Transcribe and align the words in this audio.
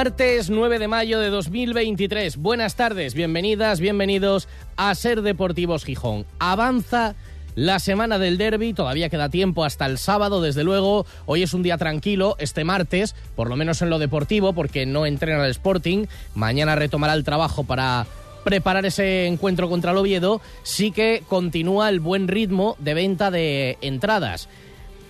Martes 0.00 0.48
9 0.48 0.78
de 0.78 0.88
mayo 0.88 1.20
de 1.20 1.28
2023. 1.28 2.38
Buenas 2.38 2.74
tardes, 2.74 3.12
bienvenidas, 3.12 3.80
bienvenidos 3.80 4.48
a 4.78 4.94
Ser 4.94 5.20
Deportivos 5.20 5.84
Gijón. 5.84 6.24
Avanza 6.38 7.16
la 7.54 7.78
semana 7.80 8.18
del 8.18 8.38
derby, 8.38 8.72
todavía 8.72 9.10
queda 9.10 9.28
tiempo 9.28 9.62
hasta 9.62 9.84
el 9.84 9.98
sábado, 9.98 10.40
desde 10.40 10.64
luego. 10.64 11.04
Hoy 11.26 11.42
es 11.42 11.52
un 11.52 11.62
día 11.62 11.76
tranquilo, 11.76 12.34
este 12.38 12.64
martes, 12.64 13.14
por 13.36 13.50
lo 13.50 13.56
menos 13.56 13.82
en 13.82 13.90
lo 13.90 13.98
deportivo, 13.98 14.54
porque 14.54 14.86
no 14.86 15.04
entrena 15.04 15.44
el 15.44 15.50
Sporting. 15.50 16.06
Mañana 16.34 16.76
retomará 16.76 17.12
el 17.12 17.22
trabajo 17.22 17.64
para 17.64 18.06
preparar 18.42 18.86
ese 18.86 19.26
encuentro 19.26 19.68
contra 19.68 19.90
el 19.90 19.98
Oviedo. 19.98 20.40
Sí 20.62 20.92
que 20.92 21.22
continúa 21.28 21.90
el 21.90 22.00
buen 22.00 22.26
ritmo 22.26 22.74
de 22.78 22.94
venta 22.94 23.30
de 23.30 23.76
entradas. 23.82 24.48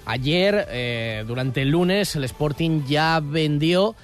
Ayer, 0.04 0.66
eh, 0.70 1.22
durante 1.28 1.62
el 1.62 1.68
lunes, 1.68 2.16
el 2.16 2.24
Sporting 2.24 2.82
ya 2.88 3.20
vendió 3.22 3.94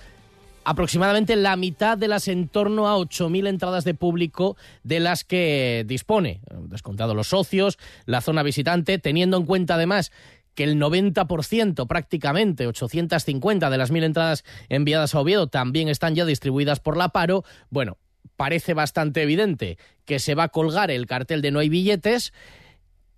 aproximadamente 0.66 1.37
la 1.37 1.55
mitad 1.55 1.97
de 1.97 2.09
las 2.09 2.27
en 2.27 2.48
torno 2.48 2.88
a 2.88 2.97
8.000 2.97 3.47
entradas 3.47 3.84
de 3.84 3.95
público 3.95 4.56
de 4.83 4.98
las 4.98 5.23
que 5.23 5.84
dispone, 5.86 6.41
descontado 6.62 7.14
los 7.14 7.28
socios, 7.28 7.78
la 8.05 8.20
zona 8.20 8.42
visitante, 8.42 8.98
teniendo 8.98 9.37
en 9.37 9.47
cuenta 9.47 9.77
además 9.77 10.11
que 10.56 10.64
el 10.64 10.77
90% 10.77 11.87
prácticamente, 11.87 12.67
850 12.67 13.70
de 13.70 13.78
las 13.78 13.92
1.000 13.92 14.05
entradas 14.06 14.44
enviadas 14.69 15.14
a 15.14 15.20
Oviedo 15.20 15.47
también 15.47 15.89
están 15.89 16.17
ya 16.17 16.25
distribuidas 16.25 16.81
por 16.81 16.97
la 16.97 17.11
Paro, 17.11 17.44
bueno, 17.70 17.97
parece 18.34 18.75
bastante 18.75 19.22
evidente 19.22 19.78
que 20.05 20.19
se 20.19 20.34
va 20.34 20.44
a 20.44 20.48
colgar 20.48 20.91
el 20.91 21.06
cartel 21.06 21.42
de 21.42 21.53
no 21.53 21.61
hay 21.61 21.69
billetes. 21.69 22.33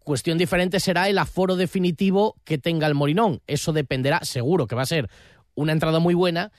Cuestión 0.04 0.36
diferente 0.36 0.80
será 0.80 1.08
el 1.08 1.16
aforo 1.16 1.56
definitivo 1.56 2.36
que 2.44 2.58
tenga 2.58 2.86
el 2.86 2.94
Morinón. 2.94 3.40
Eso 3.46 3.72
dependerá, 3.72 4.20
seguro 4.24 4.66
que 4.66 4.74
va 4.74 4.82
a 4.82 4.86
ser 4.86 5.08
una 5.54 5.72
entrada 5.72 5.98
muy 5.98 6.14
buena, 6.14 6.52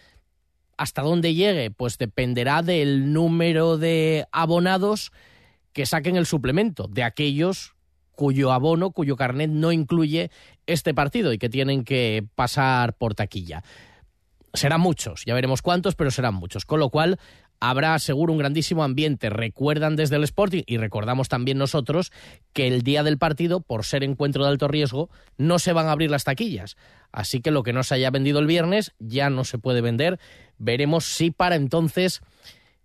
hasta 0.80 1.02
dónde 1.02 1.34
llegue, 1.34 1.72
pues 1.72 1.98
dependerá 1.98 2.62
del 2.62 3.12
número 3.12 3.78
de 3.78 4.26
abonados 4.32 5.12
que 5.74 5.86
saquen 5.86 6.16
el 6.16 6.26
suplemento, 6.26 6.88
de 6.88 7.04
aquellos 7.04 7.76
cuyo 8.16 8.54
abono, 8.54 8.92
cuyo 8.92 9.18
carnet 9.18 9.50
no 9.50 9.74
incluye 9.74 10.32
este 10.68 10.94
partido 10.94 11.34
y 11.34 11.38
que 11.38 11.50
tienen 11.50 11.84
que 11.84 12.26
pasar 12.34 12.94
por 12.94 13.14
taquilla. 13.14 13.62
Serán 14.54 14.80
muchos, 14.80 15.26
ya 15.26 15.34
veremos 15.34 15.62
cuántos, 15.62 15.96
pero 15.96 16.12
serán 16.12 16.36
muchos. 16.36 16.64
Con 16.64 16.80
lo 16.80 16.90
cual, 16.90 17.20
habrá 17.60 18.00
seguro 18.00 18.32
un 18.32 18.40
grandísimo 18.40 18.84
ambiente. 18.84 19.30
Recuerdan 19.30 19.96
desde 19.96 20.16
el 20.16 20.24
Sporting 20.24 20.64
y 20.66 20.78
recordamos 20.78 21.28
también 21.28 21.58
nosotros 21.58 22.12
que 22.54 22.68
el 22.68 22.84
día 22.84 23.04
del 23.04 23.18
partido, 23.18 23.60
por 23.60 23.84
ser 23.84 24.04
encuentro 24.04 24.44
de 24.44 24.52
alto 24.52 24.68
riesgo, 24.68 25.10
no 25.38 25.60
se 25.60 25.74
van 25.74 25.88
a 25.88 25.92
abrir 25.92 26.10
las 26.10 26.24
taquillas. 26.24 26.78
Así 27.12 27.42
que 27.42 27.52
lo 27.52 27.64
que 27.64 27.74
no 27.74 27.84
se 27.84 27.96
haya 27.96 28.12
vendido 28.12 28.40
el 28.40 28.48
viernes 28.48 28.94
ya 29.00 29.30
no 29.30 29.44
se 29.44 29.58
puede 29.58 29.82
vender. 29.82 30.20
Veremos 30.60 31.06
si 31.06 31.32
para 31.32 31.56
entonces 31.56 32.22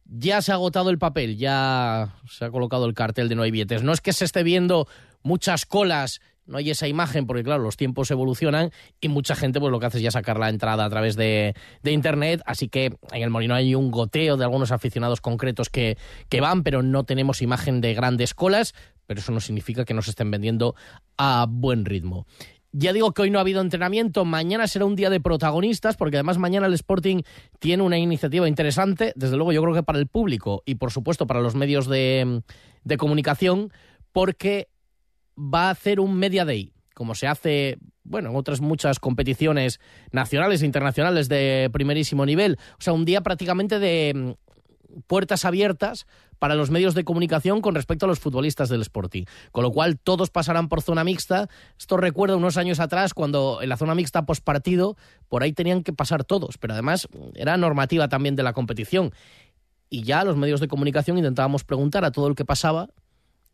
ya 0.06 0.40
se 0.40 0.52
ha 0.52 0.54
agotado 0.54 0.90
el 0.90 0.98
papel, 0.98 1.36
ya 1.36 2.14
se 2.28 2.46
ha 2.46 2.50
colocado 2.50 2.86
el 2.86 2.94
cartel 2.94 3.28
de 3.28 3.34
no 3.34 3.42
hay 3.42 3.50
billetes. 3.50 3.82
No 3.82 3.92
es 3.92 4.00
que 4.00 4.12
se 4.12 4.24
esté 4.24 4.42
viendo 4.42 4.88
muchas 5.22 5.66
colas 5.66 6.20
no 6.46 6.58
hay 6.58 6.70
esa 6.70 6.88
imagen 6.88 7.26
porque 7.26 7.42
claro, 7.42 7.62
los 7.62 7.76
tiempos 7.76 8.10
evolucionan 8.10 8.70
y 9.00 9.08
mucha 9.08 9.34
gente 9.34 9.60
pues 9.60 9.70
lo 9.70 9.80
que 9.80 9.86
hace 9.86 9.98
es 9.98 10.04
ya 10.04 10.10
sacar 10.10 10.38
la 10.38 10.48
entrada 10.48 10.84
a 10.84 10.90
través 10.90 11.16
de, 11.16 11.54
internet, 11.84 12.42
así 12.46 12.68
que 12.68 12.96
en 13.12 13.22
el 13.22 13.30
Molino 13.30 13.54
hay 13.54 13.74
un 13.74 13.90
goteo 13.90 14.36
de 14.36 14.44
algunos 14.44 14.72
aficionados 14.72 15.20
concretos 15.20 15.70
que, 15.70 15.96
que 16.28 16.40
van, 16.40 16.62
pero 16.62 16.82
no 16.82 17.04
tenemos 17.04 17.42
imagen 17.42 17.80
de 17.80 17.94
grandes 17.94 18.34
colas, 18.34 18.74
pero 19.06 19.20
eso 19.20 19.32
no 19.32 19.40
significa 19.40 19.84
que 19.84 19.94
no 19.94 20.02
se 20.02 20.10
estén 20.10 20.30
vendiendo 20.30 20.74
a 21.16 21.46
buen 21.48 21.84
ritmo. 21.84 22.26
Ya 22.76 22.92
digo 22.92 23.12
que 23.12 23.22
hoy 23.22 23.30
no 23.30 23.38
ha 23.38 23.42
habido 23.42 23.60
entrenamiento, 23.60 24.24
mañana 24.24 24.66
será 24.66 24.84
un 24.84 24.96
día 24.96 25.08
de 25.08 25.20
protagonistas, 25.20 25.96
porque 25.96 26.16
además 26.16 26.38
mañana 26.38 26.66
el 26.66 26.74
Sporting 26.74 27.22
tiene 27.60 27.84
una 27.84 27.98
iniciativa 27.98 28.48
interesante, 28.48 29.12
desde 29.14 29.36
luego 29.36 29.52
yo 29.52 29.62
creo 29.62 29.74
que 29.74 29.84
para 29.84 30.00
el 30.00 30.08
público 30.08 30.64
y 30.66 30.74
por 30.74 30.90
supuesto 30.90 31.28
para 31.28 31.40
los 31.40 31.54
medios 31.54 31.86
de, 31.86 32.42
de 32.82 32.96
comunicación, 32.96 33.72
porque 34.10 34.66
va 35.38 35.68
a 35.68 35.70
hacer 35.70 36.00
un 36.00 36.16
Media 36.16 36.44
Day, 36.44 36.72
como 36.94 37.14
se 37.14 37.28
hace, 37.28 37.78
bueno, 38.02 38.30
en 38.30 38.36
otras 38.36 38.60
muchas 38.60 38.98
competiciones 38.98 39.78
nacionales 40.10 40.62
e 40.62 40.66
internacionales 40.66 41.28
de 41.28 41.70
primerísimo 41.72 42.26
nivel. 42.26 42.58
O 42.72 42.82
sea, 42.82 42.92
un 42.92 43.04
día 43.04 43.20
prácticamente 43.20 43.78
de 43.78 44.36
puertas 45.06 45.44
abiertas 45.44 46.06
para 46.38 46.54
los 46.54 46.70
medios 46.70 46.94
de 46.94 47.04
comunicación 47.04 47.60
con 47.60 47.74
respecto 47.74 48.06
a 48.06 48.08
los 48.08 48.20
futbolistas 48.20 48.68
del 48.68 48.82
Sporting. 48.82 49.24
Con 49.50 49.62
lo 49.62 49.70
cual, 49.70 49.98
todos 49.98 50.30
pasarán 50.30 50.68
por 50.68 50.82
zona 50.82 51.04
mixta. 51.04 51.48
Esto 51.78 51.96
recuerda 51.96 52.36
unos 52.36 52.56
años 52.56 52.80
atrás 52.80 53.14
cuando 53.14 53.62
en 53.62 53.68
la 53.68 53.76
zona 53.76 53.94
mixta 53.94 54.26
postpartido, 54.26 54.96
por 55.28 55.42
ahí 55.42 55.52
tenían 55.52 55.82
que 55.82 55.92
pasar 55.92 56.24
todos, 56.24 56.58
pero 56.58 56.74
además 56.74 57.08
era 57.34 57.56
normativa 57.56 58.08
también 58.08 58.36
de 58.36 58.42
la 58.42 58.52
competición. 58.52 59.12
Y 59.88 60.02
ya 60.02 60.24
los 60.24 60.36
medios 60.36 60.60
de 60.60 60.68
comunicación 60.68 61.18
intentábamos 61.18 61.64
preguntar 61.64 62.04
a 62.04 62.10
todo 62.10 62.26
el 62.26 62.34
que 62.34 62.44
pasaba 62.44 62.88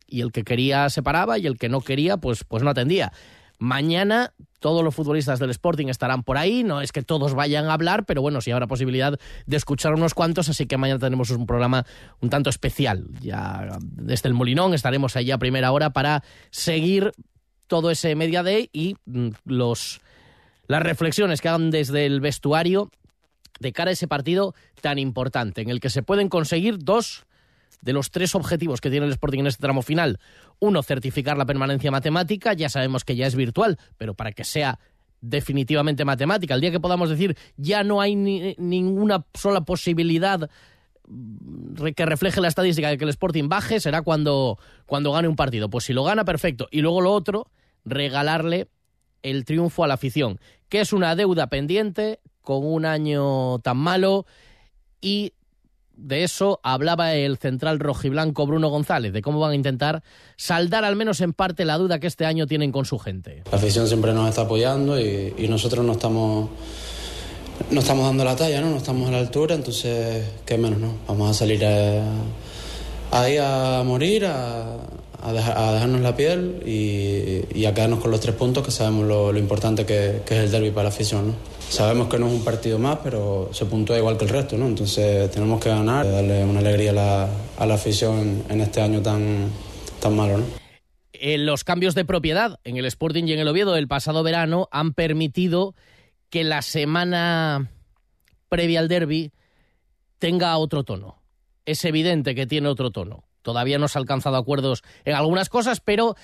y 0.06 0.22
el 0.22 0.32
que 0.32 0.42
quería 0.42 0.88
se 0.90 1.02
paraba 1.02 1.38
y 1.38 1.46
el 1.46 1.58
que 1.58 1.68
no 1.68 1.80
quería 1.80 2.16
pues, 2.16 2.44
pues 2.44 2.62
no 2.62 2.70
atendía. 2.70 3.12
Mañana 3.60 4.32
todos 4.58 4.82
los 4.82 4.94
futbolistas 4.94 5.38
del 5.38 5.50
Sporting 5.50 5.88
estarán 5.88 6.22
por 6.22 6.38
ahí, 6.38 6.64
no 6.64 6.80
es 6.80 6.92
que 6.92 7.02
todos 7.02 7.34
vayan 7.34 7.66
a 7.66 7.74
hablar, 7.74 8.06
pero 8.06 8.22
bueno, 8.22 8.40
sí 8.40 8.50
habrá 8.50 8.66
posibilidad 8.66 9.18
de 9.46 9.56
escuchar 9.56 9.92
unos 9.92 10.14
cuantos, 10.14 10.48
así 10.48 10.66
que 10.66 10.78
mañana 10.78 10.98
tenemos 10.98 11.30
un 11.30 11.44
programa 11.44 11.84
un 12.20 12.30
tanto 12.30 12.48
especial. 12.48 13.06
Ya 13.20 13.68
desde 13.80 14.28
el 14.28 14.34
Molinón 14.34 14.72
estaremos 14.72 15.14
allá 15.14 15.34
a 15.34 15.38
primera 15.38 15.72
hora 15.72 15.90
para 15.90 16.24
seguir 16.50 17.12
todo 17.66 17.90
ese 17.90 18.14
Media 18.14 18.42
Day 18.42 18.70
y 18.72 18.96
mm, 19.04 19.28
los, 19.44 20.00
las 20.66 20.82
reflexiones 20.82 21.42
que 21.42 21.50
hagan 21.50 21.70
desde 21.70 22.06
el 22.06 22.20
vestuario 22.20 22.90
de 23.58 23.72
cara 23.72 23.90
a 23.90 23.92
ese 23.92 24.08
partido 24.08 24.54
tan 24.80 24.98
importante, 24.98 25.60
en 25.60 25.68
el 25.68 25.80
que 25.80 25.90
se 25.90 26.02
pueden 26.02 26.30
conseguir 26.30 26.78
dos 26.78 27.26
de 27.80 27.92
los 27.92 28.10
tres 28.10 28.34
objetivos 28.34 28.80
que 28.80 28.90
tiene 28.90 29.06
el 29.06 29.12
Sporting 29.12 29.40
en 29.40 29.46
este 29.46 29.62
tramo 29.62 29.82
final. 29.82 30.18
Uno, 30.58 30.82
certificar 30.82 31.36
la 31.36 31.46
permanencia 31.46 31.90
matemática, 31.90 32.52
ya 32.52 32.68
sabemos 32.68 33.04
que 33.04 33.16
ya 33.16 33.26
es 33.26 33.34
virtual, 33.34 33.78
pero 33.96 34.14
para 34.14 34.32
que 34.32 34.44
sea 34.44 34.78
definitivamente 35.20 36.04
matemática, 36.04 36.54
el 36.54 36.60
día 36.60 36.70
que 36.70 36.80
podamos 36.80 37.10
decir 37.10 37.36
ya 37.56 37.84
no 37.84 38.00
hay 38.00 38.16
ninguna 38.16 39.26
sola 39.34 39.62
posibilidad 39.62 40.48
mm, 41.06 41.88
que 41.94 42.06
refleje 42.06 42.40
la 42.40 42.48
estadística 42.48 42.88
de 42.88 42.98
que 42.98 43.04
el 43.04 43.10
Sporting 43.10 43.48
baje, 43.48 43.80
será 43.80 44.02
cuando, 44.02 44.58
cuando 44.86 45.12
gane 45.12 45.28
un 45.28 45.36
partido. 45.36 45.68
Pues 45.70 45.84
si 45.84 45.92
lo 45.92 46.04
gana, 46.04 46.24
perfecto. 46.24 46.68
Y 46.70 46.80
luego 46.80 47.00
lo 47.00 47.12
otro, 47.12 47.50
regalarle 47.84 48.68
el 49.22 49.44
triunfo 49.44 49.84
a 49.84 49.88
la 49.88 49.94
afición, 49.94 50.40
que 50.68 50.80
es 50.80 50.92
una 50.92 51.14
deuda 51.14 51.48
pendiente 51.48 52.20
con 52.42 52.64
un 52.64 52.86
año 52.86 53.58
tan 53.58 53.76
malo 53.76 54.26
y 55.00 55.34
de 55.96 56.24
eso 56.24 56.60
hablaba 56.62 57.14
el 57.14 57.36
central 57.38 57.78
rojiblanco 57.78 58.46
Bruno 58.46 58.68
González, 58.68 59.12
de 59.12 59.22
cómo 59.22 59.40
van 59.40 59.52
a 59.52 59.54
intentar 59.54 60.02
saldar 60.36 60.84
al 60.84 60.96
menos 60.96 61.20
en 61.20 61.32
parte 61.32 61.64
la 61.64 61.78
duda 61.78 61.98
que 61.98 62.06
este 62.06 62.26
año 62.26 62.46
tienen 62.46 62.72
con 62.72 62.84
su 62.84 62.98
gente. 62.98 63.42
La 63.50 63.58
afición 63.58 63.86
siempre 63.86 64.12
nos 64.12 64.28
está 64.28 64.42
apoyando 64.42 64.98
y, 64.98 65.46
nosotros 65.48 65.84
no 65.84 65.92
estamos, 65.92 66.48
no 67.70 67.80
estamos 67.80 68.06
dando 68.06 68.24
la 68.24 68.36
talla, 68.36 68.60
¿no? 68.60 68.70
no 68.70 68.76
estamos 68.76 69.08
a 69.08 69.12
la 69.12 69.18
altura, 69.18 69.54
entonces, 69.54 70.24
qué 70.46 70.56
menos, 70.56 70.78
¿no? 70.78 70.94
Vamos 71.08 71.30
a 71.30 71.34
salir 71.34 71.64
ahí 73.10 73.36
a 73.36 73.82
morir, 73.84 74.26
a, 74.26 74.78
dejarnos 75.32 76.00
la 76.00 76.16
piel 76.16 76.62
y, 76.64 77.64
a 77.66 77.74
quedarnos 77.74 78.00
con 78.00 78.10
los 78.10 78.20
tres 78.20 78.34
puntos 78.36 78.64
que 78.64 78.70
sabemos 78.70 79.06
lo, 79.06 79.36
importante 79.36 79.84
que, 79.84 80.22
que 80.24 80.38
es 80.38 80.44
el 80.44 80.50
derby 80.50 80.70
para 80.70 80.84
la 80.84 80.88
afición. 80.90 81.28
¿no? 81.28 81.49
Sabemos 81.70 82.08
que 82.08 82.18
no 82.18 82.26
es 82.26 82.32
un 82.32 82.44
partido 82.44 82.80
más, 82.80 82.98
pero 82.98 83.48
se 83.52 83.64
puntúa 83.64 83.96
igual 83.96 84.18
que 84.18 84.24
el 84.24 84.30
resto, 84.30 84.58
¿no? 84.58 84.66
Entonces 84.66 85.30
tenemos 85.30 85.60
que 85.60 85.68
ganar, 85.68 86.04
darle 86.10 86.44
una 86.44 86.58
alegría 86.58 86.90
a 86.90 86.94
la, 86.94 87.28
a 87.58 87.64
la 87.64 87.74
afición 87.74 88.42
en 88.48 88.60
este 88.60 88.82
año 88.82 89.00
tan, 89.00 89.48
tan 90.00 90.16
malo, 90.16 90.38
¿no? 90.38 90.44
Eh, 91.12 91.38
los 91.38 91.62
cambios 91.62 91.94
de 91.94 92.04
propiedad 92.04 92.58
en 92.64 92.76
el 92.76 92.86
Sporting 92.86 93.22
y 93.24 93.34
en 93.34 93.38
el 93.38 93.46
Oviedo 93.46 93.72
del 93.72 93.86
pasado 93.86 94.24
verano 94.24 94.68
han 94.72 94.94
permitido 94.94 95.76
que 96.28 96.42
la 96.42 96.62
semana 96.62 97.70
previa 98.48 98.80
al 98.80 98.88
derby 98.88 99.30
tenga 100.18 100.56
otro 100.58 100.82
tono. 100.82 101.22
Es 101.66 101.84
evidente 101.84 102.34
que 102.34 102.48
tiene 102.48 102.66
otro 102.66 102.90
tono. 102.90 103.22
Todavía 103.42 103.78
no 103.78 103.86
se 103.86 103.96
ha 103.96 104.00
alcanzado 104.00 104.36
acuerdos 104.36 104.82
en 105.04 105.14
algunas 105.14 105.48
cosas, 105.48 105.80
pero 105.80 106.16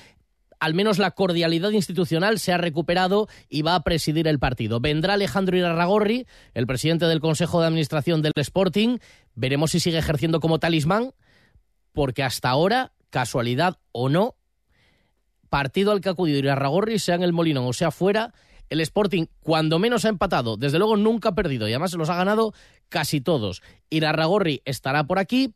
al 0.58 0.74
menos 0.74 0.98
la 0.98 1.10
cordialidad 1.10 1.70
institucional 1.70 2.38
se 2.38 2.52
ha 2.52 2.58
recuperado 2.58 3.28
y 3.48 3.62
va 3.62 3.74
a 3.74 3.82
presidir 3.82 4.28
el 4.28 4.38
partido. 4.38 4.80
Vendrá 4.80 5.14
Alejandro 5.14 5.56
Irarragorri, 5.56 6.26
el 6.54 6.66
presidente 6.66 7.06
del 7.06 7.20
Consejo 7.20 7.60
de 7.60 7.66
Administración 7.66 8.22
del 8.22 8.32
Sporting. 8.36 8.98
Veremos 9.34 9.72
si 9.72 9.80
sigue 9.80 9.98
ejerciendo 9.98 10.40
como 10.40 10.58
talismán, 10.58 11.12
porque 11.92 12.22
hasta 12.22 12.50
ahora 12.50 12.92
casualidad 13.10 13.78
o 13.92 14.08
no, 14.08 14.36
partido 15.48 15.92
al 15.92 16.00
que 16.00 16.08
ha 16.08 16.12
acudido 16.12 16.38
Irarragorri, 16.38 16.98
sea 16.98 17.14
en 17.14 17.22
el 17.22 17.32
Molinón 17.32 17.66
o 17.66 17.72
sea 17.72 17.90
fuera, 17.90 18.34
el 18.68 18.80
Sporting 18.80 19.26
cuando 19.40 19.78
menos 19.78 20.04
ha 20.04 20.08
empatado, 20.08 20.56
desde 20.56 20.78
luego 20.78 20.96
nunca 20.96 21.30
ha 21.30 21.34
perdido 21.34 21.68
y 21.68 21.72
además 21.72 21.92
se 21.92 21.98
los 21.98 22.10
ha 22.10 22.16
ganado 22.16 22.52
casi 22.88 23.20
todos. 23.20 23.62
Irarragorri 23.90 24.62
estará 24.64 25.04
por 25.04 25.18
aquí 25.18 25.54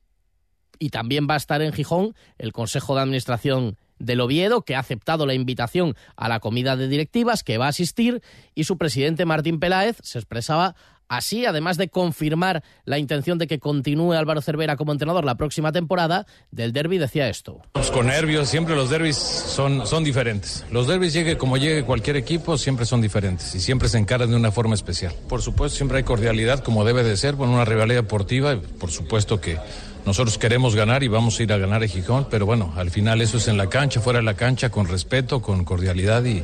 y 0.80 0.88
también 0.88 1.28
va 1.30 1.34
a 1.34 1.36
estar 1.36 1.62
en 1.62 1.72
Gijón 1.72 2.16
el 2.38 2.52
Consejo 2.52 2.96
de 2.96 3.02
Administración 3.02 3.76
del 4.00 4.20
Oviedo, 4.20 4.62
que 4.62 4.74
ha 4.74 4.80
aceptado 4.80 5.26
la 5.26 5.34
invitación 5.34 5.94
a 6.16 6.28
la 6.28 6.40
comida 6.40 6.74
de 6.74 6.88
directivas, 6.88 7.44
que 7.44 7.58
va 7.58 7.66
a 7.66 7.68
asistir, 7.68 8.22
y 8.56 8.64
su 8.64 8.78
presidente 8.78 9.26
Martín 9.26 9.60
Peláez 9.60 9.98
se 10.02 10.18
expresaba 10.18 10.74
Así, 11.10 11.44
además 11.44 11.76
de 11.76 11.88
confirmar 11.88 12.62
la 12.84 12.96
intención 12.96 13.36
de 13.36 13.48
que 13.48 13.58
continúe 13.58 14.12
Álvaro 14.12 14.40
Cervera 14.42 14.76
como 14.76 14.92
entrenador 14.92 15.24
la 15.24 15.34
próxima 15.34 15.72
temporada, 15.72 16.24
del 16.52 16.72
derby 16.72 16.98
decía 16.98 17.28
esto. 17.28 17.62
Con 17.92 18.06
nervios, 18.06 18.48
siempre 18.48 18.76
los 18.76 18.90
derbis 18.90 19.16
son, 19.16 19.88
son 19.88 20.04
diferentes. 20.04 20.64
Los 20.70 20.86
derbis, 20.86 21.12
llegue 21.12 21.36
como 21.36 21.56
llegue 21.56 21.82
cualquier 21.82 22.14
equipo, 22.14 22.56
siempre 22.56 22.86
son 22.86 23.00
diferentes 23.00 23.56
y 23.56 23.60
siempre 23.60 23.88
se 23.88 23.98
encaran 23.98 24.30
de 24.30 24.36
una 24.36 24.52
forma 24.52 24.76
especial. 24.76 25.12
Por 25.28 25.42
supuesto, 25.42 25.78
siempre 25.78 25.98
hay 25.98 26.04
cordialidad, 26.04 26.62
como 26.62 26.84
debe 26.84 27.02
de 27.02 27.16
ser, 27.16 27.34
con 27.34 27.48
una 27.48 27.64
rivalidad 27.64 28.02
deportiva. 28.02 28.56
Por 28.78 28.92
supuesto 28.92 29.40
que 29.40 29.58
nosotros 30.06 30.38
queremos 30.38 30.74
ganar 30.74 31.02
y 31.02 31.08
vamos 31.08 31.38
a 31.38 31.42
ir 31.42 31.52
a 31.52 31.58
ganar 31.58 31.82
a 31.82 31.86
Gijón, 31.86 32.26
pero 32.30 32.46
bueno, 32.46 32.72
al 32.76 32.90
final 32.90 33.20
eso 33.20 33.36
es 33.36 33.48
en 33.48 33.56
la 33.56 33.68
cancha, 33.68 34.00
fuera 34.00 34.18
de 34.18 34.24
la 34.24 34.34
cancha, 34.34 34.70
con 34.70 34.88
respeto, 34.88 35.40
con 35.42 35.64
cordialidad 35.64 36.24
y 36.24 36.42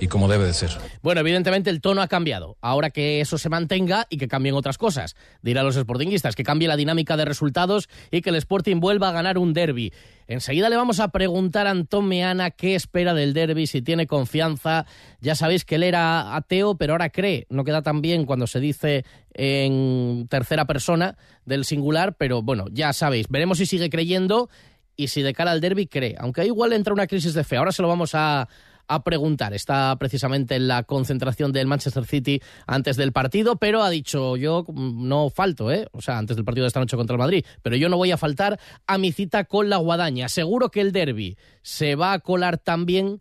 y 0.00 0.08
como 0.08 0.28
debe 0.28 0.44
de 0.44 0.52
ser. 0.52 0.70
Bueno, 1.02 1.20
evidentemente 1.20 1.70
el 1.70 1.80
tono 1.80 2.02
ha 2.02 2.08
cambiado. 2.08 2.56
Ahora 2.60 2.90
que 2.90 3.20
eso 3.20 3.38
se 3.38 3.48
mantenga 3.48 4.06
y 4.10 4.18
que 4.18 4.28
cambien 4.28 4.54
otras 4.54 4.78
cosas. 4.78 5.16
Dirá 5.42 5.62
a 5.62 5.64
los 5.64 5.76
sportinguistas 5.76 6.36
que 6.36 6.44
cambie 6.44 6.68
la 6.68 6.76
dinámica 6.76 7.16
de 7.16 7.24
resultados 7.24 7.88
y 8.10 8.20
que 8.20 8.30
el 8.30 8.36
Sporting 8.36 8.80
vuelva 8.80 9.08
a 9.08 9.12
ganar 9.12 9.38
un 9.38 9.52
derby. 9.52 9.92
Enseguida 10.26 10.68
le 10.68 10.76
vamos 10.76 11.00
a 11.00 11.08
preguntar 11.08 11.66
a 11.66 11.70
Antón 11.70 12.08
Meana 12.08 12.50
qué 12.50 12.74
espera 12.74 13.14
del 13.14 13.32
derby, 13.32 13.66
si 13.66 13.80
tiene 13.80 14.06
confianza. 14.06 14.86
Ya 15.20 15.34
sabéis 15.34 15.64
que 15.64 15.76
él 15.76 15.84
era 15.84 16.34
ateo, 16.36 16.76
pero 16.76 16.94
ahora 16.94 17.10
cree. 17.10 17.46
No 17.48 17.64
queda 17.64 17.82
tan 17.82 18.02
bien 18.02 18.26
cuando 18.26 18.46
se 18.46 18.60
dice 18.60 19.04
en 19.34 20.26
tercera 20.28 20.66
persona 20.66 21.16
del 21.44 21.64
singular, 21.64 22.16
pero 22.16 22.42
bueno, 22.42 22.66
ya 22.72 22.92
sabéis. 22.92 23.28
Veremos 23.28 23.58
si 23.58 23.66
sigue 23.66 23.88
creyendo 23.88 24.48
y 24.96 25.08
si 25.08 25.22
de 25.22 25.32
cara 25.32 25.52
al 25.52 25.60
derby 25.60 25.86
cree. 25.86 26.16
Aunque 26.18 26.44
igual 26.44 26.72
entra 26.72 26.92
una 26.92 27.06
crisis 27.06 27.34
de 27.34 27.44
fe. 27.44 27.56
Ahora 27.56 27.72
se 27.72 27.82
lo 27.82 27.88
vamos 27.88 28.14
a 28.14 28.48
a 28.88 29.02
preguntar. 29.02 29.54
Está 29.54 29.96
precisamente 29.98 30.56
en 30.56 30.68
la 30.68 30.82
concentración 30.84 31.52
del 31.52 31.66
Manchester 31.66 32.04
City 32.04 32.40
antes 32.66 32.96
del 32.96 33.12
partido, 33.12 33.56
pero 33.56 33.82
ha 33.82 33.90
dicho 33.90 34.36
yo 34.36 34.64
no 34.74 35.30
falto, 35.30 35.70
¿eh? 35.70 35.88
O 35.92 36.00
sea, 36.00 36.18
antes 36.18 36.36
del 36.36 36.44
partido 36.44 36.64
de 36.64 36.68
esta 36.68 36.80
noche 36.80 36.96
contra 36.96 37.14
el 37.14 37.18
Madrid, 37.18 37.44
pero 37.62 37.76
yo 37.76 37.88
no 37.88 37.96
voy 37.96 38.10
a 38.10 38.16
faltar 38.16 38.58
a 38.86 38.98
mi 38.98 39.12
cita 39.12 39.44
con 39.44 39.68
la 39.68 39.76
guadaña. 39.78 40.28
Seguro 40.28 40.70
que 40.70 40.80
el 40.80 40.92
derby 40.92 41.36
se 41.62 41.94
va 41.94 42.12
a 42.12 42.20
colar 42.20 42.58
también 42.58 43.20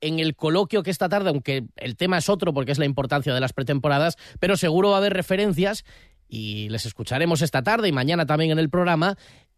en 0.00 0.18
el 0.18 0.36
coloquio 0.36 0.82
que 0.82 0.90
esta 0.90 1.08
tarde, 1.08 1.30
aunque 1.30 1.64
el 1.76 1.96
tema 1.96 2.18
es 2.18 2.28
otro 2.28 2.52
porque 2.52 2.72
es 2.72 2.78
la 2.78 2.84
importancia 2.84 3.34
de 3.34 3.40
las 3.40 3.52
pretemporadas, 3.52 4.16
pero 4.38 4.56
seguro 4.56 4.90
va 4.90 4.96
a 4.96 4.98
haber 4.98 5.14
referencias 5.14 5.84
y 6.28 6.68
les 6.70 6.86
escucharemos 6.86 7.42
esta 7.42 7.62
tarde 7.62 7.88
y 7.88 7.92
mañana 7.92 8.26
también 8.26 8.50
en 8.50 8.58
el 8.58 8.68
programa 8.68 9.16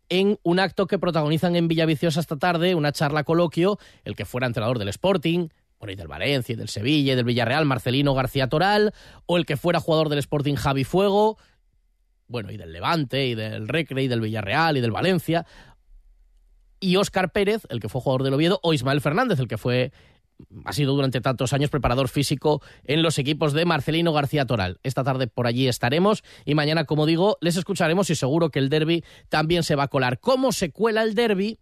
en 0.09 0.39
un 0.43 0.59
acto 0.59 0.87
que 0.87 0.99
protagonizan 0.99 1.57
en 1.57 1.69
Villaviciosa 1.69 2.21
esta 2.21 2.37
tarde, 2.37 2.75
una 2.75 2.93
charla 2.93 3.25
coloquio, 3.25 3.79
el 4.05 4.17
que 4.17 4.25
fuera 4.25 4.47
entrenador 4.47 4.79
del 4.79 4.89
Sporting, 4.89 5.49
bueno, 5.79 5.93
y 5.93 5.97
del 5.97 6.09
Valencia, 6.09 6.55
y 6.55 6.57
del 6.57 6.69
Sevilla, 6.69 7.13
y 7.13 7.17
del 7.17 7.25
Villarreal, 7.25 7.65
Marcelino 7.65 8.15
García 8.15 8.49
Toral, 8.49 8.93
o 9.27 9.37
el 9.37 9.47
que 9.47 9.57
fuera 9.57 9.81
jugador 9.81 10.09
del 10.09 10.19
Sporting, 10.19 10.55
Javi 10.55 10.85
Fuego, 10.85 11.39
bueno, 12.27 12.51
y 12.51 12.57
del 12.57 12.73
Levante, 12.73 13.27
y 13.27 13.35
del 13.35 13.69
Recre, 13.69 14.03
y 14.03 14.09
del 14.09 14.21
Villarreal, 14.21 14.77
y 14.77 14.81
del 14.81 14.91
Valencia, 14.91 15.47
y 16.81 16.97
Óscar 16.97 17.33
Pérez, 17.33 17.63
el 17.71 17.81
que 17.81 17.89
fue 17.89 18.01
jugador 18.01 18.23
del 18.23 18.35
Oviedo, 18.35 18.61
o 18.63 18.73
Ismael 18.73 19.01
Fernández, 19.01 19.39
el 19.39 19.49
que 19.49 19.59
fue 19.59 19.93
ha 20.64 20.73
sido 20.73 20.94
durante 20.94 21.20
tantos 21.20 21.52
años 21.52 21.70
preparador 21.70 22.08
físico 22.08 22.62
en 22.85 23.02
los 23.02 23.19
equipos 23.19 23.52
de 23.52 23.64
Marcelino 23.64 24.12
García 24.12 24.46
Toral. 24.46 24.79
Esta 24.82 25.05
tarde 25.05 25.26
por 25.26 25.46
allí 25.46 25.69
estaremos 25.69 26.23
y 26.44 26.55
mañana, 26.55 26.85
como 26.85 27.06
digo, 27.06 27.38
les 27.40 27.56
escucharemos 27.56 28.11
y 28.11 28.14
seguro 28.14 28.50
que 28.50 28.58
el 28.58 28.69
derby 28.69 29.05
también 29.29 29.62
se 29.62 29.75
va 29.75 29.85
a 29.85 29.88
colar. 29.88 30.20
¿Cómo 30.20 30.52
se 30.52 30.70
cuela 30.70 31.02
el 31.02 31.14
derby? 31.14 31.58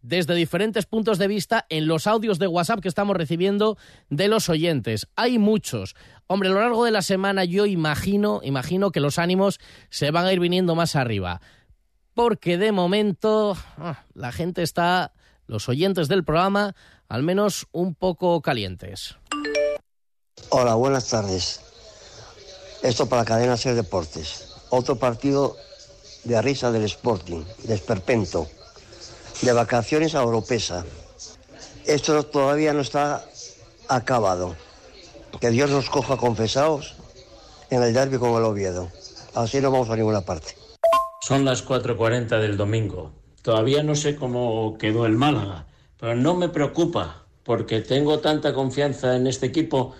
Desde 0.00 0.34
diferentes 0.34 0.84
puntos 0.84 1.18
de 1.18 1.28
vista 1.28 1.64
en 1.68 1.86
los 1.86 2.08
audios 2.08 2.40
de 2.40 2.48
WhatsApp 2.48 2.80
que 2.80 2.88
estamos 2.88 3.16
recibiendo 3.16 3.78
de 4.10 4.26
los 4.26 4.48
oyentes. 4.48 5.06
Hay 5.14 5.38
muchos. 5.38 5.94
Hombre, 6.26 6.48
a 6.48 6.52
lo 6.52 6.60
largo 6.60 6.84
de 6.84 6.90
la 6.90 7.02
semana 7.02 7.44
yo 7.44 7.66
imagino, 7.66 8.40
imagino 8.42 8.90
que 8.90 8.98
los 8.98 9.20
ánimos 9.20 9.60
se 9.90 10.10
van 10.10 10.26
a 10.26 10.32
ir 10.32 10.40
viniendo 10.40 10.74
más 10.74 10.96
arriba. 10.96 11.40
Porque 12.14 12.58
de 12.58 12.72
momento 12.72 13.56
ah, 13.78 14.04
la 14.12 14.32
gente 14.32 14.62
está, 14.62 15.12
los 15.46 15.68
oyentes 15.68 16.08
del 16.08 16.24
programa, 16.24 16.74
al 17.08 17.22
menos 17.22 17.66
un 17.72 17.94
poco 17.94 18.40
calientes. 18.40 19.16
Hola, 20.48 20.74
buenas 20.74 21.08
tardes. 21.08 21.60
Esto 22.82 23.08
para 23.08 23.24
Cadena 23.24 23.56
Ser 23.56 23.74
Deportes. 23.74 24.56
Otro 24.70 24.96
partido 24.96 25.56
de 26.24 26.40
risa 26.40 26.70
del 26.72 26.84
Sporting, 26.84 27.44
de 27.64 27.74
Esperpento, 27.74 28.48
de 29.42 29.52
vacaciones 29.52 30.14
a 30.14 30.22
Europesa. 30.22 30.84
Esto 31.86 32.22
todavía 32.24 32.72
no 32.72 32.80
está 32.80 33.24
acabado. 33.88 34.56
Que 35.40 35.50
Dios 35.50 35.70
nos 35.70 35.90
coja 35.90 36.16
confesados 36.16 36.94
en 37.70 37.82
el 37.82 37.94
derby 37.94 38.18
con 38.18 38.30
el 38.30 38.44
Oviedo. 38.44 38.90
Así 39.34 39.60
no 39.60 39.70
vamos 39.70 39.88
a 39.90 39.96
ninguna 39.96 40.20
parte. 40.20 40.56
Son 41.22 41.44
las 41.44 41.64
4.40 41.66 42.40
del 42.40 42.56
domingo. 42.56 43.21
Todavía 43.42 43.82
no 43.82 43.94
sé 43.94 44.16
cómo 44.16 44.76
quedó 44.78 45.06
el 45.06 45.16
Málaga 45.16 45.66
pero 46.02 46.16
no 46.16 46.34
me 46.34 46.48
preocupa, 46.48 47.26
porque 47.44 47.80
tengo 47.80 48.18
tanta 48.18 48.52
confianza 48.52 49.14
en 49.14 49.28
este 49.28 49.46
equipo 49.46 49.94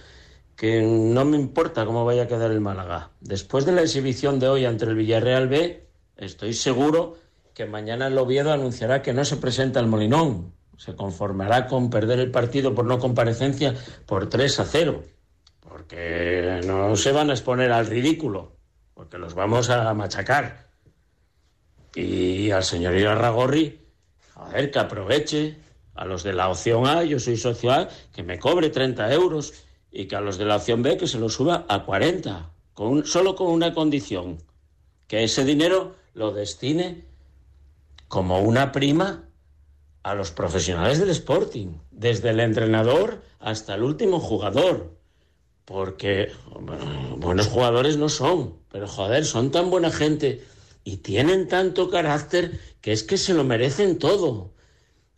que 0.56 0.82
no 0.82 1.24
me 1.24 1.36
importa 1.36 1.86
cómo 1.86 2.04
vaya 2.04 2.24
a 2.24 2.26
quedar 2.26 2.50
el 2.50 2.60
Málaga. 2.60 3.10
Después 3.20 3.64
de 3.66 3.70
la 3.70 3.82
exhibición 3.82 4.40
de 4.40 4.48
hoy 4.48 4.64
ante 4.64 4.84
el 4.84 4.96
Villarreal 4.96 5.46
B, 5.46 5.86
estoy 6.16 6.54
seguro 6.54 7.18
que 7.54 7.66
mañana 7.66 8.08
el 8.08 8.18
Oviedo 8.18 8.52
anunciará 8.52 9.00
que 9.00 9.12
no 9.12 9.24
se 9.24 9.36
presenta 9.36 9.78
al 9.78 9.86
Molinón. 9.86 10.52
Se 10.76 10.96
conformará 10.96 11.68
con 11.68 11.88
perder 11.88 12.18
el 12.18 12.32
partido 12.32 12.74
por 12.74 12.84
no 12.84 12.98
comparecencia 12.98 13.72
por 14.04 14.28
3 14.28 14.58
a 14.58 14.64
0. 14.64 15.04
Porque 15.60 16.62
no 16.66 16.96
se 16.96 17.12
van 17.12 17.30
a 17.30 17.34
exponer 17.34 17.70
al 17.70 17.86
ridículo, 17.86 18.56
porque 18.92 19.18
los 19.18 19.34
vamos 19.34 19.70
a 19.70 19.94
machacar. 19.94 20.71
Y 21.94 22.50
al 22.50 22.64
señor 22.64 22.94
Irarragorri, 22.94 23.80
a 24.34 24.48
ver, 24.48 24.70
que 24.70 24.78
aproveche, 24.78 25.56
a 25.94 26.04
los 26.04 26.22
de 26.22 26.32
la 26.32 26.48
opción 26.48 26.86
A, 26.86 27.04
yo 27.04 27.18
soy 27.20 27.36
social, 27.36 27.88
que 28.14 28.22
me 28.22 28.38
cobre 28.38 28.70
30 28.70 29.12
euros 29.12 29.52
y 29.90 30.06
que 30.06 30.16
a 30.16 30.20
los 30.20 30.38
de 30.38 30.46
la 30.46 30.56
opción 30.56 30.82
B 30.82 30.96
que 30.96 31.06
se 31.06 31.18
lo 31.18 31.28
suba 31.28 31.66
a 31.68 31.84
40, 31.84 32.50
con 32.72 33.04
solo 33.04 33.36
con 33.36 33.48
una 33.48 33.74
condición, 33.74 34.38
que 35.06 35.24
ese 35.24 35.44
dinero 35.44 35.94
lo 36.14 36.32
destine 36.32 37.04
como 38.08 38.40
una 38.40 38.72
prima 38.72 39.28
a 40.02 40.14
los 40.14 40.30
profesionales 40.30 40.98
del 40.98 41.10
Sporting, 41.10 41.78
desde 41.90 42.30
el 42.30 42.40
entrenador 42.40 43.22
hasta 43.38 43.74
el 43.74 43.82
último 43.82 44.18
jugador. 44.18 44.96
Porque 45.64 46.32
buenos 47.16 47.46
jugadores 47.46 47.96
no 47.96 48.08
son, 48.08 48.58
pero 48.70 48.88
joder, 48.88 49.24
son 49.24 49.50
tan 49.50 49.70
buena 49.70 49.90
gente 49.90 50.44
y 50.84 50.98
tienen 50.98 51.48
tanto 51.48 51.90
carácter 51.90 52.58
que 52.80 52.92
es 52.92 53.02
que 53.02 53.16
se 53.16 53.34
lo 53.34 53.44
merecen 53.44 53.98
todo. 53.98 54.52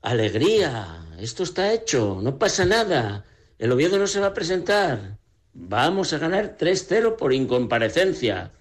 Alegría, 0.03 1.07
esto 1.19 1.43
está 1.43 1.73
hecho, 1.73 2.21
no 2.23 2.39
pasa 2.39 2.65
nada. 2.65 3.25
El 3.59 3.73
Oviedo 3.73 3.99
no 3.99 4.07
se 4.07 4.21
va 4.21 4.29
a 4.29 4.35
presentar. 4.35 5.19
Vamos 5.55 6.13
a 6.13 6.19
ganar 6.19 6.59
3-0 6.59 7.17
por 7.17 7.33
incomparecencia. 7.33 8.53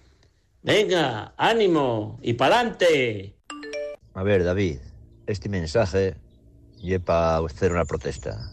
Venga, 0.62 1.34
ánimo 1.36 2.18
y 2.22 2.34
pa'lante. 2.34 3.36
A 4.14 4.22
ver, 4.22 4.44
David, 4.44 4.78
este 5.26 5.48
mensaje 5.48 6.16
es 6.82 7.00
para 7.00 7.38
hacer 7.38 7.72
una 7.72 7.84
protesta. 7.84 8.50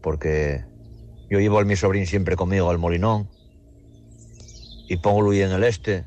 Porque 0.00 0.64
yo 1.28 1.38
llevo 1.38 1.58
a 1.58 1.64
mi 1.64 1.76
sobrín 1.76 2.06
siempre 2.06 2.36
conmigo 2.36 2.70
al 2.70 2.78
molinón 2.78 3.28
y 4.88 4.96
pongo 4.98 5.32
en 5.32 5.50
el 5.50 5.64
este 5.64 6.04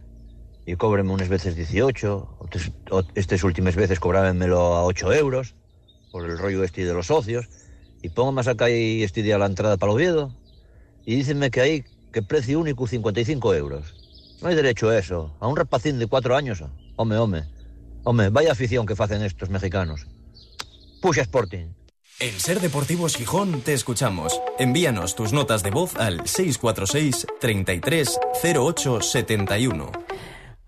y 0.65 0.75
cóbreme 0.75 1.11
unas 1.11 1.29
veces 1.29 1.55
18, 1.55 2.39
estas 3.15 3.43
últimas 3.43 3.75
veces 3.75 3.99
cobrábenmelo 3.99 4.75
a 4.75 4.85
8 4.85 5.13
euros 5.13 5.55
por 6.11 6.25
el 6.25 6.37
rollo 6.37 6.63
este 6.63 6.85
de 6.85 6.93
los 6.93 7.07
socios, 7.07 7.49
y 8.01 8.09
pongo 8.09 8.31
más 8.31 8.47
acá 8.47 8.69
y 8.69 9.03
este 9.03 9.21
día 9.21 9.37
la 9.37 9.45
entrada 9.45 9.77
para 9.77 9.91
Oviedo, 9.91 10.33
y 11.05 11.15
dícenme 11.15 11.51
que 11.51 11.61
hay 11.61 11.83
que 12.11 12.21
precio 12.21 12.59
único 12.59 12.87
55 12.87 13.53
euros. 13.55 13.93
No 14.41 14.47
hay 14.47 14.55
derecho 14.55 14.89
a 14.89 14.97
eso, 14.97 15.35
a 15.39 15.47
un 15.47 15.55
rapacín 15.57 15.99
de 15.99 16.07
cuatro 16.07 16.35
años. 16.35 16.63
Home, 16.95 17.17
home, 17.17 17.43
home, 18.03 18.29
vaya 18.29 18.53
afición 18.53 18.85
que 18.85 18.95
hacen 18.97 19.21
estos 19.21 19.49
mexicanos. 19.49 20.07
Puxa 21.01 21.21
Sporting. 21.21 21.67
En 22.19 22.39
Ser 22.39 22.61
Deportivos 22.61 23.17
Gijón 23.17 23.61
te 23.61 23.73
escuchamos. 23.73 24.39
Envíanos 24.57 25.15
tus 25.15 25.33
notas 25.33 25.63
de 25.63 25.71
voz 25.71 25.97
al 25.97 26.25
646 26.25 27.27
33 27.41 28.19
08 28.55 29.01
71. 29.01 29.91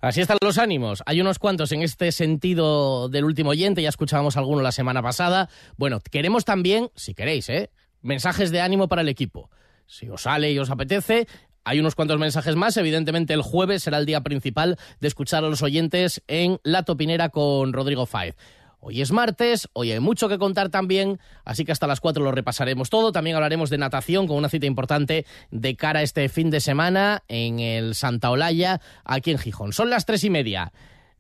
Así 0.08 0.22
están 0.22 0.38
los 0.42 0.58
ánimos. 0.58 1.04
Hay 1.06 1.20
unos 1.20 1.38
cuantos 1.38 1.74
en 1.74 1.82
este 1.82 2.14
sentido 2.14 3.10
del 3.10 3.26
último 3.26 3.50
oyente, 3.50 3.82
ya 3.82 3.90
escuchábamos 3.90 4.38
alguno 4.38 4.62
la 4.62 4.72
semana 4.72 5.04
pasada. 5.04 5.50
Bueno, 5.76 6.00
queremos 6.00 6.46
también, 6.46 6.92
si 6.96 7.14
queréis, 7.14 7.50
¿eh? 7.50 7.72
mensajes 8.02 8.52
de 8.52 8.62
ánimo 8.62 8.88
para 8.88 9.02
el 9.02 9.10
equipo. 9.10 9.50
Si 9.86 10.08
os 10.08 10.22
sale 10.22 10.50
y 10.54 10.60
os 10.60 10.70
apetece, 10.70 11.28
hay 11.66 11.82
unos 11.82 11.96
cuantos 11.96 12.20
mensajes 12.20 12.56
más. 12.56 12.78
Evidentemente, 12.78 13.34
el 13.34 13.42
jueves 13.42 13.84
será 13.84 13.98
el 13.98 14.06
día 14.06 14.22
principal 14.22 14.78
de 15.02 15.10
escuchar 15.10 15.44
a 15.44 15.50
los 15.50 15.62
oyentes 15.62 16.24
en 16.28 16.62
La 16.64 16.84
Topinera 16.84 17.28
con 17.28 17.74
Rodrigo 17.74 18.06
Faiz. 18.06 18.36
Hoy 18.80 19.02
es 19.02 19.12
martes, 19.12 19.68
hoy 19.74 19.92
hay 19.92 20.00
mucho 20.00 20.30
que 20.30 20.38
contar 20.38 20.70
también, 20.70 21.20
así 21.44 21.66
que 21.66 21.72
hasta 21.72 21.88
las 21.88 22.00
4 22.00 22.24
lo 22.24 22.32
repasaremos 22.32 22.90
todo. 22.90 23.12
También 23.12 23.36
hablaremos 23.36 23.72
de 23.72 23.80
natación 23.80 24.28
con 24.28 24.38
una 24.38 24.50
cita 24.50 24.68
importante 24.68 25.26
de 25.50 25.76
cara 25.76 26.02
a 26.02 26.04
este 26.04 26.30
fin 26.30 26.52
de 26.52 26.60
semana 26.60 27.24
en 27.28 27.60
el 27.60 27.96
Santa 27.96 28.30
Olaya, 28.30 28.80
aquí 29.04 29.32
en 29.32 29.40
Gijón. 29.40 29.74
Son 29.74 29.90
las 29.90 30.06
tres 30.06 30.24
y 30.24 30.30
media. 30.30 30.72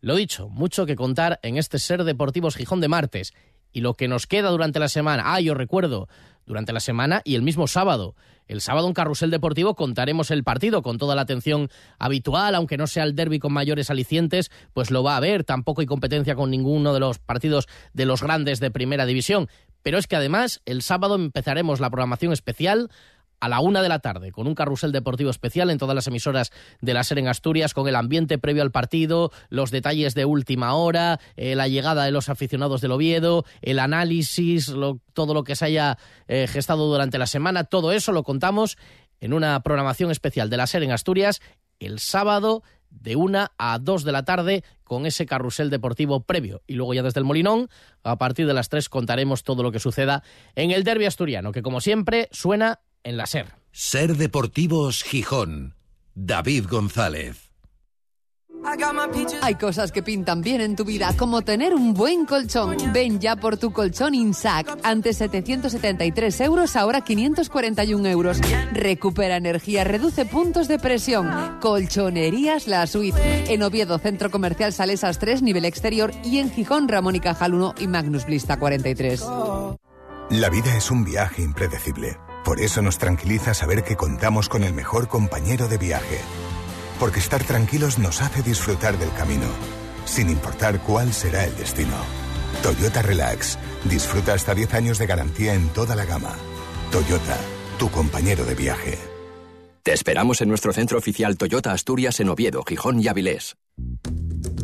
Lo 0.02 0.16
dicho, 0.16 0.50
mucho 0.50 0.86
que 0.86 0.96
contar 0.96 1.40
en 1.42 1.58
este 1.58 1.80
Ser 1.80 2.04
Deportivos 2.04 2.56
Gijón 2.56 2.80
de 2.80 2.88
martes. 2.88 3.34
Y 3.74 3.82
lo 3.82 3.96
que 3.96 4.08
nos 4.08 4.28
queda 4.28 4.50
durante 4.50 4.80
la 4.80 4.88
semana. 4.88 5.24
Ah, 5.26 5.42
yo 5.42 5.54
recuerdo, 5.54 6.08
durante 6.48 6.74
la 6.74 6.80
semana 6.80 7.22
y 7.24 7.36
el 7.36 7.44
mismo 7.44 7.68
sábado. 7.68 8.16
El 8.48 8.62
sábado 8.62 8.88
en 8.88 8.94
Carrusel 8.94 9.30
Deportivo 9.30 9.76
contaremos 9.76 10.32
el 10.32 10.44
partido 10.44 10.82
con 10.82 10.98
toda 10.98 11.16
la 11.16 11.22
atención 11.22 11.70
habitual, 12.00 12.56
aunque 12.56 12.78
no 12.78 12.88
sea 12.88 13.04
el 13.04 13.14
derby 13.14 13.40
con 13.40 13.54
mayores 13.54 13.92
alicientes, 13.92 14.50
pues 14.74 14.90
lo 14.90 15.04
va 15.04 15.14
a 15.14 15.18
haber. 15.18 15.44
Tampoco 15.44 15.82
hay 15.82 15.88
competencia 15.88 16.36
con 16.36 16.50
ninguno 16.50 16.94
de 16.94 17.02
los 17.02 17.20
partidos 17.20 17.68
de 17.94 18.06
los 18.06 18.24
grandes 18.24 18.60
de 18.60 18.72
Primera 18.72 19.06
División. 19.06 19.50
Pero 19.84 19.98
es 19.98 20.08
que 20.08 20.16
además 20.16 20.62
el 20.66 20.82
sábado 20.82 21.16
empezaremos 21.16 21.80
la 21.80 21.90
programación 21.90 22.34
especial 22.34 22.90
a 23.40 23.50
la 23.50 23.60
una 23.60 23.82
de 23.82 23.90
la 23.90 24.00
tarde, 24.00 24.32
con 24.32 24.48
un 24.48 24.56
carrusel 24.56 24.92
deportivo 24.92 25.30
especial 25.30 25.70
en 25.70 25.78
todas 25.78 25.96
las 25.96 26.08
emisoras 26.08 26.52
de 26.82 26.94
la 26.94 27.04
SER 27.04 27.20
en 27.20 27.28
Asturias, 27.28 27.74
con 27.74 27.88
el 27.88 27.96
ambiente 27.96 28.38
previo 28.38 28.64
al 28.64 28.72
partido, 28.72 29.32
los 29.50 29.72
detalles 29.72 30.16
de 30.16 30.26
última 30.26 30.74
hora, 30.74 31.20
eh, 31.36 31.56
la 31.56 31.68
llegada 31.68 32.06
de 32.06 32.12
los 32.12 32.30
aficionados 32.30 32.82
del 32.82 32.92
Oviedo, 32.92 33.46
el 33.62 33.80
análisis, 33.80 34.74
todo 35.14 35.34
lo 35.34 35.44
que 35.44 35.56
se 35.56 35.66
haya 35.66 35.98
eh, 36.28 36.48
gestado 36.48 36.88
durante 36.88 37.18
la 37.18 37.28
semana, 37.28 37.64
todo 37.64 37.92
eso 37.92 38.12
lo 38.12 38.24
contamos 38.24 38.78
en 39.20 39.34
una 39.34 39.60
programación 39.62 40.12
especial 40.12 40.50
de 40.50 40.58
la 40.58 40.68
SER 40.68 40.84
en 40.84 40.92
Asturias 40.92 41.42
el 41.80 42.00
sábado 42.00 42.64
de 42.90 43.16
una 43.16 43.52
a 43.58 43.80
dos 43.80 44.04
de 44.04 44.12
la 44.12 44.24
tarde 44.24 44.64
con 44.84 45.06
ese 45.06 45.26
carrusel 45.26 45.70
deportivo 45.70 46.22
previo. 46.22 46.62
Y 46.68 46.76
luego 46.76 46.94
ya 46.94 47.04
desde 47.04 47.20
el 47.20 47.26
Molinón, 47.26 47.70
a 48.04 48.18
partir 48.18 48.48
de 48.48 48.54
las 48.54 48.70
tres 48.70 48.90
contaremos 48.90 49.44
todo 49.44 49.64
lo 49.64 49.72
que 49.72 49.80
suceda 49.80 50.24
en 50.56 50.72
el 50.72 50.84
derby 50.84 51.06
asturiano, 51.06 51.52
que 51.52 51.62
como 51.62 51.82
siempre 51.82 52.30
suena 52.32 52.80
en 53.04 53.18
la 53.18 53.26
SER. 53.26 53.54
Ser 53.72 54.16
Deportivos 54.16 55.04
Gijón. 55.04 55.76
David 56.14 56.66
González. 56.70 57.48
Hay 59.42 59.56
cosas 59.56 59.92
que 59.92 60.04
pintan 60.04 60.42
bien 60.42 60.62
en 60.62 60.76
tu 60.76 60.84
vida, 60.84 61.14
como 61.18 61.42
tener 61.42 61.74
un 61.74 61.94
buen 61.94 62.26
colchón. 62.26 62.76
Ven 62.92 63.20
ya 63.20 63.36
por 63.36 63.58
tu 63.58 63.72
colchón 63.72 64.14
INSAC. 64.14 64.80
Antes 64.84 65.18
773 65.18 66.42
euros, 66.42 66.76
ahora 66.76 67.02
541 67.02 68.08
euros. 68.10 68.40
Recupera 68.74 69.38
energía, 69.38 69.84
reduce 69.84 70.26
puntos 70.26 70.68
de 70.68 70.80
presión. 70.80 71.30
Colchonerías 71.62 72.68
La 72.68 72.86
Suite. 72.88 73.54
En 73.54 73.64
Oviedo, 73.64 74.00
Centro 74.00 74.30
Comercial 74.30 74.74
Salesas 74.74 75.20
3, 75.20 75.44
nivel 75.44 75.66
exterior. 75.66 76.12
Y 76.24 76.40
en 76.40 76.52
Gijón, 76.52 76.88
Ramón 76.88 77.16
y 77.16 77.20
Cajal 77.20 77.54
1 77.54 77.76
y 77.80 77.88
Magnus 77.88 78.26
Blista 78.26 78.60
43. 78.60 79.24
La 80.32 80.50
vida 80.50 80.76
es 80.76 80.92
un 80.92 81.06
viaje 81.06 81.42
impredecible. 81.42 82.18
Por 82.48 82.62
eso 82.62 82.82
nos 82.82 82.98
tranquiliza 82.98 83.54
saber 83.54 83.84
que 83.84 83.98
contamos 83.98 84.48
con 84.48 84.64
el 84.64 84.74
mejor 84.74 85.10
compañero 85.10 85.68
de 85.68 85.78
viaje. 85.78 86.22
Porque 86.98 87.20
estar 87.20 87.44
tranquilos 87.44 88.00
nos 88.00 88.22
hace 88.22 88.42
disfrutar 88.42 88.98
del 88.98 89.12
camino, 89.12 89.48
sin 90.06 90.30
importar 90.30 90.80
cuál 90.80 91.12
será 91.12 91.44
el 91.44 91.54
destino. 91.58 91.98
Toyota 92.64 93.02
Relax. 93.02 93.60
Disfruta 93.84 94.34
hasta 94.34 94.56
10 94.56 94.76
años 94.76 94.98
de 94.98 95.08
garantía 95.08 95.56
en 95.56 95.68
toda 95.74 95.94
la 95.94 96.06
gama. 96.06 96.36
Toyota, 96.90 97.38
tu 97.78 97.92
compañero 97.92 98.46
de 98.46 98.56
viaje. 98.56 98.98
Te 99.84 99.92
esperamos 99.92 100.40
en 100.40 100.48
nuestro 100.48 100.72
centro 100.72 100.98
oficial 100.98 101.36
Toyota 101.36 101.74
Asturias 101.74 102.18
en 102.22 102.30
Oviedo, 102.30 102.64
Gijón 102.64 103.02
y 103.02 103.10
Avilés. 103.10 103.58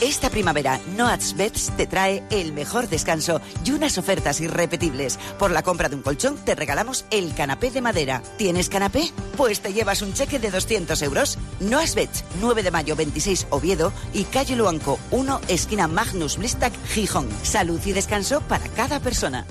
Esta 0.00 0.30
primavera, 0.30 0.80
Noats 0.96 1.36
Beds 1.36 1.76
te 1.76 1.86
trae 1.86 2.22
el 2.30 2.54
mejor 2.54 2.88
descanso 2.88 3.42
y 3.66 3.72
unas 3.72 3.98
ofertas 3.98 4.40
irrepetibles. 4.40 5.18
Por 5.38 5.50
la 5.50 5.62
compra 5.62 5.90
de 5.90 5.96
un 5.96 6.00
colchón 6.00 6.38
te 6.38 6.54
regalamos 6.54 7.04
el 7.10 7.34
canapé 7.34 7.70
de 7.70 7.82
madera. 7.82 8.22
¿Tienes 8.38 8.70
canapé? 8.70 9.10
Pues 9.36 9.60
te 9.60 9.74
llevas 9.74 10.00
un 10.00 10.14
cheque 10.14 10.38
de 10.38 10.50
200 10.50 11.02
euros. 11.02 11.36
Noats 11.60 11.94
Beds, 11.94 12.24
9 12.40 12.62
de 12.62 12.70
mayo 12.70 12.96
26 12.96 13.48
Oviedo 13.50 13.92
y 14.14 14.24
calle 14.24 14.56
Luanco 14.56 14.98
1 15.10 15.42
esquina 15.48 15.86
Magnus 15.86 16.38
Blistac 16.38 16.72
Gijón. 16.86 17.28
Salud 17.42 17.80
y 17.84 17.92
descanso 17.92 18.40
para 18.40 18.68
cada 18.68 19.00
persona. 19.00 19.46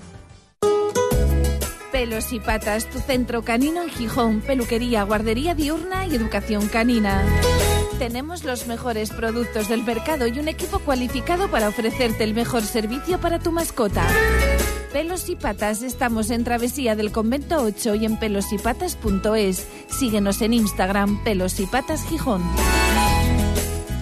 Pelos 1.91 2.33
y 2.33 2.39
Patas, 2.39 2.89
tu 2.89 2.99
centro 2.99 3.43
canino 3.43 3.83
en 3.83 3.89
Gijón, 3.89 4.41
peluquería, 4.41 5.03
guardería 5.03 5.53
diurna 5.53 6.07
y 6.07 6.15
educación 6.15 6.69
canina. 6.69 7.23
Tenemos 7.99 8.45
los 8.45 8.65
mejores 8.65 9.11
productos 9.11 9.67
del 9.67 9.83
mercado 9.83 10.25
y 10.25 10.39
un 10.39 10.47
equipo 10.47 10.79
cualificado 10.79 11.51
para 11.51 11.67
ofrecerte 11.67 12.23
el 12.23 12.33
mejor 12.33 12.63
servicio 12.63 13.19
para 13.19 13.39
tu 13.39 13.51
mascota. 13.51 14.07
Pelos 14.93 15.27
y 15.27 15.35
Patas, 15.35 15.83
estamos 15.83 16.29
en 16.29 16.45
Travesía 16.45 16.95
del 16.95 17.11
Convento 17.11 17.61
8 17.61 17.95
y 17.95 18.05
en 18.05 18.17
pelosypatas.es. 18.17 19.67
Síguenos 19.89 20.41
en 20.41 20.53
Instagram, 20.53 21.21
Pelos 21.25 21.59
y 21.59 21.65
Patas 21.65 22.05
Gijón. 22.05 22.41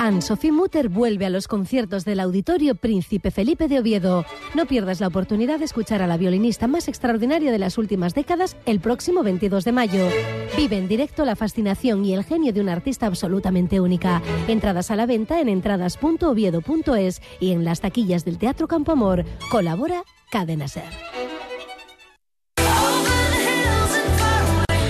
Anne-Sophie 0.00 0.50
Mutter 0.50 0.88
vuelve 0.88 1.26
a 1.26 1.30
los 1.30 1.46
conciertos 1.46 2.06
del 2.06 2.20
Auditorio 2.20 2.74
Príncipe 2.74 3.30
Felipe 3.30 3.68
de 3.68 3.80
Oviedo. 3.80 4.24
No 4.54 4.64
pierdas 4.64 4.98
la 4.98 5.08
oportunidad 5.08 5.58
de 5.58 5.66
escuchar 5.66 6.00
a 6.00 6.06
la 6.06 6.16
violinista 6.16 6.66
más 6.66 6.88
extraordinaria 6.88 7.52
de 7.52 7.58
las 7.58 7.76
últimas 7.76 8.14
décadas 8.14 8.56
el 8.64 8.80
próximo 8.80 9.22
22 9.22 9.62
de 9.62 9.72
mayo. 9.72 10.08
Vive 10.56 10.78
en 10.78 10.88
directo 10.88 11.26
la 11.26 11.36
fascinación 11.36 12.02
y 12.06 12.14
el 12.14 12.24
genio 12.24 12.54
de 12.54 12.62
una 12.62 12.72
artista 12.72 13.04
absolutamente 13.04 13.78
única. 13.78 14.22
Entradas 14.48 14.90
a 14.90 14.96
la 14.96 15.04
venta 15.04 15.38
en 15.38 15.50
entradas.oviedo.es 15.50 17.20
y 17.38 17.52
en 17.52 17.66
las 17.66 17.82
taquillas 17.82 18.24
del 18.24 18.38
Teatro 18.38 18.68
Campo 18.68 18.92
Amor. 18.92 19.26
Colabora 19.50 20.04
Cadena 20.30 20.66
Ser. 20.66 20.88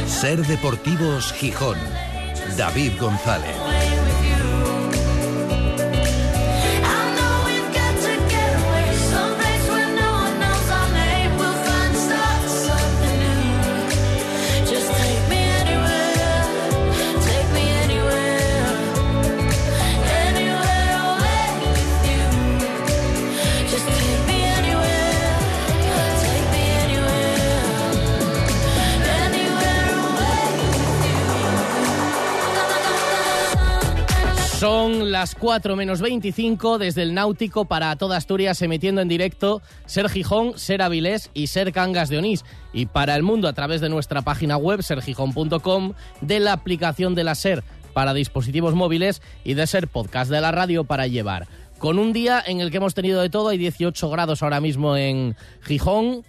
Ser 0.06 0.46
Deportivos 0.46 1.32
Gijón. 1.32 1.78
David 2.56 2.92
González. 3.00 3.79
Son 34.60 35.10
las 35.10 35.34
4 35.36 35.74
menos 35.74 36.02
25 36.02 36.76
desde 36.76 37.00
el 37.00 37.14
Náutico 37.14 37.64
para 37.64 37.96
toda 37.96 38.18
Asturias 38.18 38.60
emitiendo 38.60 39.00
en 39.00 39.08
directo 39.08 39.62
Ser 39.86 40.10
Gijón, 40.10 40.58
Ser 40.58 40.82
Avilés 40.82 41.30
y 41.32 41.46
Ser 41.46 41.72
Cangas 41.72 42.10
de 42.10 42.18
Onís. 42.18 42.44
Y 42.74 42.84
para 42.84 43.16
el 43.16 43.22
mundo 43.22 43.48
a 43.48 43.54
través 43.54 43.80
de 43.80 43.88
nuestra 43.88 44.20
página 44.20 44.58
web 44.58 44.82
sergijón.com, 44.82 45.94
de 46.20 46.40
la 46.40 46.52
aplicación 46.52 47.14
de 47.14 47.24
la 47.24 47.36
Ser 47.36 47.64
para 47.94 48.12
dispositivos 48.12 48.74
móviles 48.74 49.22
y 49.44 49.54
de 49.54 49.66
Ser 49.66 49.88
Podcast 49.88 50.30
de 50.30 50.42
la 50.42 50.52
radio 50.52 50.84
para 50.84 51.06
llevar. 51.06 51.48
Con 51.78 51.98
un 51.98 52.12
día 52.12 52.44
en 52.46 52.60
el 52.60 52.70
que 52.70 52.76
hemos 52.76 52.92
tenido 52.92 53.22
de 53.22 53.30
todo, 53.30 53.48
hay 53.48 53.56
18 53.56 54.10
grados 54.10 54.42
ahora 54.42 54.60
mismo 54.60 54.94
en 54.94 55.36
Gijón, 55.62 56.22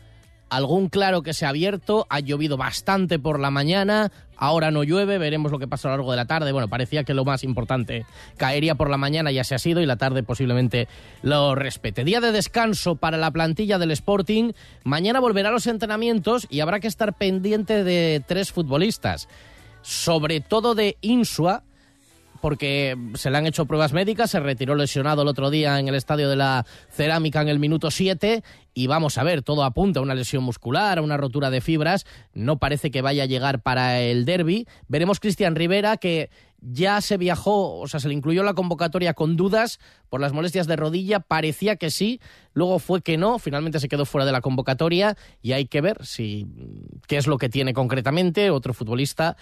algún 0.52 0.90
claro 0.90 1.24
que 1.24 1.34
se 1.34 1.46
ha 1.46 1.50
abierto, 1.50 2.06
ha 2.10 2.20
llovido 2.20 2.58
bastante 2.58 3.18
por 3.18 3.40
la 3.40 3.50
mañana, 3.52 4.12
ahora 4.36 4.70
no 4.70 4.84
llueve, 4.84 5.18
veremos 5.18 5.50
lo 5.50 5.60
que 5.60 5.68
pasa 5.68 5.88
a 5.88 5.92
lo 5.92 5.98
largo 5.98 6.12
de 6.12 6.18
la 6.18 6.26
tarde. 6.26 6.52
Bueno, 6.52 6.68
parecía 6.68 7.06
que 7.06 7.14
lo 7.14 7.24
más 7.24 7.46
importante 7.46 8.06
caería 8.36 8.76
por 8.76 8.90
la 8.90 8.98
mañana, 8.98 9.32
ya 9.32 9.46
se 9.46 9.56
ha 9.56 9.60
sido, 9.60 9.80
y 9.80 9.86
la 9.86 9.96
tarde 9.96 10.24
posiblemente 10.24 10.90
lo 11.22 11.56
respete. 11.56 12.04
Día 12.04 12.20
de 12.20 12.34
descanso 12.34 12.98
para 12.98 13.18
la 13.18 13.32
plantilla 13.32 13.80
del 13.80 13.92
Sporting. 13.92 14.52
Mañana 14.84 15.22
volverá 15.22 15.50
a 15.50 15.54
los 15.54 15.68
entrenamientos 15.68 16.48
y 16.50 16.60
habrá 16.60 16.82
que 16.82 16.88
estar 16.88 17.14
pendiente 17.14 17.86
de 17.86 18.22
tres 18.28 18.52
futbolistas, 18.52 19.30
sobre 19.82 20.42
todo 20.42 20.76
de 20.76 20.98
Insua, 21.00 21.64
porque 22.42 22.98
se 23.14 23.30
le 23.30 23.38
han 23.38 23.48
hecho 23.48 23.66
pruebas 23.66 23.94
médicas, 23.94 24.32
se 24.32 24.40
retiró 24.40 24.76
lesionado 24.76 25.22
el 25.22 25.28
otro 25.28 25.50
día 25.50 25.80
en 25.80 25.88
el 25.88 25.96
estadio 25.96 26.30
de 26.30 26.36
la 26.36 26.66
Cerámica 26.90 27.42
en 27.42 27.48
el 27.48 27.60
minuto 27.60 27.92
7 27.92 28.44
y 28.74 28.88
vamos 28.88 29.18
a 29.18 29.24
ver, 29.24 29.42
todo 29.42 29.64
apunta 29.64 30.00
a 30.00 30.04
una 30.04 30.16
lesión 30.16 30.44
muscular, 30.44 30.98
a 30.98 31.02
una 31.02 31.18
rotura 31.18 31.50
de 31.50 31.62
fibras, 31.62 32.06
no 32.34 32.58
parece 32.58 32.92
que 32.92 33.02
vaya 33.02 33.24
a 33.24 33.28
llegar 33.28 33.62
para 33.62 34.02
el 34.02 34.26
derby. 34.26 34.68
Veremos 34.88 35.20
Cristian 35.20 35.56
Rivera 35.56 35.98
que 35.98 36.30
ya 36.62 37.02
se 37.02 37.18
viajó, 37.18 37.80
o 37.80 37.88
sea, 37.88 38.00
se 38.00 38.08
le 38.08 38.14
incluyó 38.14 38.44
la 38.44 38.54
convocatoria 38.54 39.14
con 39.14 39.36
dudas 39.36 39.80
por 40.10 40.22
las 40.22 40.32
molestias 40.32 40.68
de 40.68 40.76
rodilla, 40.76 41.20
parecía 41.20 41.76
que 41.76 41.90
sí, 41.90 42.22
luego 42.54 42.78
fue 42.80 43.02
que 43.02 43.18
no, 43.18 43.40
finalmente 43.40 43.80
se 43.80 43.90
quedó 43.90 44.06
fuera 44.06 44.26
de 44.26 44.32
la 44.32 44.42
convocatoria 44.42 45.18
y 45.42 45.54
hay 45.54 45.66
que 45.66 45.82
ver 45.82 46.06
si 46.06 46.48
qué 47.08 47.18
es 47.18 47.28
lo 47.28 47.38
que 47.38 47.50
tiene 47.50 47.74
concretamente 47.74 48.52
otro 48.52 48.74
futbolista 48.74 49.38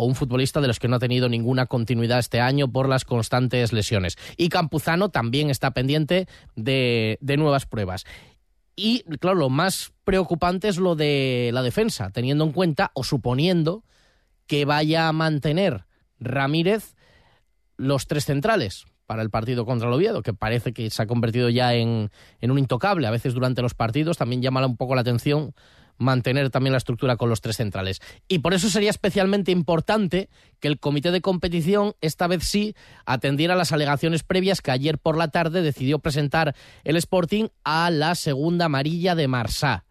o 0.00 0.04
un 0.04 0.14
futbolista 0.14 0.60
de 0.60 0.68
los 0.68 0.78
que 0.78 0.86
no 0.86 0.94
ha 0.94 1.00
tenido 1.00 1.28
ninguna 1.28 1.66
continuidad 1.66 2.20
este 2.20 2.40
año 2.40 2.70
por 2.70 2.88
las 2.88 3.04
constantes 3.04 3.72
lesiones. 3.72 4.16
Y 4.36 4.48
Campuzano 4.48 5.08
también 5.08 5.50
está 5.50 5.72
pendiente 5.72 6.28
de, 6.54 7.18
de 7.20 7.36
nuevas 7.36 7.66
pruebas. 7.66 8.04
Y, 8.76 9.02
claro, 9.18 9.36
lo 9.36 9.48
más 9.48 9.92
preocupante 10.04 10.68
es 10.68 10.76
lo 10.76 10.94
de 10.94 11.50
la 11.52 11.64
defensa, 11.64 12.10
teniendo 12.10 12.44
en 12.44 12.52
cuenta 12.52 12.92
o 12.94 13.02
suponiendo 13.02 13.82
que 14.46 14.64
vaya 14.64 15.08
a 15.08 15.12
mantener 15.12 15.84
Ramírez 16.20 16.94
los 17.76 18.06
tres 18.06 18.24
centrales 18.24 18.86
para 19.06 19.22
el 19.22 19.30
partido 19.30 19.66
contra 19.66 19.88
el 19.88 19.94
Oviedo, 19.94 20.22
que 20.22 20.32
parece 20.32 20.72
que 20.72 20.90
se 20.90 21.02
ha 21.02 21.06
convertido 21.08 21.48
ya 21.48 21.74
en, 21.74 22.12
en 22.40 22.50
un 22.52 22.58
intocable. 22.60 23.08
A 23.08 23.10
veces 23.10 23.34
durante 23.34 23.62
los 23.62 23.74
partidos 23.74 24.16
también 24.16 24.42
llama 24.42 24.64
un 24.64 24.76
poco 24.76 24.94
la 24.94 25.00
atención 25.00 25.54
mantener 25.98 26.50
también 26.50 26.72
la 26.72 26.78
estructura 26.78 27.16
con 27.16 27.28
los 27.28 27.40
tres 27.40 27.56
centrales. 27.56 28.00
Y 28.28 28.38
por 28.38 28.54
eso 28.54 28.70
sería 28.70 28.90
especialmente 28.90 29.52
importante 29.52 30.30
que 30.60 30.68
el 30.68 30.78
comité 30.78 31.10
de 31.10 31.20
competición 31.20 31.94
esta 32.00 32.26
vez 32.26 32.44
sí 32.44 32.74
atendiera 33.04 33.56
las 33.56 33.72
alegaciones 33.72 34.22
previas 34.22 34.62
que 34.62 34.70
ayer 34.70 34.98
por 34.98 35.16
la 35.16 35.28
tarde 35.28 35.62
decidió 35.62 35.98
presentar 35.98 36.54
el 36.84 36.96
Sporting 36.96 37.48
a 37.64 37.90
la 37.90 38.14
segunda 38.14 38.66
amarilla 38.66 39.14
de 39.14 39.28
Marsá. 39.28 39.84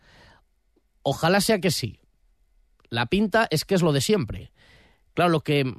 Ojalá 1.04 1.42
sea 1.42 1.60
que 1.60 1.72
sí. 1.72 2.00
La 2.90 3.06
pinta 3.06 3.48
es 3.52 3.66
que 3.66 3.76
es 3.76 3.82
lo 3.82 3.92
de 3.94 4.02
siempre. 4.02 4.52
Claro, 5.14 5.30
lo 5.30 5.42
que 5.42 5.72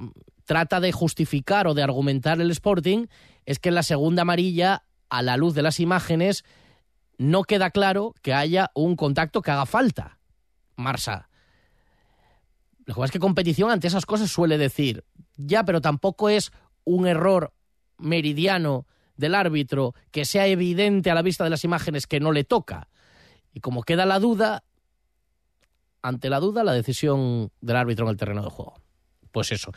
trata 0.45 0.79
de 0.79 0.91
justificar 0.91 1.67
o 1.67 1.73
de 1.73 1.83
argumentar 1.83 2.39
el 2.41 2.51
Sporting 2.51 3.07
es 3.45 3.59
que 3.59 3.69
en 3.69 3.75
la 3.75 3.83
segunda 3.83 4.23
amarilla, 4.23 4.83
a 5.09 5.21
la 5.23 5.37
luz 5.37 5.55
de 5.55 5.63
las 5.63 5.79
imágenes, 5.79 6.43
no 7.17 7.43
queda 7.43 7.71
claro 7.71 8.13
que 8.21 8.33
haya 8.33 8.71
un 8.73 8.95
contacto 8.95 9.41
que 9.41 9.51
haga 9.51 9.65
falta. 9.65 10.18
Marsa. 10.79 11.29
Lo 12.85 12.95
que 12.95 12.99
pasa 12.99 13.05
es 13.05 13.11
que 13.11 13.19
competición 13.19 13.69
ante 13.69 13.87
esas 13.87 14.05
cosas 14.05 14.31
suele 14.31 14.57
decir, 14.57 15.05
ya, 15.37 15.63
pero 15.63 15.81
tampoco 15.81 16.29
es 16.29 16.51
un 16.85 17.05
error 17.05 17.53
meridiano 17.97 18.87
del 19.15 19.35
árbitro 19.35 19.93
que 20.11 20.25
sea 20.25 20.47
evidente 20.47 21.11
a 21.11 21.15
la 21.15 21.21
vista 21.21 21.43
de 21.43 21.49
las 21.49 21.63
imágenes 21.63 22.07
que 22.07 22.19
no 22.19 22.31
le 22.31 22.43
toca. 22.43 22.89
Y 23.53 23.59
como 23.59 23.83
queda 23.83 24.05
la 24.05 24.19
duda, 24.19 24.63
ante 26.01 26.29
la 26.29 26.39
duda, 26.39 26.63
la 26.63 26.73
decisión 26.73 27.51
del 27.61 27.75
árbitro 27.75 28.05
en 28.05 28.11
el 28.11 28.17
terreno 28.17 28.43
de 28.43 28.49
juego. 28.49 28.81
Pues 29.31 29.51
eso. 29.51 29.71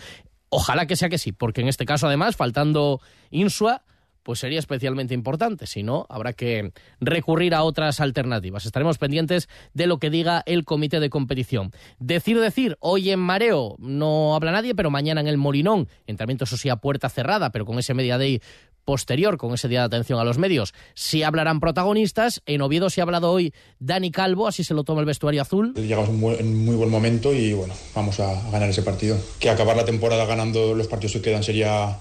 Ojalá 0.48 0.86
que 0.86 0.96
sea 0.96 1.08
que 1.08 1.18
sí, 1.18 1.32
porque 1.32 1.60
en 1.60 1.68
este 1.68 1.84
caso, 1.84 2.06
además, 2.06 2.36
faltando 2.36 3.00
Insua, 3.30 3.84
pues 4.22 4.38
sería 4.38 4.58
especialmente 4.58 5.14
importante. 5.14 5.66
Si 5.66 5.82
no, 5.82 6.06
habrá 6.08 6.32
que 6.32 6.72
recurrir 7.00 7.54
a 7.54 7.62
otras 7.62 8.00
alternativas. 8.00 8.66
Estaremos 8.66 8.98
pendientes 8.98 9.48
de 9.74 9.86
lo 9.86 9.98
que 9.98 10.10
diga 10.10 10.42
el 10.46 10.64
comité 10.64 11.00
de 11.00 11.10
competición. 11.10 11.72
Decir, 11.98 12.38
decir, 12.40 12.76
hoy 12.80 13.10
en 13.10 13.20
Mareo 13.20 13.76
no 13.78 14.34
habla 14.34 14.52
nadie, 14.52 14.74
pero 14.74 14.90
mañana 14.90 15.20
en 15.20 15.26
el 15.26 15.38
Molinón, 15.38 15.88
entrenamiento 16.06 16.44
eso 16.44 16.56
sí 16.56 16.68
a 16.68 16.76
puerta 16.76 17.08
cerrada, 17.08 17.50
pero 17.50 17.66
con 17.66 17.78
ese 17.78 17.94
media 17.94 18.18
day 18.18 18.40
posterior, 18.84 19.36
con 19.38 19.54
ese 19.54 19.68
día 19.68 19.80
de 19.80 19.86
atención 19.86 20.18
a 20.18 20.24
los 20.24 20.38
medios, 20.38 20.74
sí 20.94 21.22
hablarán 21.22 21.60
protagonistas. 21.60 22.42
En 22.46 22.62
Oviedo 22.62 22.90
se 22.90 23.00
ha 23.00 23.04
hablado 23.04 23.30
hoy 23.30 23.54
Dani 23.78 24.10
Calvo, 24.10 24.48
así 24.48 24.64
se 24.64 24.74
lo 24.74 24.84
toma 24.84 25.00
el 25.00 25.06
vestuario 25.06 25.42
azul. 25.42 25.74
Llegamos 25.74 26.08
en 26.08 26.46
un 26.46 26.64
muy 26.64 26.74
buen 26.74 26.90
momento 26.90 27.32
y 27.32 27.52
bueno, 27.52 27.74
vamos 27.94 28.18
a 28.20 28.50
ganar 28.50 28.68
ese 28.68 28.82
partido. 28.82 29.16
Que 29.38 29.50
acabar 29.50 29.76
la 29.76 29.84
temporada 29.84 30.24
ganando 30.26 30.74
los 30.74 30.88
partidos 30.88 31.12
que 31.12 31.22
quedan 31.22 31.42
sería 31.42 31.98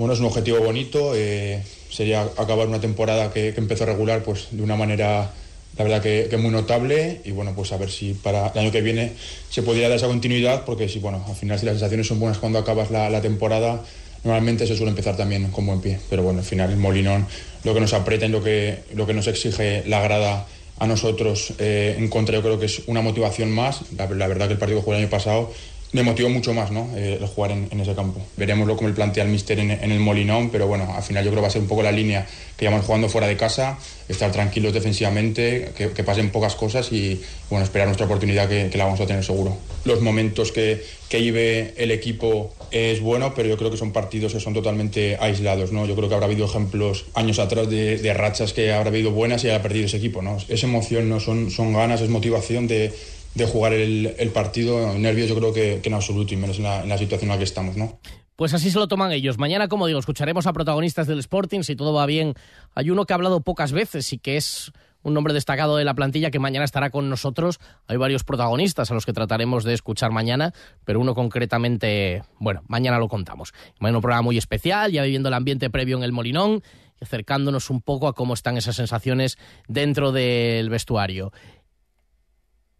bueno, 0.00 0.14
es 0.14 0.20
un 0.20 0.26
objetivo 0.26 0.60
bonito. 0.60 1.12
Eh, 1.14 1.62
sería 1.90 2.22
acabar 2.22 2.66
una 2.66 2.80
temporada 2.80 3.30
que, 3.30 3.48
empezó 3.56 3.84
regular 3.84 4.22
pues, 4.22 4.48
de 4.50 4.62
una 4.62 4.74
manera, 4.74 5.30
la 5.76 5.84
verdad, 5.84 6.00
que, 6.02 6.34
muy 6.38 6.50
notable. 6.50 7.20
Y 7.24 7.32
bueno, 7.32 7.52
pues 7.54 7.70
a 7.72 7.76
ver 7.76 7.90
si 7.90 8.14
para 8.14 8.48
el 8.48 8.58
año 8.58 8.72
que 8.72 8.80
viene 8.80 9.12
se 9.50 9.62
podría 9.62 9.88
dar 9.88 9.98
esa 9.98 10.06
continuidad, 10.06 10.64
porque 10.64 10.88
si, 10.88 11.00
bueno, 11.00 11.22
al 11.28 11.36
final 11.36 11.58
si 11.58 11.66
las 11.66 11.74
sensaciones 11.74 12.06
son 12.06 12.18
buenas 12.18 12.38
cuando 12.38 12.58
acabas 12.58 12.90
la, 12.90 13.20
temporada, 13.20 13.84
normalmente 14.24 14.66
se 14.66 14.74
suele 14.74 14.90
empezar 14.90 15.18
también 15.18 15.50
con 15.50 15.66
buen 15.66 15.82
pie. 15.82 16.00
Pero 16.08 16.22
bueno, 16.22 16.38
al 16.38 16.46
final 16.46 16.70
el 16.70 16.78
Molinón, 16.78 17.26
lo 17.64 17.74
que 17.74 17.80
nos 17.80 17.92
aprieta 17.92 18.24
y 18.24 18.30
lo 18.30 18.42
que, 18.42 18.78
lo 18.94 19.06
que 19.06 19.12
nos 19.12 19.26
exige 19.26 19.84
la 19.86 20.00
grada 20.00 20.46
a 20.78 20.86
nosotros 20.86 21.52
eh, 21.58 21.96
en 21.98 22.08
contra, 22.08 22.34
yo 22.34 22.42
creo 22.42 22.58
que 22.58 22.64
es 22.64 22.82
una 22.86 23.02
motivación 23.02 23.50
más. 23.50 23.82
La, 23.98 24.06
verdad 24.06 24.46
que 24.46 24.54
el 24.54 24.58
partido 24.58 24.78
que 24.78 24.84
jugó 24.84 24.96
el 24.96 25.02
año 25.02 25.10
pasado 25.10 25.52
me 25.92 26.02
motivó 26.02 26.28
mucho 26.28 26.54
más 26.54 26.70
¿no? 26.70 26.88
Eh, 26.96 27.18
el 27.20 27.26
jugar 27.26 27.52
en, 27.52 27.80
ese 27.80 27.94
campo. 27.94 28.20
Veremoslo 28.36 28.76
como 28.76 28.88
el 28.88 28.94
plantea 28.94 29.24
el 29.24 29.30
Mister 29.30 29.58
en, 29.58 29.70
el 29.70 30.00
Molinón, 30.00 30.50
pero 30.50 30.66
bueno, 30.66 30.92
al 30.94 31.02
final 31.02 31.24
yo 31.24 31.30
creo 31.30 31.40
que 31.40 31.42
va 31.42 31.48
a 31.48 31.52
ser 31.52 31.62
un 31.62 31.68
poco 31.68 31.82
la 31.82 31.92
línea 31.92 32.26
que 32.56 32.66
llevamos 32.66 32.86
jugando 32.86 33.08
fuera 33.08 33.26
de 33.26 33.36
casa, 33.36 33.78
estar 34.08 34.30
tranquilos 34.30 34.72
defensivamente, 34.72 35.72
que, 35.76 36.04
pasen 36.04 36.30
pocas 36.30 36.54
cosas 36.54 36.92
y 36.92 37.20
bueno, 37.48 37.64
esperar 37.64 37.86
nuestra 37.86 38.06
oportunidad 38.06 38.48
que, 38.48 38.70
la 38.76 38.84
vamos 38.84 39.00
a 39.00 39.06
tener 39.06 39.24
seguro. 39.24 39.56
Los 39.84 40.00
momentos 40.00 40.52
que, 40.52 40.84
que 41.08 41.18
vive 41.18 41.74
el 41.76 41.90
equipo 41.90 42.54
es 42.70 43.00
bueno, 43.00 43.32
pero 43.34 43.48
yo 43.48 43.56
creo 43.56 43.70
que 43.70 43.76
son 43.76 43.92
partidos 43.92 44.32
que 44.32 44.40
son 44.40 44.54
totalmente 44.54 45.16
aislados. 45.20 45.72
¿no? 45.72 45.86
Yo 45.86 45.96
creo 45.96 46.08
que 46.08 46.14
habrá 46.14 46.26
habido 46.26 46.46
ejemplos 46.46 47.06
años 47.14 47.38
atrás 47.38 47.68
de, 47.68 48.14
rachas 48.14 48.52
que 48.52 48.72
habrá 48.72 48.90
habido 48.90 49.10
buenas 49.10 49.42
y 49.44 49.48
haya 49.48 49.62
perdido 49.62 49.86
ese 49.86 49.96
equipo. 49.96 50.22
¿no? 50.22 50.38
Es 50.48 50.62
emoción, 50.62 51.08
¿no? 51.08 51.20
son, 51.20 51.50
son 51.50 51.72
ganas, 51.72 52.00
es 52.00 52.08
motivación 52.08 52.66
de 52.66 52.92
de 53.34 53.46
jugar 53.46 53.72
el, 53.72 54.30
partido. 54.34 54.92
Nervios 54.98 55.28
yo 55.28 55.36
creo 55.36 55.52
que, 55.52 55.80
que, 55.82 55.88
en 55.88 55.94
absoluto, 55.94 56.34
y 56.34 56.36
menos 56.36 56.58
en 56.58 56.64
la, 56.64 56.82
en 56.82 56.88
la 56.88 56.98
situación 56.98 57.30
en 57.30 57.34
la 57.34 57.38
que 57.38 57.44
estamos, 57.44 57.76
¿no? 57.76 57.98
Pues 58.36 58.54
así 58.54 58.70
se 58.70 58.78
lo 58.78 58.88
toman 58.88 59.12
ellos. 59.12 59.36
Mañana, 59.36 59.68
como 59.68 59.86
digo, 59.86 59.98
escucharemos 59.98 60.46
a 60.46 60.54
protagonistas 60.54 61.06
del 61.06 61.18
Sporting, 61.18 61.60
si 61.60 61.76
todo 61.76 61.92
va 61.92 62.06
bien. 62.06 62.34
Hay 62.74 62.88
uno 62.88 63.04
que 63.04 63.12
ha 63.12 63.16
hablado 63.16 63.42
pocas 63.42 63.72
veces 63.72 64.12
y 64.14 64.18
que 64.18 64.38
es 64.38 64.72
un 65.02 65.14
nombre 65.14 65.34
destacado 65.34 65.76
de 65.76 65.84
la 65.84 65.94
plantilla 65.94 66.30
que 66.30 66.38
mañana 66.38 66.64
estará 66.64 66.90
con 66.90 67.08
nosotros. 67.08 67.60
Hay 67.86 67.96
varios 67.96 68.24
protagonistas 68.24 68.90
a 68.90 68.94
los 68.94 69.06
que 69.06 69.12
trataremos 69.12 69.64
de 69.64 69.74
escuchar 69.74 70.10
mañana, 70.10 70.52
pero 70.84 71.00
uno 71.00 71.14
concretamente, 71.14 72.22
bueno, 72.38 72.62
mañana 72.66 72.98
lo 72.98 73.08
contamos. 73.08 73.52
Mañana 73.78 73.98
un 73.98 74.02
programa 74.02 74.22
muy 74.22 74.38
especial, 74.38 74.92
ya 74.92 75.02
viviendo 75.02 75.28
el 75.28 75.34
ambiente 75.34 75.70
previo 75.70 75.96
en 75.96 76.02
el 76.02 76.12
Molinón 76.12 76.62
y 77.00 77.04
acercándonos 77.04 77.70
un 77.70 77.80
poco 77.80 78.08
a 78.08 78.14
cómo 78.14 78.34
están 78.34 78.56
esas 78.56 78.76
sensaciones 78.76 79.38
dentro 79.68 80.12
del 80.12 80.68
vestuario. 80.68 81.32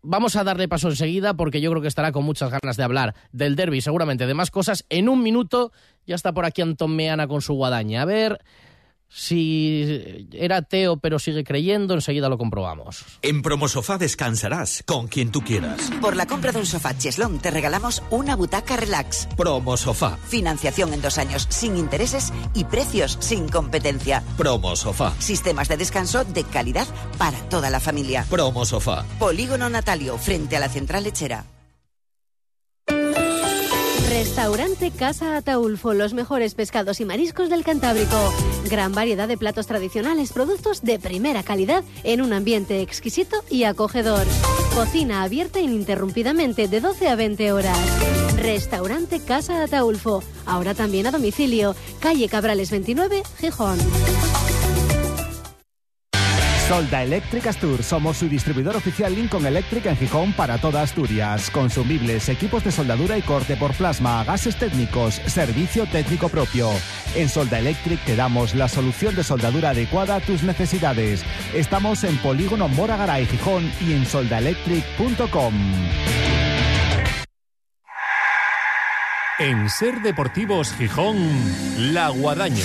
Vamos 0.03 0.37
a 0.37 0.45
darle 0.45 0.69
paso 0.69 0.89
enseguida 0.89 1.35
porque 1.35 1.61
yo 1.61 1.71
creo 1.71 1.83
que 1.83 1.89
estará 1.89 2.13
con 2.13 2.25
muchas 2.25 2.51
ganas 2.51 2.77
de 2.77 2.83
hablar 2.83 3.15
del 3.33 3.57
derby, 3.57 3.81
seguramente 3.81 4.27
de 4.27 4.35
más 4.35 4.51
cosas. 4.51 4.85
En 4.89 5.09
un 5.09 5.23
minuto 5.23 5.73
ya 6.07 6.15
está 6.15 6.33
por 6.33 6.45
aquí 6.45 6.63
Antón 6.63 6.97
Meana 6.97 7.29
con 7.29 7.43
su 7.43 7.55
guadaña. 7.55 8.03
A 8.03 8.07
ver 8.07 8.41
si 9.13 10.29
era 10.33 10.59
ateo 10.59 10.99
pero 10.99 11.19
sigue 11.19 11.45
creyendo, 11.45 11.95
enseguida 11.95 12.29
lo 12.29 12.39
comprobamos. 12.39 13.05
En 13.23 13.43
Promosofá 13.43 13.99
descansarás 13.99 14.83
con 14.87 15.09
quien 15.09 15.31
tú 15.31 15.43
quieras. 15.43 15.91
Por 16.01 16.17
la 16.17 16.27
compra 16.27 16.53
de 16.53 16.61
un 16.61 16.67
sofá 16.67 16.97
Cheslón 16.97 17.39
te 17.39 17.51
regalamos 17.51 18.03
una 18.11 18.37
butaca 18.37 18.77
relax. 18.77 19.29
Promosofá. 19.37 20.17
Financiación 20.29 20.95
en 20.95 21.03
dos 21.03 21.19
años 21.19 21.47
sin 21.51 21.77
intereses 21.77 22.33
y 22.55 22.65
precios 22.65 23.19
sin 23.21 23.49
competencia. 23.49 24.23
Promosofá. 24.37 25.13
Sistemas 25.19 25.69
de 25.69 25.77
descanso 25.77 26.25
de 26.25 26.45
calidad 26.45 26.87
para 27.19 27.39
toda 27.49 27.69
la 27.71 27.81
familia. 27.81 28.25
Promosofá. 28.31 29.05
Polígono 29.19 29.69
Natalio, 29.69 30.17
frente 30.19 30.57
a 30.57 30.61
la 30.61 30.69
central 30.69 31.05
lechera. 31.05 31.45
Restaurante 34.21 34.91
Casa 34.91 35.35
Ataulfo, 35.35 35.95
los 35.95 36.13
mejores 36.13 36.55
pescados 36.55 37.01
y 37.01 37.07
mariscos 37.07 37.49
del 37.49 37.65
Cantábrico. 37.65 38.19
Gran 38.69 38.93
variedad 38.93 39.27
de 39.27 39.39
platos 39.39 39.67
tradicionales, 39.67 40.35
productos 40.35 40.83
de 40.83 40.99
primera 40.99 41.43
calidad 41.43 41.85
en 42.05 42.21
un 42.21 42.35
ambiente 42.35 42.83
exquisito 42.83 43.43
y 43.49 43.65
acogedor. 43.65 44.27
Cocina 44.75 45.23
abierta 45.23 45.59
ininterrumpidamente 45.61 46.69
de 46.69 46.83
12 46.83 47.09
a 47.09 47.17
20 47.17 47.53
horas. 47.53 47.79
Restaurante 48.37 49.21
Casa 49.21 49.63
Ataulfo, 49.63 50.23
ahora 50.45 50.75
también 50.75 51.07
a 51.07 51.13
domicilio, 51.13 51.75
calle 51.99 52.29
Cabrales 52.29 52.71
29, 52.71 53.23
Gijón. 53.39 53.79
Solda 56.71 57.03
Electric 57.03 57.49
Astur. 57.49 57.83
Somos 57.83 58.19
su 58.19 58.29
distribuidor 58.29 58.77
oficial 58.77 59.13
Lincoln 59.13 59.45
Electric 59.45 59.87
en 59.87 59.97
Gijón 59.97 60.33
para 60.33 60.57
toda 60.57 60.83
Asturias. 60.83 61.51
Consumibles, 61.51 62.29
equipos 62.29 62.63
de 62.63 62.71
soldadura 62.71 63.19
y 63.19 63.23
corte 63.23 63.57
por 63.57 63.73
plasma, 63.73 64.23
gases 64.23 64.55
técnicos, 64.55 65.17
servicio 65.27 65.85
técnico 65.87 66.29
propio. 66.29 66.71
En 67.17 67.29
Solda 67.29 67.59
Electric 67.59 67.99
te 68.05 68.15
damos 68.15 68.55
la 68.55 68.69
solución 68.69 69.17
de 69.17 69.25
soldadura 69.25 69.71
adecuada 69.71 70.15
a 70.15 70.21
tus 70.21 70.45
necesidades. 70.45 71.25
Estamos 71.53 72.05
en 72.05 72.17
Polígono 72.19 72.69
Mora 72.69 73.21
y 73.21 73.27
Gijón 73.27 73.69
y 73.81 73.95
en 73.95 74.07
soldaelectric.com. 74.07 75.55
En 79.41 79.69
Ser 79.69 80.03
Deportivos 80.03 80.73
Gijón, 80.75 81.17
La 81.93 82.11
Guadaña, 82.11 82.63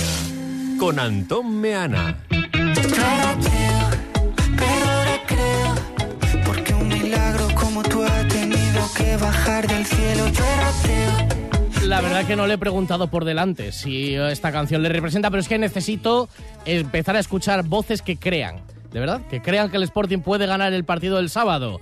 con 0.78 1.00
Antón 1.00 1.60
Meana. 1.60 2.18
La 11.86 12.00
verdad 12.00 12.26
que 12.26 12.34
no 12.34 12.48
le 12.48 12.54
he 12.54 12.58
preguntado 12.58 13.06
por 13.06 13.24
delante 13.24 13.70
si 13.70 14.16
esta 14.16 14.50
canción 14.50 14.82
le 14.82 14.88
representa, 14.88 15.30
pero 15.30 15.40
es 15.40 15.46
que 15.46 15.56
necesito 15.56 16.28
empezar 16.64 17.14
a 17.14 17.20
escuchar 17.20 17.62
voces 17.62 18.02
que 18.02 18.16
crean, 18.16 18.56
de 18.92 18.98
verdad, 18.98 19.20
que 19.30 19.40
crean 19.40 19.70
que 19.70 19.76
el 19.76 19.84
Sporting 19.84 20.18
puede 20.18 20.46
ganar 20.46 20.72
el 20.72 20.84
partido 20.84 21.18
del 21.18 21.30
sábado. 21.30 21.80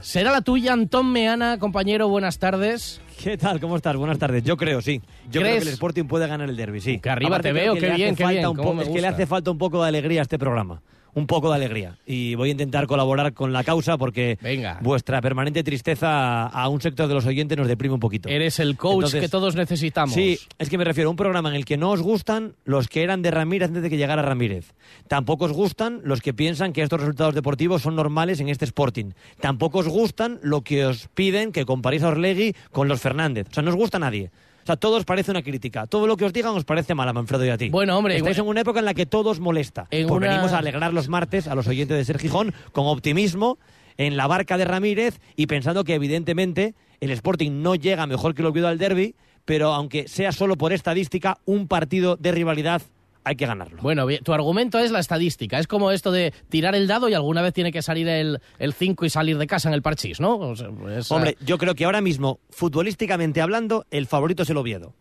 ¿Será 0.00 0.32
la 0.32 0.42
tuya, 0.42 0.74
Antón 0.74 1.10
Meana, 1.12 1.58
compañero? 1.58 2.08
Buenas 2.08 2.38
tardes. 2.38 3.00
¿Qué 3.22 3.38
tal? 3.38 3.58
¿Cómo 3.58 3.76
estás? 3.76 3.96
Buenas 3.96 4.18
tardes. 4.18 4.44
Yo 4.44 4.58
creo, 4.58 4.82
sí. 4.82 5.00
Yo 5.30 5.40
creo 5.40 5.54
que 5.54 5.62
el 5.62 5.68
Sporting 5.68 6.04
puede 6.04 6.26
ganar 6.26 6.50
el 6.50 6.56
derby, 6.56 6.82
sí. 6.82 6.98
Que 6.98 7.08
arriba 7.08 7.40
te 7.40 7.52
veo, 7.52 7.72
qué 7.74 7.90
bien, 7.92 8.14
qué 8.14 8.26
bien. 8.26 8.44
es 8.80 8.88
que 8.88 9.00
le 9.00 9.06
hace 9.06 9.26
falta 9.26 9.50
un 9.50 9.58
poco 9.58 9.82
de 9.82 9.88
alegría 9.88 10.20
a 10.20 10.22
este 10.22 10.38
programa 10.38 10.82
un 11.14 11.26
poco 11.26 11.50
de 11.50 11.56
alegría. 11.56 11.98
Y 12.06 12.34
voy 12.34 12.50
a 12.50 12.52
intentar 12.52 12.86
colaborar 12.86 13.32
con 13.32 13.52
la 13.52 13.64
causa 13.64 13.98
porque 13.98 14.38
vuestra 14.80 15.20
permanente 15.20 15.62
tristeza 15.62 16.46
a 16.46 16.68
un 16.68 16.80
sector 16.80 17.08
de 17.08 17.14
los 17.14 17.26
oyentes 17.26 17.58
nos 17.58 17.68
deprime 17.68 17.94
un 17.94 18.00
poquito. 18.00 18.28
Eres 18.28 18.58
el 18.58 18.76
coach 18.76 19.12
que 19.12 19.28
todos 19.28 19.54
necesitamos. 19.56 20.14
Sí, 20.14 20.38
es 20.58 20.68
que 20.68 20.78
me 20.78 20.84
refiero 20.84 21.08
a 21.08 21.10
un 21.10 21.16
programa 21.16 21.48
en 21.48 21.56
el 21.56 21.64
que 21.64 21.76
no 21.76 21.90
os 21.90 22.02
gustan 22.02 22.54
los 22.64 22.88
que 22.88 23.02
eran 23.02 23.22
de 23.22 23.30
Ramírez 23.30 23.68
antes 23.68 23.82
de 23.82 23.90
que 23.90 23.96
llegara 23.96 24.22
Ramírez. 24.22 24.74
Tampoco 25.08 25.46
os 25.46 25.52
gustan 25.52 26.00
los 26.04 26.20
que 26.20 26.34
piensan 26.34 26.72
que 26.72 26.82
estos 26.82 27.00
resultados 27.00 27.34
deportivos 27.34 27.82
son 27.82 27.96
normales 27.96 28.40
en 28.40 28.48
este 28.48 28.64
Sporting. 28.64 29.12
Tampoco 29.40 29.78
os 29.78 29.88
gustan 29.88 30.38
lo 30.42 30.62
que 30.62 30.86
os 30.86 31.08
piden 31.14 31.52
que 31.52 31.64
comparéis 31.64 32.02
a 32.02 32.08
Orlegui 32.08 32.54
con 32.70 32.88
los 32.88 33.00
Fernández. 33.00 33.48
O 33.50 33.54
sea, 33.54 33.62
no 33.62 33.70
os 33.70 33.76
gusta 33.76 33.96
a 33.96 34.00
nadie. 34.00 34.30
Sea, 34.68 34.76
todo 34.76 34.96
os 34.96 35.06
parece 35.06 35.30
una 35.30 35.40
crítica. 35.40 35.86
Todo 35.86 36.06
lo 36.06 36.18
que 36.18 36.26
os 36.26 36.32
digan 36.34 36.54
os 36.54 36.64
parece 36.64 36.94
mal 36.94 37.08
a 37.08 37.14
Manfredo 37.14 37.42
y 37.46 37.48
a 37.48 37.56
ti. 37.56 37.70
Bueno, 37.70 37.96
hombre... 37.96 38.18
Estáis 38.18 38.36
en 38.36 38.46
una 38.46 38.60
época 38.60 38.80
en 38.80 38.84
la 38.84 38.92
que 38.92 39.06
todo 39.06 39.30
os 39.30 39.40
molesta. 39.40 39.86
pues 39.88 40.20
venimos 40.20 40.52
a 40.52 40.58
alegrar 40.58 40.92
los 40.92 41.08
martes 41.08 41.48
a 41.48 41.54
los 41.54 41.66
oyentes 41.68 41.96
de 41.96 42.04
Ser 42.04 42.18
Gijón 42.18 42.52
con 42.72 42.86
optimismo 42.86 43.58
en 43.96 44.18
la 44.18 44.26
barca 44.26 44.58
de 44.58 44.66
Ramírez 44.66 45.20
y 45.36 45.46
pensando 45.46 45.84
que 45.84 45.94
evidentemente 45.94 46.74
el 47.00 47.10
Sporting 47.12 47.62
no 47.62 47.76
llega 47.76 48.06
mejor 48.06 48.34
que 48.34 48.42
lo 48.42 48.50
Oviedo 48.50 48.68
al 48.68 48.76
derby, 48.76 49.14
pero 49.46 49.72
aunque 49.72 50.06
sea 50.06 50.32
solo 50.32 50.56
por 50.56 50.74
estadística, 50.74 51.38
un 51.46 51.66
partido 51.66 52.16
de 52.16 52.32
rivalidad 52.32 52.82
hay 53.24 53.36
que 53.36 53.46
ganarlo. 53.46 53.82
Bueno, 53.82 54.06
tu 54.22 54.32
argumento 54.32 54.78
es 54.78 54.90
la 54.90 55.00
estadística. 55.00 55.58
Es 55.58 55.66
como 55.66 55.90
esto 55.90 56.10
de 56.10 56.32
tirar 56.48 56.74
el 56.74 56.86
dado 56.86 57.08
y 57.08 57.14
alguna 57.14 57.42
vez 57.42 57.52
tiene 57.52 57.72
que 57.72 57.82
salir 57.82 58.08
el 58.08 58.40
5 58.72 59.04
y 59.04 59.10
salir 59.10 59.38
de 59.38 59.46
casa 59.46 59.68
en 59.68 59.74
el 59.74 59.82
parchís, 59.82 60.20
¿no? 60.20 60.54
Hombre, 61.10 61.36
yo 61.40 61.58
creo 61.58 61.74
que 61.74 61.84
ahora 61.84 62.00
mismo, 62.00 62.40
futbolísticamente 62.50 63.40
hablando, 63.40 63.86
el 63.90 64.06
favorito 64.06 64.42
es 64.42 64.50
el 64.50 64.56
Oviedo. 64.56 64.94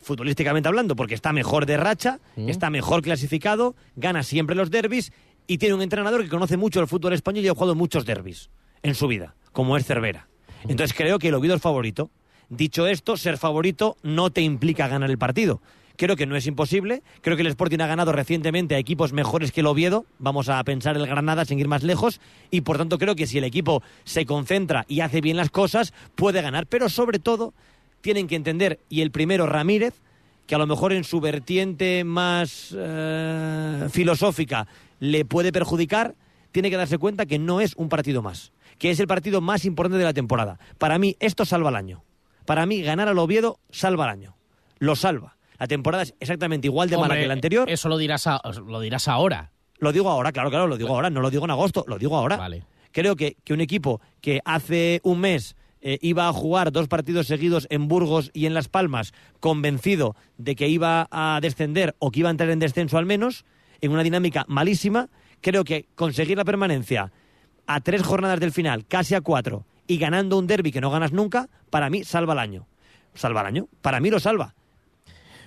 Futbolísticamente 0.00 0.68
hablando, 0.68 0.94
porque 0.94 1.14
está 1.14 1.32
mejor 1.32 1.66
de 1.66 1.76
racha, 1.76 2.20
mm. 2.36 2.48
está 2.48 2.70
mejor 2.70 3.02
clasificado, 3.02 3.74
gana 3.96 4.22
siempre 4.22 4.54
los 4.54 4.70
derbis 4.70 5.12
y 5.46 5.58
tiene 5.58 5.74
un 5.74 5.82
entrenador 5.82 6.22
que 6.22 6.28
conoce 6.28 6.56
mucho 6.56 6.80
el 6.80 6.86
fútbol 6.86 7.12
español 7.12 7.44
y 7.44 7.48
ha 7.48 7.54
jugado 7.54 7.74
muchos 7.74 8.04
derbis 8.04 8.50
en 8.82 8.94
su 8.94 9.08
vida, 9.08 9.34
como 9.52 9.76
es 9.76 9.84
Cervera. 9.84 10.28
Entonces 10.68 10.96
creo 10.96 11.18
que 11.18 11.28
el 11.28 11.34
Oviedo 11.34 11.54
es 11.54 11.62
favorito. 11.62 12.10
Dicho 12.48 12.86
esto, 12.86 13.16
ser 13.16 13.38
favorito 13.38 13.96
no 14.02 14.30
te 14.30 14.40
implica 14.42 14.86
ganar 14.88 15.10
el 15.10 15.18
partido. 15.18 15.60
Creo 15.96 16.16
que 16.16 16.26
no 16.26 16.36
es 16.36 16.46
imposible. 16.46 17.02
Creo 17.22 17.36
que 17.36 17.42
el 17.42 17.48
Sporting 17.48 17.80
ha 17.80 17.86
ganado 17.86 18.12
recientemente 18.12 18.74
a 18.74 18.78
equipos 18.78 19.12
mejores 19.12 19.52
que 19.52 19.60
el 19.60 19.66
Oviedo. 19.66 20.06
Vamos 20.18 20.48
a 20.48 20.62
pensar 20.64 20.96
el 20.96 21.06
Granada 21.06 21.44
sin 21.44 21.58
ir 21.58 21.68
más 21.68 21.82
lejos. 21.82 22.20
Y 22.50 22.62
por 22.62 22.78
tanto 22.78 22.98
creo 22.98 23.16
que 23.16 23.26
si 23.26 23.38
el 23.38 23.44
equipo 23.44 23.82
se 24.04 24.26
concentra 24.26 24.84
y 24.88 25.00
hace 25.00 25.20
bien 25.20 25.36
las 25.36 25.50
cosas, 25.50 25.92
puede 26.14 26.42
ganar. 26.42 26.66
Pero 26.66 26.88
sobre 26.88 27.18
todo 27.18 27.54
tienen 28.00 28.28
que 28.28 28.36
entender, 28.36 28.78
y 28.88 29.00
el 29.00 29.10
primero 29.10 29.46
Ramírez, 29.46 29.94
que 30.46 30.54
a 30.54 30.58
lo 30.58 30.66
mejor 30.66 30.92
en 30.92 31.02
su 31.02 31.20
vertiente 31.20 32.04
más 32.04 32.74
eh, 32.76 33.88
filosófica 33.90 34.68
le 35.00 35.24
puede 35.24 35.50
perjudicar, 35.50 36.14
tiene 36.52 36.70
que 36.70 36.76
darse 36.76 36.98
cuenta 36.98 37.26
que 37.26 37.38
no 37.38 37.60
es 37.60 37.74
un 37.76 37.88
partido 37.88 38.22
más, 38.22 38.52
que 38.78 38.90
es 38.90 39.00
el 39.00 39.06
partido 39.06 39.40
más 39.40 39.64
importante 39.64 39.98
de 39.98 40.04
la 40.04 40.14
temporada. 40.14 40.58
Para 40.78 40.98
mí 40.98 41.16
esto 41.18 41.44
salva 41.44 41.70
el 41.70 41.76
año. 41.76 42.04
Para 42.44 42.64
mí 42.64 42.80
ganar 42.80 43.08
al 43.08 43.18
Oviedo 43.18 43.58
salva 43.70 44.04
el 44.04 44.10
año. 44.10 44.36
Lo 44.78 44.94
salva. 44.94 45.35
La 45.58 45.66
temporada 45.66 46.02
es 46.02 46.14
exactamente 46.20 46.66
igual 46.66 46.90
de 46.90 46.96
mala 46.96 47.14
que 47.14 47.26
la 47.26 47.32
anterior. 47.32 47.68
Eso 47.70 47.88
lo 47.88 47.98
dirás, 47.98 48.28
lo 48.66 48.80
dirás 48.80 49.08
ahora. 49.08 49.52
Lo 49.78 49.92
digo 49.92 50.08
ahora, 50.08 50.32
claro, 50.32 50.50
claro, 50.50 50.66
lo 50.66 50.76
digo 50.76 50.94
ahora. 50.94 51.10
No 51.10 51.20
lo 51.20 51.30
digo 51.30 51.44
en 51.44 51.50
agosto, 51.50 51.84
lo 51.86 51.98
digo 51.98 52.16
ahora. 52.16 52.36
Vale. 52.36 52.64
Creo 52.92 53.16
que, 53.16 53.36
que 53.44 53.52
un 53.52 53.60
equipo 53.60 54.00
que 54.20 54.40
hace 54.44 55.00
un 55.02 55.20
mes 55.20 55.54
eh, 55.88 55.98
iba 56.00 56.26
a 56.26 56.32
jugar 56.32 56.72
dos 56.72 56.88
partidos 56.88 57.26
seguidos 57.26 57.66
en 57.70 57.88
Burgos 57.88 58.30
y 58.32 58.46
en 58.46 58.54
Las 58.54 58.68
Palmas, 58.68 59.12
convencido 59.38 60.16
de 60.36 60.56
que 60.56 60.68
iba 60.68 61.06
a 61.10 61.38
descender 61.40 61.94
o 61.98 62.10
que 62.10 62.20
iba 62.20 62.28
a 62.28 62.32
entrar 62.32 62.50
en 62.50 62.58
descenso 62.58 62.98
al 62.98 63.06
menos, 63.06 63.44
en 63.80 63.92
una 63.92 64.02
dinámica 64.02 64.44
malísima, 64.48 65.10
creo 65.40 65.64
que 65.64 65.86
conseguir 65.94 66.38
la 66.38 66.44
permanencia 66.44 67.12
a 67.66 67.80
tres 67.80 68.02
jornadas 68.02 68.40
del 68.40 68.52
final, 68.52 68.86
casi 68.86 69.14
a 69.14 69.20
cuatro, 69.20 69.66
y 69.86 69.98
ganando 69.98 70.38
un 70.38 70.46
derby 70.46 70.72
que 70.72 70.80
no 70.80 70.90
ganas 70.90 71.12
nunca, 71.12 71.48
para 71.70 71.90
mí 71.90 72.02
salva 72.04 72.32
el 72.32 72.40
año. 72.40 72.66
Salva 73.14 73.42
el 73.42 73.46
año. 73.46 73.68
Para 73.80 74.00
mí 74.00 74.10
lo 74.10 74.18
salva. 74.18 74.54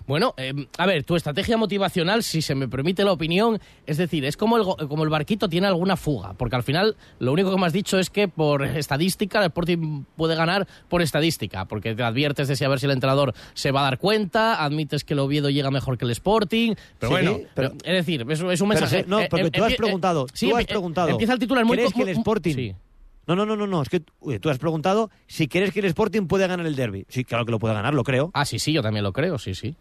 Bueno, 0.10 0.34
em, 0.38 0.66
a 0.80 0.88
ver, 0.88 1.04
tu 1.04 1.16
estrategia 1.16 1.56
motivacional, 1.56 2.24
si 2.24 2.42
se 2.42 2.56
me 2.56 2.68
permite 2.68 3.04
la 3.04 3.12
opinión, 3.12 3.60
es 3.86 3.98
decir, 3.98 4.26
es 4.26 4.38
como 4.38 4.58
el, 4.58 4.88
como 4.88 5.04
el 5.04 5.10
barquito 5.12 5.48
tiene 5.48 5.68
alguna 5.68 5.98
fuga, 5.98 6.34
porque 6.34 6.56
al 6.56 6.64
final 6.64 6.98
lo 7.20 7.32
único 7.32 7.52
que 7.52 7.58
me 7.60 7.68
has 7.68 7.74
dicho 7.74 8.00
es 8.00 8.10
que 8.10 8.28
por 8.28 8.64
estadística 8.64 9.38
el 9.38 9.46
Sporting 9.46 10.06
puede 10.16 10.34
ganar 10.34 10.68
por 10.88 11.04
estadística, 11.04 11.66
porque 11.66 11.94
te 11.94 12.02
adviertes 12.02 12.48
de 12.48 12.56
si 12.56 12.66
a 12.66 12.70
ver 12.70 12.80
si 12.80 12.88
el 12.88 12.94
entrenador 12.94 13.36
se 13.54 13.72
va 13.72 13.82
a 13.82 13.84
dar 13.84 14.00
cuenta, 14.00 14.66
admites 14.66 15.04
que 15.04 15.14
el 15.14 15.20
Oviedo 15.20 15.52
llega 15.52 15.70
mejor 15.70 16.00
que 16.00 16.06
el 16.06 16.12
Sporting, 16.12 16.74
pero 16.98 17.12
bueno, 17.12 17.42
es 17.84 17.94
decir, 17.94 18.26
es, 18.28 18.62
un 18.62 18.68
mensaje. 18.68 19.06
no, 19.08 19.20
porque 19.30 19.46
eh, 19.46 19.52
tú 19.52 19.64
has 19.64 19.76
preguntado, 19.76 20.26
tú 20.26 20.58
has 20.58 20.66
preguntado. 20.66 21.10
Empieza 21.10 21.34
el 21.34 21.40
titular 21.40 21.66
muy 21.66 21.78
¿Crees 21.78 21.94
que 21.94 22.02
el 22.02 22.10
Sporting 22.10 22.74
No, 23.28 23.36
no, 23.36 23.46
no, 23.46 23.56
no, 23.56 23.68
no. 23.68 23.84
Es 23.84 23.90
que 23.90 24.00
tú 24.00 24.50
has 24.50 24.58
preguntado 24.58 25.12
si 25.28 25.48
crees 25.48 25.72
que 25.72 25.82
el 25.82 25.86
Sporting 25.86 26.26
puede 26.26 26.48
ganar 26.48 26.66
el 26.66 26.76
derby. 26.76 27.06
Sí, 27.10 27.24
claro 27.24 27.46
que 27.46 27.52
lo 27.52 27.60
puede 27.60 27.76
ganar, 27.76 27.94
lo 27.94 28.04
creo. 28.04 28.32
Ah, 28.34 28.46
sí, 28.46 28.58
sí, 28.58 28.74
yo 28.74 28.82
también 28.82 29.04
lo 29.04 29.14
creo, 29.14 29.38
sí, 29.38 29.54
sí. 29.54 29.76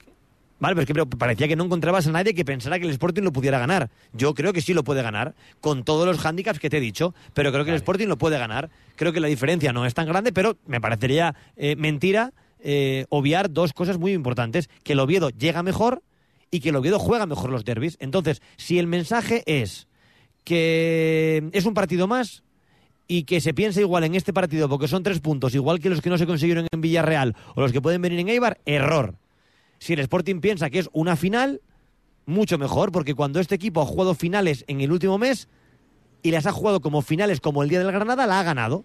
Vale, 0.61 0.75
pero 0.75 0.83
es 0.83 1.09
que 1.09 1.17
parecía 1.17 1.47
que 1.47 1.55
no 1.55 1.65
encontrabas 1.65 2.07
a 2.09 2.13
nadie 2.13 2.35
que 2.35 2.45
pensara 2.45 2.79
que 2.79 2.85
el 2.87 2.91
Sporting 2.91 3.23
lo 3.23 3.33
pudiera 3.33 3.59
ganar. 3.59 3.91
Yo 4.13 4.35
creo 4.35 4.53
que 4.53 4.61
sí 4.61 4.75
lo 4.75 4.83
puede 4.83 5.03
ganar, 5.03 5.35
con 5.61 5.85
todos 5.85 6.05
los 6.05 6.19
hándicaps 6.19 6.59
que 6.59 6.69
te 6.69 6.79
he 6.79 6.81
dicho, 6.81 7.15
pero 7.33 7.53
creo 7.53 7.65
que 7.65 7.71
el 7.71 7.77
Sporting 7.77 8.09
lo 8.09 8.19
puede 8.19 8.39
ganar. 8.39 8.71
Creo 8.97 9.13
que 9.13 9.21
la 9.21 9.29
diferencia 9.29 9.73
no 9.73 9.87
es 9.87 9.95
tan 9.95 10.07
grande, 10.07 10.33
pero 10.33 10.57
me 10.67 10.81
parecería 10.81 11.35
eh, 11.57 11.77
mentira 11.77 12.33
eh, 12.59 13.07
obviar 13.09 13.53
dos 13.53 13.73
cosas 13.73 13.99
muy 13.99 14.13
importantes. 14.13 14.69
Que 14.83 14.95
el 14.95 15.01
Oviedo 15.01 15.31
llega 15.31 15.63
mejor 15.63 16.03
y 16.51 16.61
que 16.61 16.71
el 16.71 16.77
Oviedo 16.77 16.99
juega 16.99 17.27
mejor 17.27 17.51
los 17.51 17.65
derbis. 17.65 17.97
Entonces, 18.01 18.43
si 18.57 18.81
el 18.81 18.89
mensaje 18.89 19.45
es 19.47 19.87
que 20.43 21.49
es 21.53 21.67
un 21.67 21.75
partido 21.75 22.09
más, 22.09 22.43
y 23.09 23.25
que 23.25 23.41
se 23.41 23.55
piensa 23.55 23.81
igual 23.81 24.05
en 24.05 24.15
este 24.15 24.35
partido 24.35 24.69
porque 24.69 24.87
son 24.87 25.03
tres 25.03 25.21
puntos, 25.21 25.55
igual 25.55 25.81
que 25.81 25.89
los 25.89 26.03
que 26.03 26.11
no 26.11 26.19
se 26.19 26.27
consiguieron 26.27 26.67
en 26.71 26.81
Villarreal 26.81 27.35
o 27.55 27.63
los 27.63 27.73
que 27.73 27.81
pueden 27.81 28.03
venir 28.03 28.21
en 28.21 28.29
Eibar, 28.29 28.59
error. 28.67 29.15
Si 29.79 29.93
el 29.93 30.01
Sporting 30.01 30.41
piensa 30.41 30.71
que 30.71 30.81
es 30.81 30.91
una 30.93 31.17
final, 31.17 31.61
mucho 32.27 32.59
mejor, 32.59 32.93
porque 32.93 33.15
cuando 33.15 33.41
este 33.41 33.55
equipo 33.55 33.81
ha 33.81 33.87
jugado 33.87 34.15
finales 34.15 34.65
en 34.69 34.81
el 34.81 34.93
último 34.93 35.19
mes 35.19 35.49
y 36.23 36.31
las 36.31 36.47
ha 36.47 36.53
jugado 36.53 36.81
como 36.81 37.03
finales 37.03 37.41
como 37.41 37.63
el 37.63 37.69
día 37.69 37.79
del 37.79 37.93
Granada, 37.93 38.27
la 38.27 38.41
ha 38.41 38.43
ganado. 38.43 38.85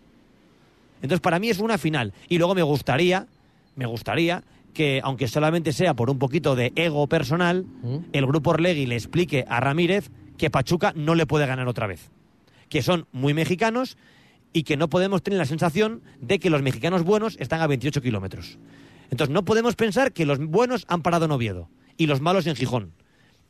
Entonces, 1.02 1.20
para 1.20 1.40
mí 1.40 1.50
es 1.50 1.60
una 1.60 1.78
final. 1.78 2.14
Y 2.30 2.38
luego 2.38 2.56
me 2.56 2.64
gustaría, 2.64 3.28
me 3.76 3.86
gustaría 3.86 4.44
que, 4.74 5.02
aunque 5.04 5.28
solamente 5.28 5.74
sea 5.74 5.94
por 5.94 6.10
un 6.10 6.20
poquito 6.20 6.56
de 6.56 6.72
ego 6.76 7.08
personal, 7.08 7.66
el 8.14 8.26
grupo 8.26 8.52
Orlegui 8.52 8.86
le 8.86 8.96
explique 8.96 9.46
a 9.48 9.60
Ramírez 9.60 10.10
que 10.38 10.50
Pachuca 10.50 10.94
no 10.96 11.16
le 11.16 11.26
puede 11.26 11.46
ganar 11.46 11.68
otra 11.68 11.88
vez. 11.88 12.10
Que 12.70 12.82
son 12.82 13.08
muy 13.12 13.34
mexicanos 13.34 13.98
y 14.54 14.64
que 14.64 14.78
no 14.78 14.90
podemos 14.90 15.22
tener 15.22 15.40
la 15.40 15.46
sensación 15.46 16.02
de 16.22 16.40
que 16.40 16.50
los 16.50 16.62
mexicanos 16.62 17.04
buenos 17.04 17.36
están 17.40 17.62
a 17.62 17.68
28 17.68 18.02
kilómetros. 18.02 18.58
Entonces, 19.14 19.32
no 19.32 19.46
podemos 19.46 19.76
pensar 19.76 20.12
que 20.12 20.26
los 20.26 20.40
buenos 20.40 20.86
han 20.88 21.04
parado 21.04 21.26
en 21.26 21.32
Oviedo 21.32 21.70
y 21.98 22.08
los 22.08 22.20
malos 22.20 22.48
en 22.48 22.56
Gijón. 22.56 22.94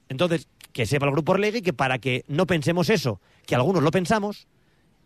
Entonces, 0.09 0.49
que 0.73 0.85
sepa 0.85 1.05
el 1.05 1.13
grupo 1.13 1.31
Orlegui 1.31 1.61
que 1.61 1.71
para 1.71 1.99
que 1.99 2.25
no 2.27 2.45
pensemos 2.45 2.89
eso, 2.89 3.21
que 3.45 3.55
algunos 3.55 3.81
lo 3.81 3.89
pensamos, 3.89 4.45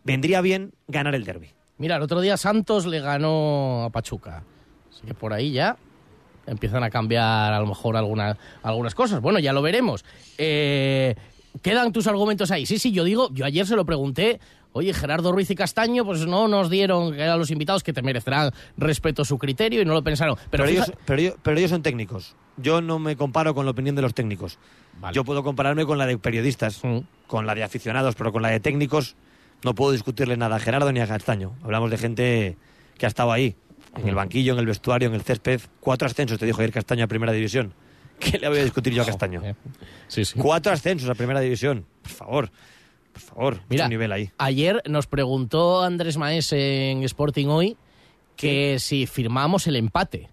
vendría 0.02 0.40
bien 0.40 0.74
ganar 0.88 1.14
el 1.14 1.22
derby. 1.22 1.50
Mira, 1.76 1.94
el 1.94 2.02
otro 2.02 2.20
día 2.20 2.36
Santos 2.36 2.86
le 2.86 2.98
ganó 2.98 3.84
a 3.84 3.90
Pachuca. 3.90 4.42
Así 4.90 5.06
que 5.06 5.14
por 5.14 5.32
ahí 5.32 5.52
ya 5.52 5.76
empiezan 6.44 6.82
a 6.82 6.90
cambiar 6.90 7.52
a 7.52 7.60
lo 7.60 7.66
mejor 7.68 7.96
algunas, 7.96 8.36
algunas 8.64 8.96
cosas. 8.96 9.20
Bueno, 9.20 9.38
ya 9.38 9.52
lo 9.52 9.62
veremos. 9.62 10.04
Eh, 10.38 11.14
¿Quedan 11.62 11.92
tus 11.92 12.08
argumentos 12.08 12.50
ahí? 12.50 12.66
Sí, 12.66 12.80
sí, 12.80 12.90
yo 12.90 13.04
digo, 13.04 13.30
yo 13.32 13.44
ayer 13.44 13.64
se 13.64 13.76
lo 13.76 13.86
pregunté. 13.86 14.40
Oye, 14.72 14.92
Gerardo 14.92 15.32
Ruiz 15.32 15.50
y 15.50 15.54
Castaño, 15.54 16.04
pues 16.04 16.26
no 16.26 16.46
nos 16.46 16.70
dieron 16.70 17.14
eran 17.14 17.38
los 17.38 17.50
invitados 17.50 17.82
que 17.82 17.92
te 17.92 18.02
merecerán 18.02 18.52
respeto 18.76 19.24
su 19.24 19.38
criterio 19.38 19.82
y 19.82 19.84
no 19.84 19.94
lo 19.94 20.02
pensaron. 20.02 20.36
Pero, 20.50 20.64
Pero, 20.64 20.66
ellos, 20.66 20.92
pero, 21.04 21.20
ellos, 21.20 21.34
pero 21.42 21.58
ellos 21.58 21.70
son 21.70 21.82
técnicos. 21.82 22.36
Yo 22.56 22.80
no 22.80 22.98
me 22.98 23.16
comparo 23.16 23.54
con 23.54 23.64
la 23.64 23.70
opinión 23.70 23.96
de 23.96 24.02
los 24.02 24.14
técnicos. 24.14 24.58
Yo 25.12 25.24
puedo 25.24 25.42
compararme 25.42 25.86
con 25.86 25.96
la 25.96 26.06
de 26.06 26.18
periodistas, 26.18 26.82
con 27.26 27.46
la 27.46 27.54
de 27.54 27.62
aficionados, 27.62 28.14
pero 28.14 28.32
con 28.32 28.42
la 28.42 28.50
de 28.50 28.60
técnicos 28.60 29.16
no 29.62 29.74
puedo 29.74 29.92
discutirle 29.92 30.36
nada 30.36 30.56
a 30.56 30.58
Gerardo 30.58 30.92
ni 30.92 31.00
a 31.00 31.06
Castaño. 31.06 31.54
Hablamos 31.62 31.90
de 31.90 31.98
gente 31.98 32.56
que 32.96 33.06
ha 33.06 33.08
estado 33.08 33.32
ahí, 33.32 33.56
en 33.96 34.08
el 34.08 34.14
banquillo, 34.14 34.52
en 34.54 34.58
el 34.58 34.66
vestuario, 34.66 35.08
en 35.08 35.14
el 35.14 35.22
césped. 35.22 35.60
Cuatro 35.80 36.06
ascensos, 36.06 36.38
te 36.38 36.46
dijo 36.46 36.60
ayer 36.60 36.72
Castaño 36.72 37.04
a 37.04 37.06
Primera 37.06 37.32
División. 37.32 37.74
¿Qué 38.18 38.38
le 38.38 38.48
voy 38.48 38.58
a 38.58 38.64
discutir 38.64 38.92
yo 38.92 39.02
a 39.02 39.06
Castaño? 39.06 39.42
Cuatro 40.36 40.72
ascensos 40.72 41.08
a 41.08 41.14
Primera 41.14 41.40
División. 41.40 41.86
Por 42.02 42.12
favor, 42.12 42.50
por 43.12 43.22
favor, 43.22 43.60
Mira, 43.68 43.88
nivel 43.88 44.12
ahí. 44.12 44.30
ayer 44.38 44.82
nos 44.86 45.06
preguntó 45.06 45.82
Andrés 45.82 46.16
Maese 46.16 46.90
en 46.90 47.02
Sporting 47.04 47.46
hoy 47.46 47.76
que 48.36 48.78
si 48.78 49.06
firmamos 49.06 49.66
el 49.66 49.76
empate. 49.76 50.28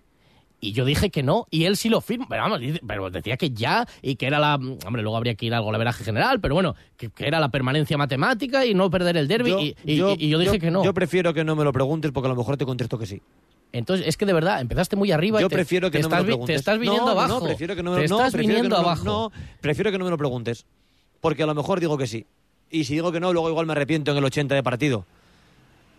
Y 0.61 0.71
yo 0.71 0.85
dije 0.85 1.09
que 1.11 1.21
no, 1.21 1.45
y 1.51 1.65
él 1.65 1.75
sí 1.77 1.89
lo 1.89 2.01
firma. 2.01 2.25
Pero 2.29 2.41
vamos, 2.43 2.59
pero 2.87 3.09
decía 3.11 3.37
que 3.37 3.51
ya, 3.51 3.85
y 4.01 4.15
que 4.15 4.25
era 4.25 4.39
la. 4.39 4.55
Hombre, 4.55 5.01
luego 5.03 5.15
habría 5.17 5.35
que 5.35 5.45
ir 5.45 5.53
al 5.53 5.61
golaveraje 5.61 6.03
general, 6.03 6.39
pero 6.39 6.55
bueno, 6.55 6.75
que, 6.97 7.09
que 7.09 7.27
era 7.27 7.39
la 7.39 7.49
permanencia 7.49 7.97
matemática 7.97 8.65
y 8.65 8.73
no 8.73 8.89
perder 8.89 9.17
el 9.17 9.27
derby. 9.27 9.49
Yo- 9.51 9.59
y, 9.59 9.75
y- 9.85 10.25
y 10.25 10.29
yo 10.29 10.39
dije 10.39 10.57
que 10.57 10.71
no. 10.71 10.83
Yo 10.83 10.93
prefiero 10.93 11.33
que 11.35 11.43
no 11.43 11.55
me 11.55 11.63
lo 11.63 11.71
preguntes 11.73 12.11
porque 12.11 12.27
a 12.27 12.31
lo 12.31 12.35
mejor 12.37 12.57
te 12.57 12.65
contesto 12.65 12.97
que 12.97 13.05
sí. 13.05 13.21
Entonces, 13.73 14.07
es 14.07 14.17
que 14.17 14.25
de 14.25 14.33
verdad, 14.33 14.61
empezaste 14.61 14.95
muy 14.95 15.11
arriba. 15.11 15.39
Yo 15.41 15.47
y 15.47 15.49
te, 15.49 15.55
prefiero 15.55 15.91
que 15.91 15.97
te 15.99 16.03
no 16.03 16.09
me 16.09 16.15
estás 16.15 16.19
lo 16.21 16.23
vi- 16.25 16.29
preguntes. 16.31 16.53
Te 16.55 16.59
estás 16.59 16.79
viniendo 16.79 17.05
No, 17.05 17.11
abajo. 17.11 17.39
No, 17.41 17.45
prefiero 17.45 17.75
que 17.75 17.83
no 17.83 17.91
me, 17.91 17.97
me 18.01 18.07
lo- 18.07 18.77
abajo. 18.77 19.03
No, 19.03 19.31
prefiero 19.61 19.91
que 19.91 19.97
no 19.99 20.05
me 20.05 20.11
lo 20.11 20.17
preguntes. 20.17 20.65
Porque 21.21 21.43
a 21.43 21.45
lo 21.45 21.53
mejor 21.53 21.79
digo 21.79 21.97
que 21.97 22.07
sí. 22.07 22.25
Y 22.71 22.83
si 22.85 22.93
digo 22.93 23.11
que 23.11 23.19
no, 23.19 23.31
luego 23.31 23.49
igual 23.49 23.65
me 23.65 23.73
arrepiento 23.73 24.11
en 24.11 24.17
el 24.17 24.25
80 24.25 24.55
de 24.55 24.63
partido. 24.63 25.05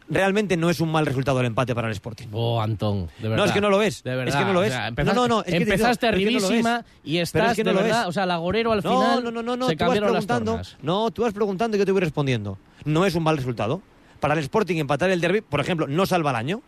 Realmente 0.09 0.57
no 0.57 0.71
es 0.71 0.81
un 0.81 0.93
mal 0.93 1.05
resultado 1.05 1.41
el 1.41 1.47
empate 1.47 1.75
para 1.75 1.89
el 1.89 1.93
Sporting. 1.93 2.29
Oh, 2.33 2.61
Antón, 2.61 3.09
de 3.19 3.29
verdad. 3.29 3.37
No, 3.37 3.45
es 3.45 3.53
que 3.53 3.61
no 3.61 3.71
lo 3.71 3.83
es. 3.83 4.05
De 4.05 4.15
verdad. 4.15 4.29
Es 4.29 4.37
que 4.37 4.45
no 4.45 4.53
lo 4.53 4.61
o 4.61 4.63
es. 4.63 4.71
sea, 4.73 4.83
No, 4.83 4.89
empezaste, 4.89 5.17
no, 5.21 5.29
no, 5.29 5.39
es 5.41 5.45
que 5.47 5.51
digo, 5.59 5.63
empezaste 5.73 6.07
pero 6.07 6.17
es 6.17 6.25
que 6.25 6.31
no 6.31 6.39
arribísima 6.47 6.85
y 7.03 7.19
estás 7.19 7.51
es 7.51 7.57
que 7.57 7.65
no 7.65 7.71
de 7.71 7.75
lo 7.75 7.83
verdad. 7.83 8.03
es. 8.03 8.09
O 8.09 8.13
sea, 8.13 8.25
el 8.25 8.31
agorero 8.31 8.71
al 8.73 8.83
final 8.83 9.25
no, 9.25 9.31
no, 9.33 9.43
no, 9.43 9.57
no. 9.57 9.69
se 9.69 9.75
Tú 9.75 9.85
vas 9.85 9.99
preguntando. 9.99 10.61
No, 10.83 11.11
tú 11.11 11.23
vas 11.23 11.33
preguntando 11.33 11.77
y 11.77 11.81
yo 11.81 11.87
te 11.87 11.91
voy 11.93 12.01
respondiendo. 12.01 12.57
No 12.85 13.05
es 13.05 13.17
un 13.17 13.25
mal 13.25 13.37
resultado. 13.37 13.83
Para 14.21 14.35
el 14.35 14.41
Sporting 14.41 14.77
empatar 14.77 15.11
el 15.11 15.21
derby, 15.21 15.41
por 15.41 15.61
ejemplo, 15.61 15.89
no 15.89 16.07
salva 16.07 16.31
el 16.31 16.37
año. 16.37 16.63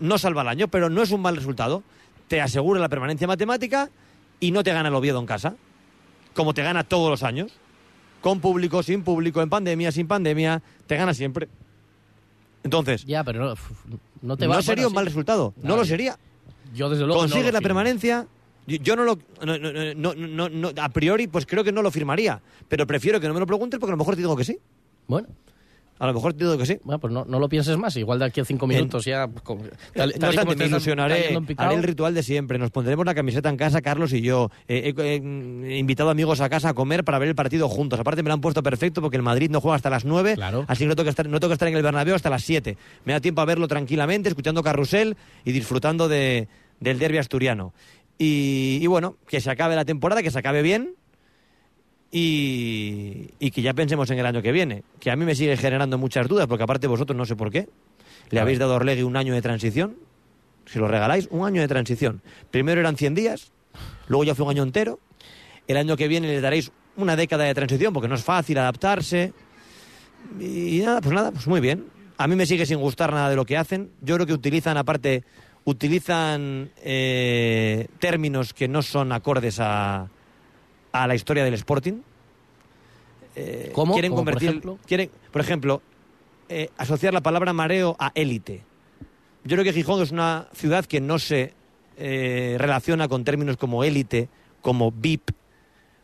No 0.00 0.16
salva 0.16 0.42
el 0.42 0.48
año, 0.48 0.68
pero 0.68 0.88
no 0.88 1.02
es 1.02 1.10
un 1.10 1.20
mal 1.20 1.36
resultado. 1.36 1.82
Te 2.28 2.40
asegura 2.40 2.80
la 2.80 2.88
permanencia 2.88 3.26
matemática 3.26 3.90
y 4.40 4.50
no 4.50 4.64
te 4.64 4.72
gana 4.72 4.88
el 4.88 4.94
Oviedo 4.94 5.20
en 5.20 5.26
casa. 5.26 5.56
Como 6.32 6.54
te 6.54 6.62
gana 6.62 6.84
todos 6.84 7.10
los 7.10 7.22
años. 7.22 7.52
Con 8.24 8.40
público, 8.40 8.82
sin 8.82 9.02
público, 9.02 9.42
en 9.42 9.50
pandemia, 9.50 9.92
sin 9.92 10.06
pandemia. 10.08 10.62
Te 10.86 10.96
gana 10.96 11.12
siempre. 11.12 11.46
Entonces. 12.62 13.04
Ya, 13.04 13.22
pero 13.22 13.44
no, 13.50 13.54
no 14.22 14.36
te 14.38 14.46
no 14.46 14.52
va 14.52 14.62
sería 14.62 14.84
bueno, 14.84 14.88
un 14.88 14.94
mal 14.94 15.04
resultado. 15.04 15.52
No, 15.62 15.68
No, 15.68 15.76
lo 15.76 15.84
sería. 15.84 16.18
Yo, 16.74 16.88
desde 16.88 17.04
luego. 17.04 17.20
no 17.20 17.28
Consigues 17.28 17.52
la 17.52 17.58
firmo. 17.58 17.68
permanencia. 17.68 18.26
Yo, 18.66 18.96
no 18.96 19.04
lo. 19.04 19.18
No, 19.44 19.58
no, 19.58 19.72
no, 19.94 20.14
no, 20.14 20.14
no, 20.14 20.48
no, 20.48 20.82
a 20.82 20.88
priori, 20.88 21.26
pues 21.26 21.44
creo 21.44 21.62
que 21.64 21.70
no 21.70 21.82
lo 21.82 21.90
firmaría. 21.90 22.40
Pero 22.66 22.86
prefiero 22.86 23.20
que 23.20 23.28
no 23.28 23.34
me 23.34 23.40
lo 23.40 23.46
preguntes 23.46 23.78
porque 23.78 23.90
a 23.90 23.96
lo 23.96 23.98
mejor 23.98 24.14
te 24.14 24.22
digo 24.22 24.34
que 24.36 24.44
sí. 24.44 24.58
Bueno. 25.06 25.28
A 25.98 26.06
lo 26.08 26.14
mejor 26.14 26.32
te 26.34 26.44
digo 26.44 26.58
que 26.58 26.66
sí. 26.66 26.78
Bueno, 26.82 26.98
pues 26.98 27.12
no, 27.12 27.24
no 27.24 27.38
lo 27.38 27.48
pienses 27.48 27.76
más. 27.78 27.96
Igual 27.96 28.18
de 28.18 28.24
aquí 28.24 28.40
a 28.40 28.44
cinco 28.44 28.66
minutos 28.66 29.04
ya. 29.04 29.28
con- 29.28 29.58
tal- 29.94 30.10
No 30.10 30.18
tal 30.18 30.28
obstante, 30.30 30.56
me 30.56 30.64
ilusionaré, 30.66 31.14
haré 31.66 31.74
el 31.76 31.82
ritual 31.84 32.14
de 32.14 32.22
siempre. 32.24 32.58
Nos 32.58 32.70
pondremos 32.72 33.06
la 33.06 33.14
camiseta 33.14 33.48
en 33.48 33.56
casa, 33.56 33.80
Carlos 33.80 34.12
y 34.12 34.20
yo. 34.20 34.50
Eh, 34.66 34.92
he, 34.96 35.00
he- 35.02 35.74
he 35.74 35.78
invitado 35.78 36.10
amigos 36.10 36.40
a 36.40 36.48
casa 36.48 36.70
a 36.70 36.74
comer 36.74 37.04
para 37.04 37.18
ver 37.20 37.28
el 37.28 37.34
partido 37.36 37.68
juntos. 37.68 38.00
Aparte 38.00 38.22
me 38.24 38.28
lo 38.28 38.34
han 38.34 38.40
puesto 38.40 38.62
perfecto 38.62 39.00
porque 39.00 39.16
el 39.16 39.22
Madrid 39.22 39.50
no 39.50 39.60
juega 39.60 39.76
hasta 39.76 39.88
las 39.88 40.04
9, 40.04 40.34
así 40.66 40.84
que 40.84 40.88
no 40.88 40.96
tengo, 40.96 41.04
que 41.04 41.10
estar, 41.10 41.28
no 41.28 41.38
tengo 41.38 41.50
que 41.50 41.54
estar 41.54 41.68
en 41.68 41.76
el 41.76 41.82
Bernabéu 41.82 42.16
hasta 42.16 42.28
las 42.28 42.42
7. 42.42 42.76
Me 43.04 43.12
da 43.12 43.20
tiempo 43.20 43.40
a 43.40 43.44
verlo 43.44 43.68
tranquilamente, 43.68 44.28
escuchando 44.28 44.62
carrusel 44.64 45.16
y 45.44 45.52
disfrutando 45.52 46.08
de, 46.08 46.48
del 46.80 46.98
derbi 46.98 47.18
asturiano. 47.18 47.72
Y, 48.18 48.78
y 48.82 48.86
bueno, 48.88 49.16
que 49.28 49.40
se 49.40 49.50
acabe 49.50 49.76
la 49.76 49.84
temporada, 49.84 50.22
que 50.22 50.30
se 50.30 50.38
acabe 50.38 50.62
bien 50.62 50.94
y, 52.16 53.30
y 53.40 53.50
que 53.50 53.60
ya 53.60 53.74
pensemos 53.74 54.08
en 54.08 54.20
el 54.20 54.24
año 54.24 54.40
que 54.40 54.52
viene. 54.52 54.84
Que 55.00 55.10
a 55.10 55.16
mí 55.16 55.24
me 55.24 55.34
sigue 55.34 55.56
generando 55.56 55.98
muchas 55.98 56.28
dudas, 56.28 56.46
porque 56.46 56.62
aparte 56.62 56.86
vosotros 56.86 57.16
no 57.16 57.26
sé 57.26 57.34
por 57.34 57.50
qué. 57.50 57.68
Le 58.30 58.38
habéis 58.38 58.60
dado 58.60 58.74
a 58.74 58.76
Orlegui 58.76 59.02
un 59.02 59.16
año 59.16 59.34
de 59.34 59.42
transición. 59.42 59.96
Si 60.64 60.78
lo 60.78 60.86
regaláis, 60.86 61.26
un 61.32 61.44
año 61.44 61.60
de 61.60 61.66
transición. 61.66 62.22
Primero 62.52 62.80
eran 62.80 62.96
100 62.96 63.16
días, 63.16 63.50
luego 64.06 64.22
ya 64.22 64.36
fue 64.36 64.44
un 64.44 64.52
año 64.52 64.62
entero. 64.62 65.00
El 65.66 65.76
año 65.76 65.96
que 65.96 66.06
viene 66.06 66.28
le 66.28 66.40
daréis 66.40 66.70
una 66.96 67.16
década 67.16 67.44
de 67.44 67.54
transición, 67.54 67.92
porque 67.92 68.06
no 68.06 68.14
es 68.14 68.22
fácil 68.22 68.58
adaptarse. 68.58 69.32
Y 70.38 70.82
nada, 70.84 71.00
pues 71.00 71.12
nada, 71.16 71.32
pues 71.32 71.48
muy 71.48 71.60
bien. 71.60 71.86
A 72.16 72.28
mí 72.28 72.36
me 72.36 72.46
sigue 72.46 72.64
sin 72.64 72.78
gustar 72.78 73.12
nada 73.12 73.28
de 73.28 73.34
lo 73.34 73.44
que 73.44 73.56
hacen. 73.56 73.90
Yo 74.02 74.14
creo 74.14 74.26
que 74.28 74.34
utilizan, 74.34 74.76
aparte, 74.76 75.24
utilizan 75.64 76.70
eh, 76.80 77.88
términos 77.98 78.54
que 78.54 78.68
no 78.68 78.82
son 78.82 79.10
acordes 79.10 79.58
a, 79.58 80.10
a 80.94 81.08
la 81.08 81.16
historia 81.16 81.44
del 81.44 81.54
Sporting. 81.54 81.94
Eh, 83.34 83.72
¿Cómo? 83.74 83.94
Quieren 83.94 84.12
¿Cómo, 84.12 84.24
por 84.24 84.36
ejemplo? 84.36 84.78
quieren, 84.86 85.10
por 85.32 85.40
ejemplo, 85.40 85.82
eh, 86.48 86.70
asociar 86.78 87.12
la 87.12 87.20
palabra 87.20 87.52
mareo 87.52 87.96
a 87.98 88.12
élite. 88.14 88.62
Yo 89.42 89.56
creo 89.56 89.64
que 89.64 89.72
Gijón 89.72 90.00
es 90.00 90.12
una 90.12 90.46
ciudad 90.52 90.84
que 90.84 91.00
no 91.00 91.18
se 91.18 91.52
eh, 91.98 92.54
relaciona 92.60 93.08
con 93.08 93.24
términos 93.24 93.56
como 93.56 93.82
élite, 93.82 94.28
como 94.62 94.92
VIP, 94.92 95.32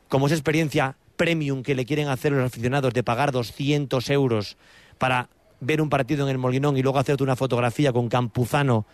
como 0.08 0.26
esa 0.26 0.34
experiencia 0.34 0.96
premium 1.16 1.62
que 1.62 1.76
le 1.76 1.86
quieren 1.86 2.08
hacer 2.08 2.32
los 2.32 2.44
aficionados 2.44 2.92
de 2.92 3.04
pagar 3.04 3.30
200 3.30 4.10
euros 4.10 4.56
para 4.98 5.28
ver 5.60 5.80
un 5.80 5.88
partido 5.88 6.24
en 6.24 6.32
el 6.32 6.38
Molinón 6.38 6.76
y 6.76 6.82
luego 6.82 6.98
hacerte 6.98 7.22
una 7.22 7.36
fotografía 7.36 7.92
con 7.92 8.08
Campuzano 8.08 8.86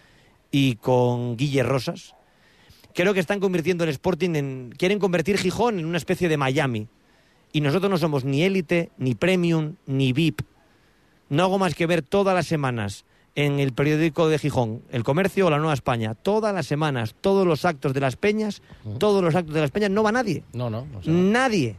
y 0.51 0.77
con 0.77 1.39
Guille 1.39 1.63
Rosas. 1.63 2.16
Creo 2.97 3.13
que 3.13 3.21
están 3.21 3.41
convirtiendo 3.41 3.85
el 3.85 3.91
Sporting 3.91 4.37
en... 4.37 4.75
Quieren 4.79 4.99
convertir 4.99 5.37
Gijón 5.37 5.79
en 5.79 5.85
una 5.85 5.99
especie 5.99 6.31
de 6.31 6.39
Miami. 6.39 6.89
Y 7.53 7.61
nosotros 7.61 7.91
no 7.91 7.99
somos 7.99 8.25
ni 8.25 8.43
élite, 8.43 8.91
ni 8.97 9.15
premium, 9.15 9.75
ni 9.85 10.15
VIP. 10.15 10.41
No 11.29 11.43
hago 11.43 11.59
más 11.59 11.75
que 11.75 11.85
ver 11.85 12.01
todas 12.01 12.35
las 12.35 12.47
semanas 12.47 13.05
en 13.35 13.61
el 13.61 13.75
periódico 13.75 14.31
de 14.31 14.39
Gijón, 14.39 14.81
El 14.91 15.05
Comercio 15.05 15.47
o 15.47 15.51
La 15.51 15.59
Nueva 15.59 15.75
España, 15.75 16.15
todas 16.15 16.55
las 16.55 16.67
semanas, 16.67 17.15
todos 17.21 17.47
los 17.47 17.67
actos 17.67 17.93
de 17.93 18.01
las 18.01 18.17
peñas, 18.17 18.63
todos 18.99 19.23
los 19.23 19.35
actos 19.35 19.55
de 19.55 19.61
las 19.61 19.71
peñas, 19.71 19.91
no 19.91 20.03
va 20.03 20.11
nadie. 20.11 20.43
No, 20.55 20.71
no. 20.71 20.87
no. 20.87 21.01
Nadie. 21.05 21.77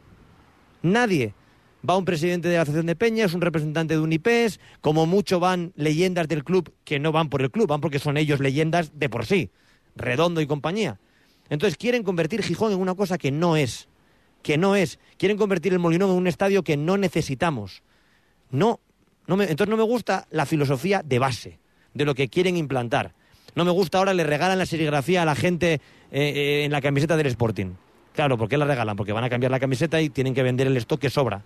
Nadie. 0.84 1.34
Va 1.88 1.97
un 1.97 2.06
presidente 2.06 2.47
de 2.47 2.58
la 2.58 2.62
Asociación 2.62 2.86
de 2.86 2.95
Peñas, 2.95 3.34
un 3.34 3.41
representante 3.41 3.95
de 3.95 3.99
Unipes, 3.99 4.60
como 4.82 5.08
mucho 5.08 5.39
van 5.39 5.73
leyendas 5.75 6.27
del 6.27 6.43
club 6.43 6.71
que 6.84 6.99
no 6.99 7.12
van 7.12 7.30
por 7.30 7.41
el 7.41 7.49
club, 7.49 7.67
van 7.67 7.82
porque 7.82 7.97
son 7.97 8.17
ellos 8.17 8.39
leyendas 8.39 8.91
de 8.93 9.10
por 9.10 9.25
sí. 9.25 9.49
Redondo 9.95 10.41
y 10.41 10.45
compañía. 10.45 10.99
Entonces 11.49 11.77
quieren 11.77 12.03
convertir 12.03 12.41
Gijón 12.43 12.71
en 12.73 12.79
una 12.79 12.95
cosa 12.95 13.17
que 13.17 13.31
no 13.31 13.55
es. 13.57 13.88
Que 14.43 14.57
no 14.57 14.75
es. 14.75 14.99
Quieren 15.17 15.38
convertir 15.38 15.73
el 15.73 15.79
Molinón 15.79 16.10
en 16.12 16.17
un 16.17 16.27
estadio 16.27 16.63
que 16.63 16.77
no 16.77 16.97
necesitamos. 16.97 17.81
No. 18.51 18.79
no 19.27 19.36
me- 19.38 19.45
entonces 19.49 19.69
no 19.69 19.77
me 19.77 19.83
gusta 19.83 20.25
la 20.31 20.45
filosofía 20.45 21.01
de 21.03 21.19
base, 21.19 21.60
de 21.93 22.05
lo 22.05 22.15
que 22.15 22.27
quieren 22.29 22.55
implantar. 22.55 23.13
No 23.55 23.65
me 23.65 23.71
gusta 23.71 23.97
ahora, 23.97 24.13
le 24.13 24.23
regalan 24.23 24.57
la 24.57 24.65
serigrafía 24.65 25.23
a 25.23 25.25
la 25.25 25.36
gente 25.36 25.73
eh, 25.73 25.79
eh, 26.12 26.63
en 26.65 26.71
la 26.71 26.79
camiseta 26.81 27.17
del 27.17 27.27
Sporting. 27.27 27.71
Claro, 28.13 28.38
¿por 28.38 28.47
qué 28.47 28.57
la 28.57 28.65
regalan? 28.65 28.95
Porque 28.95 29.12
van 29.13 29.23
a 29.23 29.29
cambiar 29.29 29.51
la 29.51 29.60
camiseta 29.60 29.99
y 30.01 30.10
tienen 30.10 30.33
que 30.33 30.43
vender 30.43 30.67
el 30.67 30.77
stock 30.77 30.99
que 30.99 31.10
sobra. 31.10 31.41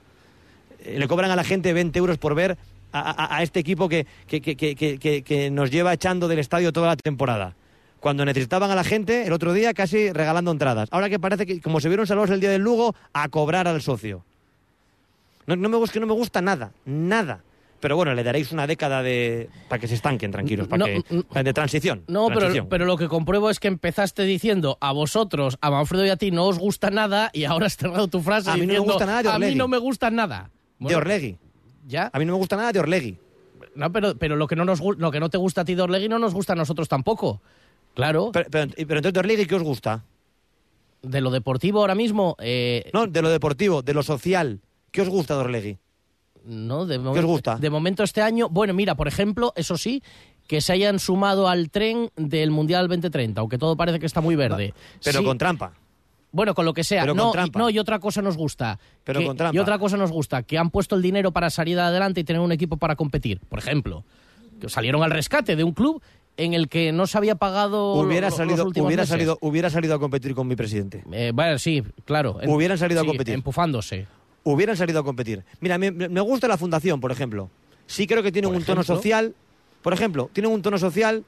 Eh, 0.83 0.97
le 0.99 1.07
cobran 1.07 1.31
a 1.31 1.35
la 1.35 1.43
gente 1.43 1.73
20 1.73 1.97
euros 1.99 2.17
por 2.17 2.35
ver 2.35 2.57
a, 2.93 3.41
este 3.41 3.61
equipo 3.61 3.87
que- 3.87 4.05
que- 4.27 4.41
que- 4.41 5.23
que 5.23 5.49
nos 5.49 5.71
lleva 5.71 5.93
echando 5.93 6.27
del 6.27 6.39
estadio 6.39 6.73
toda 6.73 6.87
la 6.87 6.95
temporada. 6.97 7.55
Cuando 8.01 8.25
necesitaban 8.25 8.71
a 8.71 8.75
la 8.75 8.83
gente, 8.83 9.27
el 9.27 9.31
otro 9.31 9.53
día 9.53 9.75
casi 9.75 10.11
regalando 10.11 10.51
entradas. 10.51 10.89
Ahora 10.91 11.07
que 11.07 11.19
parece 11.19 11.45
que, 11.45 11.61
como 11.61 11.79
se 11.79 11.87
vieron 11.87 12.07
salvados 12.07 12.31
el 12.31 12.39
día 12.41 12.49
del 12.49 12.63
Lugo, 12.63 12.95
a 13.13 13.29
cobrar 13.29 13.67
al 13.67 13.79
socio. 13.83 14.25
No, 15.45 15.55
no 15.55 15.69
me 15.69 15.77
gusta, 15.77 15.99
no 15.99 16.07
me 16.07 16.13
gusta 16.13 16.41
nada, 16.41 16.71
nada. 16.83 17.43
Pero 17.79 17.95
bueno, 17.95 18.13
le 18.15 18.23
daréis 18.23 18.51
una 18.51 18.65
década 18.65 19.03
de 19.03 19.49
para 19.69 19.79
que 19.79 19.87
se 19.87 19.93
estanquen 19.95 20.31
tranquilos, 20.31 20.67
para 20.67 20.85
No, 20.87 21.03
que, 21.03 21.43
de 21.43 21.53
transición. 21.53 22.03
No, 22.07 22.27
pero, 22.27 22.39
transición. 22.39 22.67
pero 22.69 22.85
lo 22.85 22.97
que 22.97 23.07
compruebo 23.07 23.51
es 23.51 23.59
que 23.59 23.67
empezaste 23.67 24.23
diciendo 24.23 24.79
a 24.81 24.91
vosotros, 24.93 25.59
a 25.61 25.69
Manfredo 25.69 26.05
y 26.05 26.09
a 26.09 26.17
ti 26.17 26.31
no 26.31 26.45
os 26.45 26.57
gusta 26.57 26.89
nada 26.89 27.29
y 27.33 27.43
ahora 27.43 27.67
has 27.67 27.77
cerrado 27.77 28.07
tu 28.07 28.21
frase 28.21 28.49
A 28.49 28.57
mí 28.57 28.65
no 28.65 28.73
me 28.73 28.79
gusta 28.79 29.05
nada 29.05 29.21
de 29.23 29.29
a 29.29 29.31
mí 29.33 29.45
Orlegui". 29.45 29.55
no 29.55 29.67
me 29.67 29.77
gusta 29.77 30.09
nada. 30.09 30.49
de 30.79 30.95
Orlegui. 30.95 31.37
¿Ya? 31.87 32.09
A 32.11 32.17
mí 32.17 32.25
no 32.25 32.33
me 32.33 32.39
gusta 32.39 32.55
nada 32.55 32.71
de 32.71 32.79
Orlegui. 32.79 33.17
No, 33.75 33.91
pero, 33.91 34.15
pero 34.15 34.35
lo, 34.35 34.47
que 34.47 34.55
no 34.55 34.65
nos, 34.65 34.79
lo 34.79 35.11
que 35.11 35.19
no 35.19 35.29
te 35.29 35.37
gusta 35.37 35.61
a 35.61 35.65
ti 35.65 35.75
de 35.75 35.81
Orlegui 35.83 36.09
no 36.09 36.17
nos 36.19 36.33
gusta 36.33 36.53
a 36.53 36.55
nosotros 36.55 36.87
tampoco. 36.87 37.41
Claro. 37.93 38.31
Pero, 38.33 38.49
pero, 38.49 38.71
pero 38.75 38.95
entonces 38.99 39.13
de 39.13 39.19
Orlegui, 39.19 39.45
¿qué 39.45 39.55
os 39.55 39.63
gusta? 39.63 40.03
De 41.01 41.19
lo 41.21 41.31
deportivo 41.31 41.79
ahora 41.81 41.95
mismo... 41.95 42.35
eh, 42.39 42.89
No, 42.93 43.07
de 43.07 43.21
lo 43.21 43.29
deportivo, 43.29 43.81
de 43.81 43.93
lo 43.93 44.03
social. 44.03 44.59
¿Qué 44.91 45.01
os 45.01 45.09
gusta 45.09 45.35
de 45.35 45.41
Orlegui? 45.41 45.77
No, 46.45 46.85
de 46.85 46.95
¿Qué 46.95 46.99
momento, 46.99 47.19
os 47.19 47.25
gusta? 47.25 47.55
De 47.57 47.69
momento 47.69 48.03
este 48.03 48.21
año, 48.21 48.49
bueno, 48.49 48.73
mira, 48.73 48.95
por 48.95 49.07
ejemplo, 49.07 49.53
eso 49.55 49.77
sí, 49.77 50.01
que 50.47 50.59
se 50.61 50.73
hayan 50.73 50.99
sumado 50.99 51.47
al 51.47 51.69
tren 51.69 52.09
del 52.15 52.51
Mundial 52.51 52.87
2030, 52.87 53.39
aunque 53.41 53.57
todo 53.57 53.75
parece 53.75 53.99
que 53.99 54.05
está 54.05 54.21
muy 54.21 54.35
verde. 54.35 54.73
Pero 55.03 55.19
Sí, 55.19 55.25
con 55.25 55.37
trampa. 55.37 55.73
Bueno, 56.31 56.53
con 56.55 56.65
lo 56.65 56.73
que 56.73 56.83
sea. 56.83 57.01
Pero 57.03 57.13
no, 57.13 57.23
con 57.23 57.29
y- 57.31 57.33
trampa. 57.33 57.59
no, 57.59 57.69
y 57.69 57.77
otra 57.77 57.99
cosa 57.99 58.21
nos 58.21 58.37
gusta. 58.37 58.79
Pero 59.03 59.19
que- 59.19 59.25
con 59.27 59.37
trampa. 59.37 59.55
Y 59.55 59.59
otra 59.59 59.77
cosa 59.79 59.97
nos 59.97 60.11
gusta, 60.11 60.43
que 60.43 60.57
han 60.57 60.69
puesto 60.71 60.95
el 60.95 61.01
dinero 61.01 61.31
para 61.31 61.49
salir 61.49 61.79
adelante 61.79 62.21
y 62.21 62.23
tener 62.23 62.41
un 62.41 62.51
equipo 62.51 62.77
para 62.77 62.95
competir. 62.95 63.39
Por 63.49 63.59
ejemplo, 63.59 64.03
que 64.59 64.69
salieron 64.69 65.03
al 65.03 65.11
rescate 65.11 65.55
de 65.55 65.63
un 65.63 65.73
club 65.73 66.01
en 66.43 66.53
el 66.53 66.67
que 66.69 66.91
no 66.91 67.07
se 67.07 67.17
había 67.17 67.35
pagado 67.35 67.93
Hubiera 67.93 68.29
lo- 68.29 68.35
salido, 68.35 68.65
hubiera, 68.67 68.87
meses. 69.03 69.09
salido, 69.09 69.37
hubiera 69.41 69.69
salido 69.69 69.95
a 69.95 69.99
competir 69.99 70.33
con 70.35 70.47
mi 70.47 70.55
presidente. 70.55 71.03
Eh, 71.11 71.31
bueno, 71.33 71.57
sí, 71.59 71.83
claro. 72.05 72.37
Hubieran 72.47 72.77
salido 72.77 73.01
a 73.01 73.05
competir. 73.05 73.33
Empufándose. 73.33 74.07
Hubieran 74.43 74.75
salido 74.77 74.99
a 74.99 75.03
competir. 75.03 75.43
Mira, 75.59 75.77
me, 75.77 75.91
me 75.91 76.21
gusta 76.21 76.47
la 76.47 76.57
fundación, 76.57 76.99
por 76.99 77.11
ejemplo. 77.11 77.49
Sí 77.85 78.07
creo 78.07 78.23
que 78.23 78.31
tienen 78.31 78.49
Por 78.51 78.57
un 78.59 78.65
tono 78.65 78.83
social. 78.83 79.35
Por 79.81 79.93
ejemplo, 79.93 80.29
tienen 80.33 80.51
un 80.51 80.61
tono 80.61 80.77
social 80.77 81.23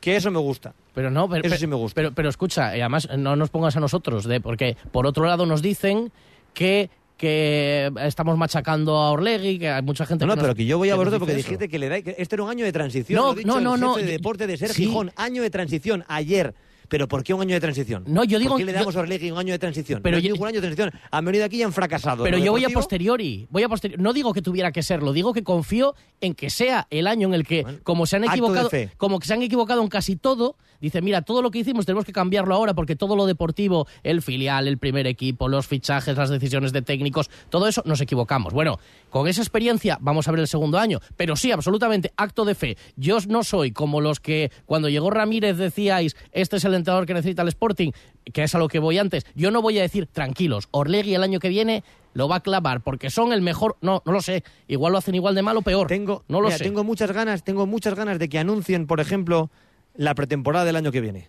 que 0.00 0.16
eso 0.16 0.30
me 0.30 0.38
gusta. 0.40 0.74
Pero 0.94 1.10
no, 1.10 1.28
pero, 1.28 1.40
Eso 1.42 1.50
pero- 1.50 1.60
sí 1.60 1.66
me 1.66 1.76
gusta. 1.76 1.94
Pero, 1.94 2.12
pero 2.12 2.28
escucha, 2.28 2.76
y 2.76 2.80
además 2.80 3.08
no 3.16 3.36
nos 3.36 3.50
pongas 3.50 3.76
a 3.76 3.80
nosotros, 3.80 4.24
de, 4.24 4.40
porque 4.40 4.76
por 4.90 5.06
otro 5.06 5.24
lado 5.24 5.46
nos 5.46 5.62
dicen 5.62 6.10
que, 6.54 6.90
que 7.26 7.88
estamos 8.00 8.36
machacando 8.36 8.96
a 8.96 9.12
Orlegui, 9.12 9.60
que 9.60 9.68
hay 9.68 9.82
mucha 9.82 10.04
gente 10.04 10.24
No, 10.26 10.30
no, 10.30 10.32
que 10.34 10.36
nos- 10.38 10.42
pero 10.44 10.54
que 10.56 10.64
yo 10.66 10.76
voy 10.76 10.90
a 10.90 10.96
vosotros 10.96 11.20
porque 11.20 11.34
eso. 11.34 11.36
dijiste 11.44 11.68
que 11.68 11.78
le 11.78 11.88
da, 11.88 12.02
que 12.02 12.16
este 12.18 12.34
era 12.34 12.42
un 12.42 12.50
año 12.50 12.64
de 12.64 12.72
transición. 12.72 13.16
No, 13.16 13.26
lo 13.26 13.30
ha 13.30 13.34
dicho 13.36 13.46
no, 13.46 13.58
el 13.58 13.64
no, 13.64 13.76
no, 13.76 13.94
de 13.96 14.02
yo- 14.02 14.08
deporte 14.10 14.48
de 14.48 14.56
Ser 14.56 14.70
sí. 14.70 14.86
Gijón. 14.86 15.12
Año 15.14 15.40
de 15.40 15.48
transición, 15.50 16.04
ayer. 16.08 16.52
¿Pero 16.88 17.06
por 17.08 17.22
qué 17.22 17.32
un 17.32 17.40
año 17.40 17.54
de 17.54 17.60
transición? 17.60 18.02
No, 18.06 18.22
yo 18.24 18.38
digo- 18.40 18.50
¿Por 18.50 18.58
qué 18.58 18.64
le 18.66 18.72
yo- 18.72 18.78
damos 18.80 18.96
a 18.96 19.00
Orlegui 19.00 19.30
un 19.30 19.38
año 19.38 19.52
de 19.52 19.58
transición? 19.58 20.00
Pero 20.02 20.16
no 20.18 20.22
yo- 20.22 20.32
ningún 20.32 20.48
año 20.48 20.60
de 20.60 20.66
transición. 20.74 21.00
Han 21.12 21.24
venido 21.24 21.44
aquí 21.44 21.56
y 21.58 21.62
han 21.62 21.72
fracasado. 21.72 22.24
Pero 22.24 22.36
yo 22.38 22.50
voy 22.52 22.64
a 22.64 22.68
posteriori, 22.70 23.46
voy 23.50 23.62
a 23.62 23.68
posteriori. 23.68 24.02
No 24.02 24.12
digo 24.12 24.34
que 24.34 24.42
tuviera 24.42 24.72
que 24.72 24.82
serlo, 24.82 25.12
digo 25.12 25.32
que 25.32 25.42
confío 25.44 25.94
en 26.20 26.34
que 26.34 26.50
sea 26.50 26.88
el 26.90 27.06
año 27.06 27.28
en 27.28 27.34
el 27.34 27.46
que, 27.46 27.64
como 27.84 28.04
se 28.04 28.16
han 28.16 28.24
equivocado, 28.24 28.68
como 28.98 29.20
que 29.20 29.26
se 29.26 29.32
han 29.32 29.42
equivocado 29.42 29.80
en 29.80 29.88
casi 29.88 30.16
todo, 30.16 30.56
dice, 30.82 31.00
mira, 31.00 31.22
todo 31.22 31.40
lo 31.40 31.50
que 31.50 31.60
hicimos 31.60 31.86
tenemos 31.86 32.04
que 32.04 32.12
cambiarlo 32.12 32.54
ahora 32.54 32.74
porque 32.74 32.96
todo 32.96 33.16
lo 33.16 33.24
deportivo, 33.24 33.86
el 34.02 34.20
filial, 34.20 34.68
el 34.68 34.76
primer 34.76 35.06
equipo, 35.06 35.48
los 35.48 35.66
fichajes, 35.66 36.16
las 36.18 36.28
decisiones 36.28 36.72
de 36.72 36.82
técnicos, 36.82 37.30
todo 37.48 37.66
eso 37.66 37.82
nos 37.86 38.02
equivocamos. 38.02 38.52
Bueno, 38.52 38.78
con 39.08 39.28
esa 39.28 39.40
experiencia 39.40 39.96
vamos 40.00 40.28
a 40.28 40.32
ver 40.32 40.40
el 40.40 40.48
segundo 40.48 40.78
año, 40.78 41.00
pero 41.16 41.36
sí, 41.36 41.52
absolutamente, 41.52 42.12
acto 42.16 42.44
de 42.44 42.54
fe. 42.54 42.76
Yo 42.96 43.16
no 43.28 43.44
soy 43.44 43.72
como 43.72 44.02
los 44.02 44.20
que 44.20 44.50
cuando 44.66 44.90
llegó 44.90 45.10
Ramírez 45.10 45.56
decíais, 45.56 46.16
este 46.32 46.56
es 46.56 46.64
el 46.64 46.74
entrenador 46.74 47.06
que 47.06 47.14
necesita 47.14 47.42
el 47.42 47.48
Sporting, 47.48 47.92
que 48.32 48.42
es 48.42 48.54
a 48.54 48.58
lo 48.58 48.68
que 48.68 48.78
voy 48.78 48.98
antes. 48.98 49.24
Yo 49.34 49.50
no 49.50 49.62
voy 49.62 49.78
a 49.78 49.82
decir, 49.82 50.06
tranquilos, 50.06 50.68
Orlegui 50.72 51.14
el 51.14 51.22
año 51.22 51.38
que 51.38 51.48
viene 51.48 51.84
lo 52.14 52.28
va 52.28 52.36
a 52.36 52.40
clavar 52.40 52.82
porque 52.82 53.10
son 53.10 53.32
el 53.32 53.42
mejor, 53.42 53.76
no, 53.80 54.02
no 54.04 54.12
lo 54.12 54.20
sé, 54.20 54.44
igual 54.68 54.92
lo 54.92 54.98
hacen 54.98 55.14
igual 55.14 55.34
de 55.34 55.42
mal 55.42 55.56
o 55.56 55.62
peor. 55.62 55.86
Tengo, 55.88 56.24
no 56.28 56.40
lo 56.40 56.48
mira, 56.48 56.58
sé. 56.58 56.64
tengo 56.64 56.84
muchas 56.84 57.12
ganas, 57.12 57.42
tengo 57.42 57.66
muchas 57.66 57.94
ganas 57.94 58.18
de 58.18 58.28
que 58.28 58.38
anuncien, 58.38 58.86
por 58.86 59.00
ejemplo, 59.00 59.50
la 59.94 60.14
pretemporada 60.14 60.64
del 60.64 60.76
año 60.76 60.92
que 60.92 61.00
viene. 61.00 61.28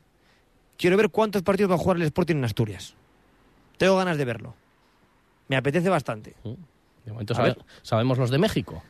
Quiero 0.77 0.97
ver 0.97 1.09
cuántos 1.09 1.43
partidos 1.43 1.71
va 1.71 1.75
a 1.75 1.79
jugar 1.79 1.97
el 1.97 2.03
Sporting 2.03 2.35
en 2.37 2.45
Asturias. 2.45 2.95
Tengo 3.77 3.95
ganas 3.97 4.17
de 4.17 4.25
verlo. 4.25 4.55
Me 5.47 5.55
apetece 5.55 5.89
bastante. 5.89 6.35
De 7.05 7.11
momento 7.11 7.35
sabe- 7.35 7.55
sabemos 7.81 8.17
los 8.17 8.29
de 8.29 8.37
México. 8.37 8.81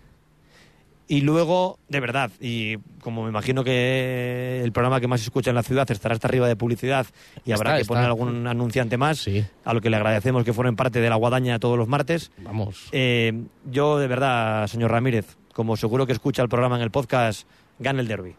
Y 1.05 1.21
luego, 1.21 1.79
de 1.89 1.99
verdad, 1.99 2.31
y 2.39 2.77
como 3.01 3.23
me 3.23 3.29
imagino 3.29 3.63
que 3.65 4.61
el 4.63 4.71
programa 4.71 5.01
que 5.01 5.07
más 5.07 5.19
se 5.19 5.25
escucha 5.25 5.49
en 5.49 5.55
la 5.55 5.63
ciudad 5.63 5.89
estará 5.91 6.13
hasta 6.15 6.29
arriba 6.29 6.47
de 6.47 6.55
publicidad 6.55 7.05
y 7.43 7.51
Está, 7.51 7.55
habrá 7.55 7.75
que 7.75 7.81
está. 7.81 7.93
poner 7.93 8.05
algún 8.05 8.47
anunciante 8.47 8.97
más, 8.97 9.27
a 9.65 9.73
lo 9.73 9.81
que 9.81 9.89
le 9.89 9.97
agradecemos 9.97 10.45
que 10.45 10.53
fueron 10.53 10.77
parte 10.77 11.01
de 11.01 11.09
la 11.09 11.15
guadaña 11.15 11.59
todos 11.59 11.77
los 11.77 11.89
martes. 11.89 12.31
Vamos. 12.37 12.87
Eh, 12.93 13.43
yo, 13.69 13.99
de 13.99 14.07
verdad, 14.07 14.65
señor 14.67 14.91
Ramírez, 14.91 15.35
como 15.53 15.75
seguro 15.75 16.07
que 16.07 16.13
escucha 16.13 16.41
el 16.41 16.47
programa 16.49 16.77
en 16.77 16.83
el 16.83 16.89
podcast, 16.91 17.47
gane 17.79 17.99
el 17.99 18.07
derby. 18.07 18.35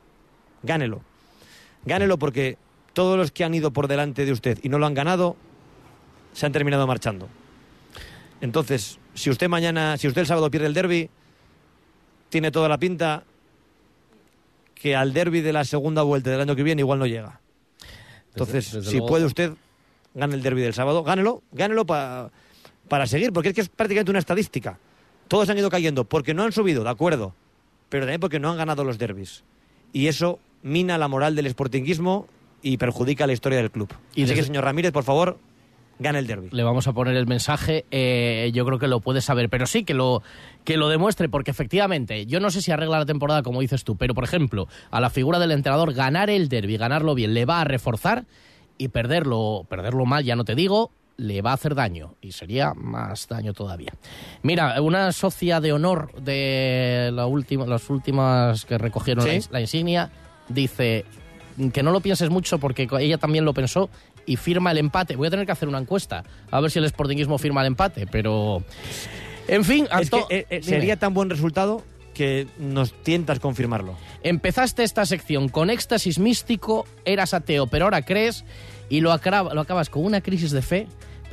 Gánelo. 0.62 1.03
Gánelo 1.87 2.18
porque 2.18 2.57
todos 2.92 3.16
los 3.18 3.31
que 3.33 3.44
han 3.44 3.55
ido 3.55 3.73
por 3.73 3.88
delante 3.88 4.25
de 4.25 4.33
usted 4.33 4.59
y 4.62 4.68
no 4.68 4.79
lo 4.79 4.87
han 4.87 4.94
ganado, 4.94 5.37
se 6.33 6.47
han 6.47 6.53
terminado 6.53 6.87
marchando. 6.87 7.29
Entonces, 8.40 8.99
si 9.14 9.31
usted 9.31 9.49
mañana, 9.49 9.97
si 9.97 10.09
usted 10.09 10.23
el 10.23 10.27
sábado 10.27 10.51
pierde 10.51 10.66
el 10.66 10.75
derby, 10.75 11.11
tiene 12.29 12.51
toda 12.51 12.68
la 12.68 12.79
pinta 12.79 13.25
que 14.75 14.97
al 14.97 15.12
derby 15.12 15.40
de 15.40 15.53
la 15.53 15.64
segunda 15.64 16.03
vuelta 16.03 16.31
del 16.31 16.40
año 16.40 16.57
que 16.57 16.62
viene 16.62 16.83
igual 16.83 16.99
no 16.99 17.07
llega. 17.07 17.40
Entonces, 18.31 18.73
desde 18.73 18.90
si 18.90 18.97
luego- 18.97 19.07
puede 19.09 19.25
usted, 19.25 19.53
gane 20.14 20.35
el 20.35 20.42
derby 20.42 20.61
del 20.62 20.75
sábado, 20.75 21.03
gánelo, 21.05 21.42
gánelo 21.53 21.87
pa- 21.87 22.31
para 22.88 23.07
seguir, 23.07 23.33
porque 23.33 23.51
es 23.51 23.55
que 23.55 23.61
es 23.62 23.68
prácticamente 23.68 24.11
una 24.11 24.18
estadística. 24.18 24.79
Todos 25.29 25.49
han 25.49 25.57
ido 25.59 25.70
cayendo 25.70 26.05
porque 26.05 26.35
no 26.35 26.42
han 26.42 26.53
subido, 26.53 26.85
de 26.85 26.90
acuerdo, 26.90 27.35
pero 27.88 28.05
también 28.05 28.20
porque 28.20 28.38
no 28.40 28.51
han 28.51 28.57
ganado 28.59 28.85
los 28.85 28.99
derbis. 28.99 29.42
Y 29.92 30.09
eso 30.09 30.38
mina 30.64 30.98
la 30.98 31.07
moral 31.07 31.37
del 31.37 31.48
sportinguismo 31.48 32.27
y 32.62 32.77
perjudica 32.79 33.27
la 33.29 33.33
historia 33.35 33.59
del 33.59 33.70
club. 33.70 33.88
Y 34.14 34.22
Así 34.22 34.31
desde- 34.31 34.35
que, 34.35 34.42
señor 34.46 34.64
Ramírez, 34.64 34.90
por 34.90 35.05
favor, 35.05 35.38
gane 36.00 36.18
el 36.18 36.27
derby. 36.27 36.48
Le 36.50 36.64
vamos 36.64 36.88
a 36.88 36.92
poner 36.92 37.14
el 37.14 37.27
mensaje, 37.29 37.85
eh, 37.92 38.50
yo 38.53 38.64
creo 38.66 38.79
que 38.81 38.88
lo 38.88 38.98
puede 39.00 39.20
saber, 39.20 39.48
pero 39.48 39.66
sí 39.66 39.85
que 39.85 39.94
lo, 39.94 40.22
que 40.64 40.77
lo 40.77 40.88
demuestre, 40.88 41.29
porque 41.29 41.53
efectivamente, 41.53 42.27
yo 42.27 42.40
no 42.40 42.50
sé 42.50 42.62
si 42.62 42.72
arregla 42.72 42.98
la 42.98 43.07
temporada 43.07 43.42
como 43.44 43.61
dices 43.61 43.85
tú, 43.85 43.96
pero 43.96 44.14
por 44.14 44.24
ejemplo, 44.24 44.66
a 44.90 45.00
la 45.00 45.11
figura 45.11 45.38
del 45.38 45.53
entrenador, 45.53 45.92
ganar 45.92 46.31
el 46.31 46.48
derby, 46.48 46.77
ganarlo 46.79 47.14
bien, 47.14 47.33
le 47.35 47.44
va 47.44 47.61
a 47.61 47.64
reforzar 47.64 48.24
y 48.79 48.88
perderlo, 48.88 49.66
perderlo 49.68 50.05
mal, 50.05 50.24
ya 50.24 50.35
no 50.35 50.44
te 50.44 50.57
digo, 50.57 50.90
le 51.16 51.42
va 51.42 51.53
a 51.53 51.55
hacer 51.55 51.77
daño 51.77 52.14
y 52.20 52.33
sería 52.33 52.74
más 52.74 53.29
daño 53.29 53.53
todavía. 53.53 53.92
Mira, 54.42 54.81
una 54.83 55.12
socia 55.12 55.61
de 55.61 55.72
honor 55.72 56.11
de 56.20 57.11
la 57.12 57.27
última, 57.27 57.66
las 57.66 57.88
últimas 57.88 58.64
que 58.64 58.79
recogieron 58.79 59.22
¿Sí? 59.24 59.31
la, 59.31 59.37
ins- 59.37 59.50
la 59.53 59.61
insignia 59.61 60.11
dice 60.48 61.04
que 61.72 61.83
no 61.83 61.92
lo 61.92 62.00
pienses 62.00 62.30
mucho 62.30 62.59
porque 62.59 62.88
ella 63.00 63.18
también 63.18 63.44
lo 63.44 63.54
pensó 63.54 63.88
y 64.26 64.37
firma 64.37 64.70
el 64.72 64.78
empate. 64.78 65.16
Voy 65.16 65.28
a 65.28 65.30
tener 65.30 65.46
que 65.46 65.52
hacer 65.52 65.68
una 65.68 65.78
encuesta 65.78 66.24
a 66.50 66.61
ver 66.61 66.70
si 66.70 66.78
el 66.78 66.88
Sportingismo 66.88 67.38
firma 67.38 67.61
el 67.61 67.68
empate, 67.68 68.07
pero 68.07 68.62
en 69.48 69.64
fin, 69.64 69.85
Es 70.00 70.11
que 70.11 70.16
Anto- 70.16 70.26
eh, 70.30 70.46
eh, 70.50 70.62
sería 70.62 70.96
tan 70.96 71.14
buen 71.14 71.30
resultado 71.30 71.83
que 72.14 72.46
nos 72.59 72.92
tientas 73.02 73.40
confirmarlo. 73.40 73.96
Empezaste 74.22 74.85
esta 74.85 75.04
sección 75.04 75.48
con 75.48 75.68
éxtasis 75.68 76.18
místico, 76.18 76.87
eras 77.04 77.35
ateo, 77.35 77.66
pero 77.66 77.85
ahora 77.87 78.02
crees 78.02 78.44
y 78.88 79.00
lo, 79.00 79.12
acaba- 79.12 79.52
lo 79.52 79.61
acabas 79.61 79.90
con 79.90 80.04
una 80.04 80.20
crisis 80.20 80.50
de 80.52 80.62
fe, 80.62 80.87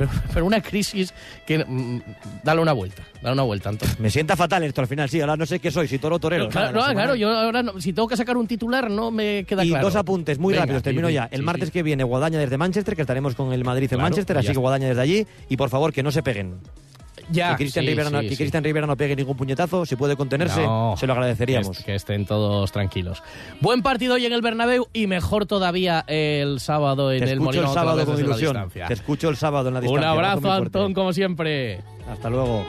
pero, 0.07 0.21
pero 0.33 0.45
una 0.45 0.61
crisis 0.61 1.13
que... 1.45 1.59
mm, 1.65 2.01
dale 2.43 2.61
una 2.61 2.73
vuelta, 2.73 3.03
dale 3.21 3.33
una 3.33 3.43
vuelta, 3.43 3.69
Anto. 3.69 3.85
Me 3.99 4.09
sienta 4.09 4.35
fatal 4.35 4.63
esto 4.63 4.81
al 4.81 4.87
final, 4.87 5.09
sí, 5.09 5.19
ahora 5.21 5.37
no 5.37 5.45
sé 5.45 5.59
qué 5.59 5.71
soy, 5.71 5.87
si 5.87 5.97
toro 5.99 6.19
torero. 6.19 6.49
Claro, 6.49 6.71
no, 6.73 6.81
semana- 6.81 6.93
claro, 6.93 7.15
yo 7.15 7.29
ahora 7.37 7.63
no- 7.63 7.79
si 7.79 7.93
tengo 7.93 8.07
que 8.07 8.17
sacar 8.17 8.37
un 8.37 8.47
titular 8.47 8.89
no 8.89 9.11
me 9.11 9.43
queda 9.45 9.63
y 9.65 9.69
claro. 9.69 9.85
dos 9.85 9.95
apuntes 9.95 10.39
muy 10.39 10.53
Venga, 10.53 10.63
rápidos, 10.65 10.83
termino 10.83 11.07
sí, 11.07 11.13
ya. 11.15 11.27
El 11.31 11.39
sí, 11.39 11.45
martes 11.45 11.67
sí. 11.67 11.71
que 11.73 11.83
viene, 11.83 12.03
Guadaña 12.03 12.39
desde 12.39 12.57
Manchester, 12.57 12.95
que 12.95 13.01
estaremos 13.01 13.35
con 13.35 13.53
el 13.53 13.63
Madrid 13.63 13.83
en 13.83 13.89
Claro, 13.89 14.03
Manchester, 14.03 14.37
así 14.37 14.47
que. 14.49 14.57
Guadaña 14.57 14.87
desde 14.87 15.01
allí. 15.01 15.27
Y 15.49 15.57
por 15.57 15.69
favor, 15.69 15.91
que 15.93 16.03
no 16.03 16.11
se 16.11 16.23
peguen. 16.23 16.55
Ya, 17.31 17.51
que 17.51 17.63
Cristian 17.63 17.85
sí, 17.85 17.89
Rivera, 17.91 18.09
no, 18.09 18.21
sí, 18.21 18.35
sí. 18.35 18.49
Rivera 18.51 18.87
no 18.87 18.95
pegue 18.97 19.15
ningún 19.15 19.37
puñetazo, 19.37 19.85
si 19.85 19.95
puede 19.95 20.15
contenerse, 20.15 20.61
No, 20.63 20.95
se 20.97 21.07
lo 21.07 21.13
agradeceríamos. 21.13 21.69
Que, 21.69 21.77
est- 21.77 21.85
que 21.85 21.95
estén 21.95 22.25
todos 22.25 22.71
tranquilos. 22.71 23.23
Buen 23.61 23.81
partido 23.81 24.15
hoy 24.15 24.25
en 24.25 24.33
el 24.33 24.41
Bernabéu 24.41 24.87
y 24.93 25.07
mejor 25.07 25.45
todavía 25.45 26.03
el 26.07 26.59
sábado 26.59 27.11
en 27.11 27.23
Te 27.23 27.31
el 27.31 27.39
Molinón 27.39 27.67
el 27.67 27.73
sábado 27.73 28.05
con 28.05 28.19
ilusión. 28.19 28.69
Te 28.87 28.93
escucho 28.93 29.29
el 29.29 29.37
sábado 29.37 29.67
en 29.69 29.73
la 29.75 29.79
Un 29.79 29.85
distancia. 29.85 30.09
abrazo, 30.11 30.41
muy 30.41 30.49
fuerte. 30.49 30.65
Antón, 30.77 30.93
como 30.93 31.13
siempre. 31.13 31.79
Hasta 32.11 32.29
luego. 32.29 32.65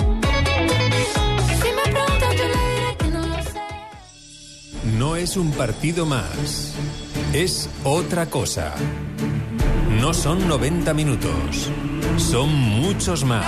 No 4.98 5.16
es 5.16 5.36
un 5.36 5.50
partido 5.52 6.06
más. 6.06 6.74
Es 7.32 7.68
otra 7.84 8.26
cosa. 8.26 8.74
No 10.00 10.12
son 10.12 10.48
90 10.48 10.92
minutos. 10.94 11.70
Son 12.18 12.52
muchos 12.54 13.24
más. 13.24 13.46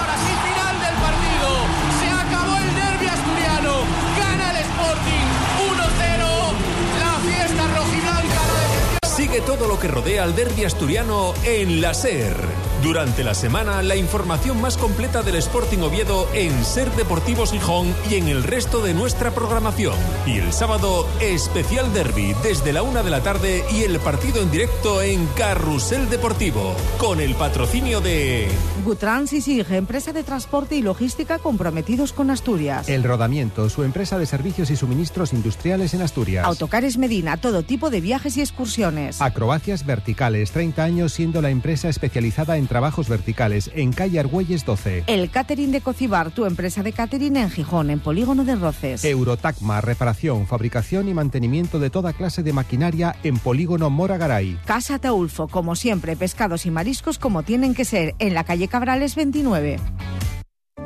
Sigue 9.24 9.40
todo 9.40 9.66
lo 9.66 9.78
que 9.78 9.88
rodea 9.88 10.22
al 10.22 10.36
derbi 10.36 10.64
asturiano 10.64 11.32
en 11.44 11.80
la 11.80 11.94
SER. 11.94 12.73
Durante 12.84 13.24
la 13.24 13.32
semana, 13.32 13.82
la 13.82 13.96
información 13.96 14.60
más 14.60 14.76
completa 14.76 15.22
del 15.22 15.36
Sporting 15.36 15.78
Oviedo 15.78 16.28
en 16.34 16.52
Ser 16.66 16.90
Deportivos 16.90 17.50
Gijón 17.50 17.94
y 18.10 18.16
en 18.16 18.28
el 18.28 18.42
resto 18.42 18.82
de 18.82 18.92
nuestra 18.92 19.30
programación. 19.30 19.94
Y 20.26 20.36
el 20.36 20.52
sábado, 20.52 21.08
especial 21.18 21.94
derby 21.94 22.34
desde 22.42 22.74
la 22.74 22.82
una 22.82 23.02
de 23.02 23.08
la 23.08 23.22
tarde 23.22 23.64
y 23.72 23.84
el 23.84 23.98
partido 24.00 24.42
en 24.42 24.50
directo 24.50 25.00
en 25.00 25.24
Carrusel 25.28 26.10
Deportivo, 26.10 26.76
con 26.98 27.20
el 27.22 27.34
patrocinio 27.36 28.02
de... 28.02 28.48
Gutrans 28.84 29.32
y 29.32 29.40
SIG, 29.40 29.72
empresa 29.72 30.12
de 30.12 30.22
transporte 30.22 30.76
y 30.76 30.82
logística 30.82 31.38
comprometidos 31.38 32.12
con 32.12 32.28
Asturias. 32.28 32.86
El 32.90 33.02
Rodamiento, 33.02 33.70
su 33.70 33.82
empresa 33.82 34.18
de 34.18 34.26
servicios 34.26 34.70
y 34.70 34.76
suministros 34.76 35.32
industriales 35.32 35.94
en 35.94 36.02
Asturias. 36.02 36.44
Autocares 36.44 36.98
Medina, 36.98 37.38
todo 37.38 37.62
tipo 37.62 37.88
de 37.88 38.02
viajes 38.02 38.36
y 38.36 38.42
excursiones. 38.42 39.22
Acrobacias 39.22 39.86
Verticales, 39.86 40.50
30 40.50 40.84
años 40.84 41.14
siendo 41.14 41.40
la 41.40 41.48
empresa 41.48 41.88
especializada 41.88 42.58
en 42.58 42.66
trabajos 42.74 43.08
verticales 43.08 43.70
en 43.76 43.92
calle 43.92 44.18
Argüelles 44.18 44.64
12. 44.64 45.04
El 45.06 45.30
catering 45.30 45.70
de 45.70 45.80
Cocibar, 45.80 46.32
tu 46.32 46.44
empresa 46.44 46.82
de 46.82 46.92
catering 46.92 47.36
en 47.36 47.48
Gijón, 47.48 47.88
en 47.88 48.00
Polígono 48.00 48.44
de 48.44 48.56
Roces. 48.56 49.04
Eurotacma, 49.04 49.80
reparación, 49.80 50.48
fabricación 50.48 51.08
y 51.08 51.14
mantenimiento 51.14 51.78
de 51.78 51.90
toda 51.90 52.14
clase 52.14 52.42
de 52.42 52.52
maquinaria 52.52 53.14
en 53.22 53.38
Polígono 53.38 53.90
Mora 53.90 54.16
Garay. 54.16 54.58
Casa 54.64 54.98
Taulfo, 54.98 55.46
como 55.46 55.76
siempre, 55.76 56.16
pescados 56.16 56.66
y 56.66 56.72
mariscos 56.72 57.20
como 57.20 57.44
tienen 57.44 57.74
que 57.74 57.84
ser, 57.84 58.16
en 58.18 58.34
la 58.34 58.42
calle 58.42 58.66
Cabrales 58.66 59.14
29. 59.14 59.76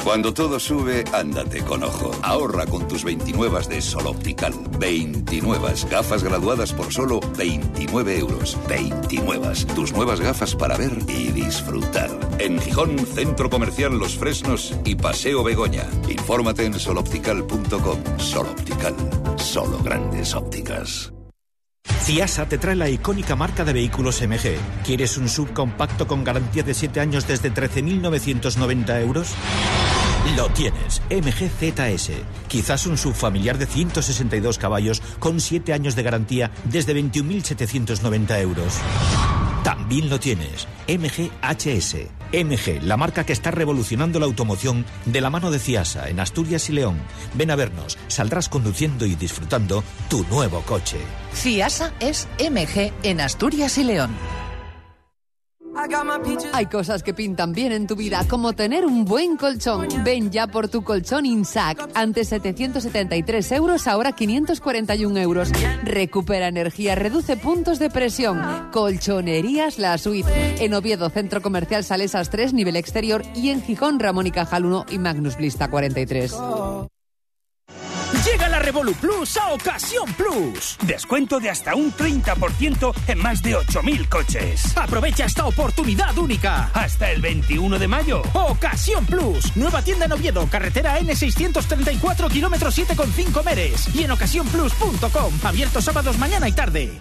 Cuando 0.04 0.32
todo 0.32 0.58
sube, 0.58 1.04
ándate 1.12 1.62
con 1.62 1.82
ojo. 1.82 2.10
Ahorra 2.22 2.66
con 2.66 2.88
tus 2.88 3.04
29 3.04 3.66
de 3.68 3.82
Sol 3.82 4.06
Optical. 4.06 4.52
29 4.78 5.74
gafas 5.90 6.22
graduadas 6.22 6.72
por 6.72 6.92
solo 6.92 7.20
29 7.36 8.18
euros. 8.18 8.56
29. 8.68 9.54
Tus 9.74 9.92
nuevas 9.92 10.20
gafas 10.20 10.54
para 10.54 10.76
ver 10.76 10.96
y 11.08 11.30
disfrutar. 11.32 12.10
En 12.38 12.60
Gijón, 12.60 12.98
Centro 12.98 13.50
Comercial 13.50 13.98
Los 13.98 14.16
Fresnos 14.16 14.74
y 14.84 14.94
Paseo 14.94 15.42
Begoña. 15.44 15.84
Infórmate 16.08 16.64
en 16.64 16.78
soloptical.com. 16.78 18.18
Sol 18.18 18.46
Optical. 18.46 18.94
Solo 19.36 19.78
grandes 19.82 20.34
ópticas. 20.34 21.12
Ciasa 22.08 22.48
te 22.48 22.58
trae 22.58 22.74
la 22.74 22.88
icónica 22.88 23.36
marca 23.36 23.64
de 23.64 23.72
vehículos 23.72 24.22
MG. 24.22 24.56
¿Quieres 24.84 25.18
un 25.18 25.28
subcompacto 25.28 26.06
con 26.06 26.24
garantía 26.24 26.62
de 26.62 26.72
7 26.72 27.00
años 27.00 27.26
desde 27.26 27.52
13.990 27.52 29.02
euros? 29.02 29.34
Lo 30.36 30.48
tienes, 30.50 31.00
MG 31.10 31.48
ZS. 31.48 32.10
Quizás 32.48 32.86
un 32.86 32.98
subfamiliar 32.98 33.56
de 33.56 33.66
162 33.66 34.58
caballos 34.58 35.00
con 35.18 35.40
7 35.40 35.72
años 35.72 35.96
de 35.96 36.02
garantía 36.02 36.50
desde 36.64 36.94
21.790 36.94 38.40
euros. 38.40 38.74
También 39.64 40.08
lo 40.10 40.20
tienes, 40.20 40.66
MG 40.86 41.30
HS. 41.42 41.96
MG, 42.32 42.82
la 42.82 42.96
marca 42.96 43.24
que 43.24 43.32
está 43.32 43.50
revolucionando 43.50 44.18
la 44.18 44.26
automoción 44.26 44.84
de 45.06 45.20
la 45.20 45.30
mano 45.30 45.50
de 45.50 45.58
Ciasa 45.58 46.08
en 46.08 46.20
Asturias 46.20 46.68
y 46.68 46.72
León. 46.72 46.98
Ven 47.34 47.50
a 47.50 47.56
vernos, 47.56 47.96
saldrás 48.08 48.48
conduciendo 48.48 49.06
y 49.06 49.14
disfrutando 49.14 49.82
tu 50.10 50.24
nuevo 50.24 50.60
coche. 50.62 50.98
Ciasa 51.32 51.92
es 52.00 52.28
MG 52.38 52.92
en 53.02 53.20
Asturias 53.20 53.78
y 53.78 53.84
León. 53.84 54.10
Hay 56.52 56.66
cosas 56.66 57.02
que 57.02 57.14
pintan 57.14 57.52
bien 57.52 57.72
en 57.72 57.86
tu 57.86 57.94
vida, 57.94 58.24
como 58.28 58.52
tener 58.52 58.84
un 58.84 59.04
buen 59.04 59.36
colchón. 59.36 59.86
Ven 60.04 60.30
ya 60.30 60.46
por 60.48 60.68
tu 60.68 60.82
colchón 60.82 61.24
INSAC. 61.24 61.90
Antes 61.94 62.28
773 62.28 63.52
euros, 63.52 63.86
ahora 63.86 64.12
541 64.12 65.18
euros. 65.20 65.50
Recupera 65.84 66.48
energía, 66.48 66.94
reduce 66.94 67.36
puntos 67.36 67.78
de 67.78 67.90
presión. 67.90 68.40
Colchonerías 68.72 69.78
La 69.78 69.96
Suite. 69.98 70.64
En 70.64 70.74
Oviedo, 70.74 71.10
Centro 71.10 71.42
Comercial 71.42 71.84
Salesas 71.84 72.30
3, 72.30 72.54
nivel 72.54 72.76
exterior. 72.76 73.22
Y 73.34 73.50
en 73.50 73.62
Gijón, 73.62 74.00
Ramón 74.00 74.26
y 74.26 74.32
Cajal 74.32 74.66
1 74.66 74.86
y 74.90 74.98
Magnus 74.98 75.36
Blista 75.36 75.70
43. 75.70 76.34
Llega 78.24 78.48
la 78.48 78.58
Revolu 78.58 78.94
Plus 78.94 79.36
a 79.36 79.52
Ocasión 79.52 80.12
Plus. 80.14 80.76
Descuento 80.86 81.38
de 81.40 81.50
hasta 81.50 81.74
un 81.74 81.92
30% 81.92 82.92
en 83.06 83.18
más 83.18 83.42
de 83.42 83.56
8.000 83.56 84.08
coches. 84.08 84.76
Aprovecha 84.76 85.24
esta 85.26 85.46
oportunidad 85.46 86.16
única. 86.16 86.70
Hasta 86.74 87.10
el 87.10 87.20
21 87.20 87.78
de 87.78 87.88
mayo. 87.88 88.22
Ocasión 88.32 89.04
Plus. 89.06 89.56
Nueva 89.56 89.82
tienda 89.82 90.06
en 90.06 90.12
Oviedo, 90.12 90.46
carretera 90.48 90.98
N634, 91.00 92.30
kilómetro 92.30 92.70
7,5 92.70 93.44
Meres. 93.44 93.94
Y 93.94 94.04
en 94.04 94.10
ocasiónplus.com. 94.10 95.34
Abierto 95.44 95.80
sábados, 95.80 96.18
mañana 96.18 96.48
y 96.48 96.52
tarde. 96.52 97.00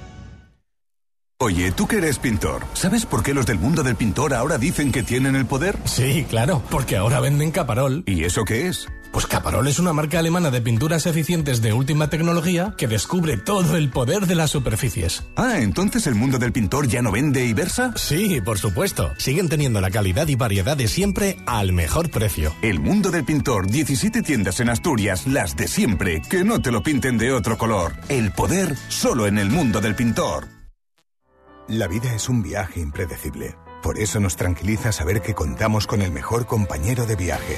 Oye, 1.40 1.72
tú 1.72 1.88
que 1.88 1.98
eres 1.98 2.18
pintor, 2.18 2.66
¿sabes 2.74 3.06
por 3.06 3.22
qué 3.22 3.36
los 3.36 3.46
del 3.46 3.60
mundo 3.60 3.84
del 3.84 3.96
pintor 3.96 4.34
ahora 4.34 4.58
dicen 4.58 4.92
que 4.92 5.04
tienen 5.04 5.36
el 5.36 5.46
poder? 5.46 5.78
Sí, 5.86 6.26
claro, 6.28 6.64
porque 6.72 6.98
ahora 6.98 7.20
venden 7.20 7.52
Caparol. 7.52 8.04
¿Y 8.08 8.24
eso 8.24 8.44
qué 8.44 8.68
es? 8.68 8.88
Pues 9.12 9.26
Caparol 9.26 9.68
es 9.68 9.80
una 9.80 9.94
marca 9.94 10.20
alemana 10.20 10.52
de 10.52 10.62
pinturas 10.62 11.06
eficientes 11.06 11.62
de 11.62 11.74
última 11.74 12.10
tecnología 12.10 12.74
que 12.78 12.88
descubre 12.88 13.38
todo 13.38 13.76
el 13.76 13.90
poder 13.90 14.28
de 14.28 14.36
las 14.36 14.52
superficies. 14.52 15.24
Ah, 15.36 15.60
entonces 15.60 16.08
el 16.08 16.16
mundo 16.16 16.38
del 16.38 16.52
pintor 16.52 16.88
ya 16.88 17.02
no 17.02 17.12
vende 17.12 17.46
y 17.46 17.54
versa? 17.54 17.94
Sí, 17.96 18.42
por 18.42 18.60
supuesto. 18.60 19.12
Siguen 19.18 19.50
teniendo 19.50 19.82
la 19.82 19.92
calidad 19.92 20.28
y 20.28 20.36
variedad 20.36 20.78
de 20.78 20.88
siempre 20.88 21.38
al 21.46 21.74
mejor 21.74 22.10
precio. 22.12 22.54
El 22.62 22.80
mundo 22.80 23.10
del 23.10 23.24
pintor, 23.24 23.68
17 23.68 24.22
tiendas 24.22 24.60
en 24.60 24.70
Asturias, 24.70 25.26
las 25.26 25.56
de 25.56 25.68
siempre, 25.68 26.22
que 26.30 26.44
no 26.44 26.62
te 26.62 26.72
lo 26.72 26.84
pinten 26.84 27.18
de 27.18 27.32
otro 27.32 27.58
color. 27.58 27.94
El 28.10 28.32
poder 28.32 28.76
solo 28.90 29.28
en 29.28 29.38
el 29.38 29.50
mundo 29.50 29.82
del 29.82 29.96
pintor. 29.96 30.48
La 31.68 31.88
vida 31.88 32.14
es 32.14 32.30
un 32.30 32.44
viaje 32.44 32.80
impredecible. 32.80 33.56
Por 33.84 34.00
eso 34.00 34.20
nos 34.20 34.36
tranquiliza 34.36 34.92
saber 34.92 35.22
que 35.22 35.34
contamos 35.34 35.86
con 35.86 36.02
el 36.02 36.12
mejor 36.12 36.46
compañero 36.46 37.06
de 37.06 37.16
viaje. 37.16 37.58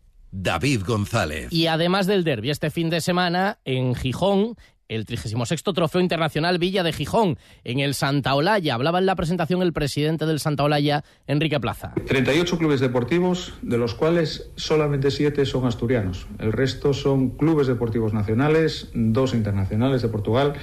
David 0.31 0.83
González. 0.85 1.51
Y 1.51 1.67
además 1.67 2.07
del 2.07 2.23
derby, 2.23 2.49
este 2.49 2.71
fin 2.71 2.89
de 2.89 3.01
semana 3.01 3.59
en 3.65 3.95
Gijón, 3.95 4.55
el 4.91 5.05
36 5.05 5.63
Trofeo 5.63 6.01
Internacional 6.01 6.59
Villa 6.59 6.83
de 6.83 6.91
Gijón, 6.91 7.37
en 7.63 7.79
el 7.79 7.93
Santa 7.93 8.35
Olaya. 8.35 8.75
Hablaba 8.75 8.99
en 8.99 9.05
la 9.05 9.15
presentación 9.15 9.61
el 9.61 9.71
presidente 9.71 10.25
del 10.25 10.39
Santa 10.39 10.63
Olaya, 10.63 11.03
Enrique 11.27 11.59
Plaza. 11.59 11.93
38 12.07 12.57
clubes 12.57 12.81
deportivos, 12.81 13.53
de 13.61 13.77
los 13.77 13.95
cuales 13.95 14.49
solamente 14.55 15.09
7 15.09 15.45
son 15.45 15.65
asturianos. 15.65 16.27
El 16.39 16.51
resto 16.51 16.93
son 16.93 17.29
clubes 17.31 17.67
deportivos 17.67 18.13
nacionales, 18.13 18.89
dos 18.93 19.33
internacionales 19.33 20.01
de 20.01 20.09
Portugal. 20.09 20.53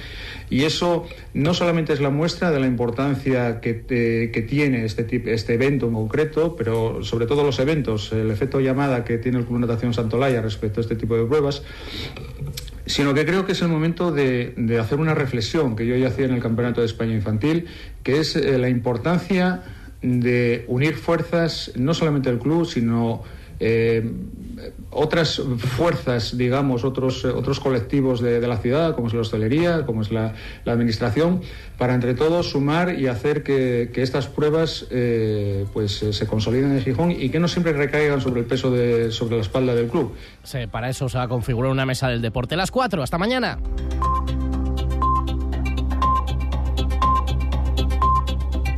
Y 0.49 0.63
eso 0.63 1.07
no 1.33 1.55
solamente 1.55 1.93
es 1.93 1.99
la 1.99 2.11
muestra 2.11 2.51
de 2.51 2.59
la 2.59 2.67
importancia 2.67 3.59
que, 3.61 3.85
que 3.87 4.41
tiene 4.47 4.85
este, 4.85 5.07
este 5.33 5.55
evento 5.55 5.87
en 5.87 5.93
concreto, 5.93 6.55
pero 6.55 7.03
sobre 7.03 7.25
todo 7.25 7.43
los 7.43 7.57
eventos, 7.59 8.11
el 8.11 8.29
efecto 8.29 8.59
llamada 8.59 9.03
que 9.03 9.17
tiene 9.17 9.39
el 9.39 9.45
Club 9.45 9.59
Natación 9.59 9.93
Santolaya 9.93 10.41
respecto 10.41 10.81
a 10.81 10.83
este 10.83 10.95
tipo 10.95 11.15
de 11.15 11.25
pruebas, 11.25 11.63
sino 12.89 13.13
que 13.13 13.23
creo 13.23 13.45
que 13.45 13.51
es 13.51 13.61
el 13.61 13.67
momento 13.67 14.11
de, 14.11 14.53
de 14.57 14.79
hacer 14.79 14.99
una 14.99 15.13
reflexión 15.13 15.75
que 15.75 15.85
yo 15.85 15.95
ya 15.95 16.07
hacía 16.07 16.25
en 16.25 16.33
el 16.33 16.41
Campeonato 16.41 16.81
de 16.81 16.87
España 16.87 17.13
Infantil, 17.13 17.67
que 18.01 18.19
es 18.19 18.35
eh, 18.35 18.57
la 18.57 18.67
importancia 18.67 19.61
de 20.01 20.65
unir 20.67 20.95
fuerzas, 20.95 21.71
no 21.75 21.93
solamente 21.93 22.31
del 22.31 22.39
club, 22.39 22.65
sino 22.65 23.23
eh, 23.59 24.09
otras 24.89 25.41
fuerzas, 25.57 26.37
digamos, 26.37 26.83
otros, 26.83 27.25
eh, 27.25 27.27
otros 27.27 27.59
colectivos 27.59 28.21
de, 28.21 28.39
la 28.47 28.57
ciudad, 28.57 28.95
como 28.95 29.07
es 29.07 29.13
la 29.13 29.21
hostelería, 29.21 29.85
como 29.85 30.01
es 30.01 30.11
la, 30.11 30.33
administración, 30.65 31.41
para 31.77 31.93
entre 31.93 32.13
todos 32.13 32.51
sumar 32.51 32.97
y 32.97 33.07
hacer 33.07 33.43
que, 33.43 33.91
que 33.93 34.01
estas 34.01 34.27
pruebas 34.27 34.87
eh, 34.91 35.65
pues, 35.73 36.05
se 36.11 36.27
consoliden 36.27 36.71
en 36.71 36.81
Gijón 36.81 37.11
y 37.11 37.29
que 37.29 37.39
no 37.39 37.47
siempre 37.47 37.73
recaigan 37.73 38.21
sobre 38.21 38.41
el 38.41 38.45
peso 38.45 38.71
de, 38.71 39.11
sobre 39.11 39.35
la 39.35 39.41
espalda 39.41 39.75
del 39.75 39.87
club. 39.87 40.13
Sí, 40.43 40.59
para 40.71 40.89
eso 40.89 41.09
se 41.09 41.17
va 41.17 41.25
a 41.25 41.27
configurar 41.27 41.71
una 41.71 41.85
mesa 41.85 42.07
del 42.07 42.21
deporte. 42.21 42.55
Las 42.55 42.71
4, 42.71 43.03
hasta 43.03 43.17
mañana. 43.17 43.57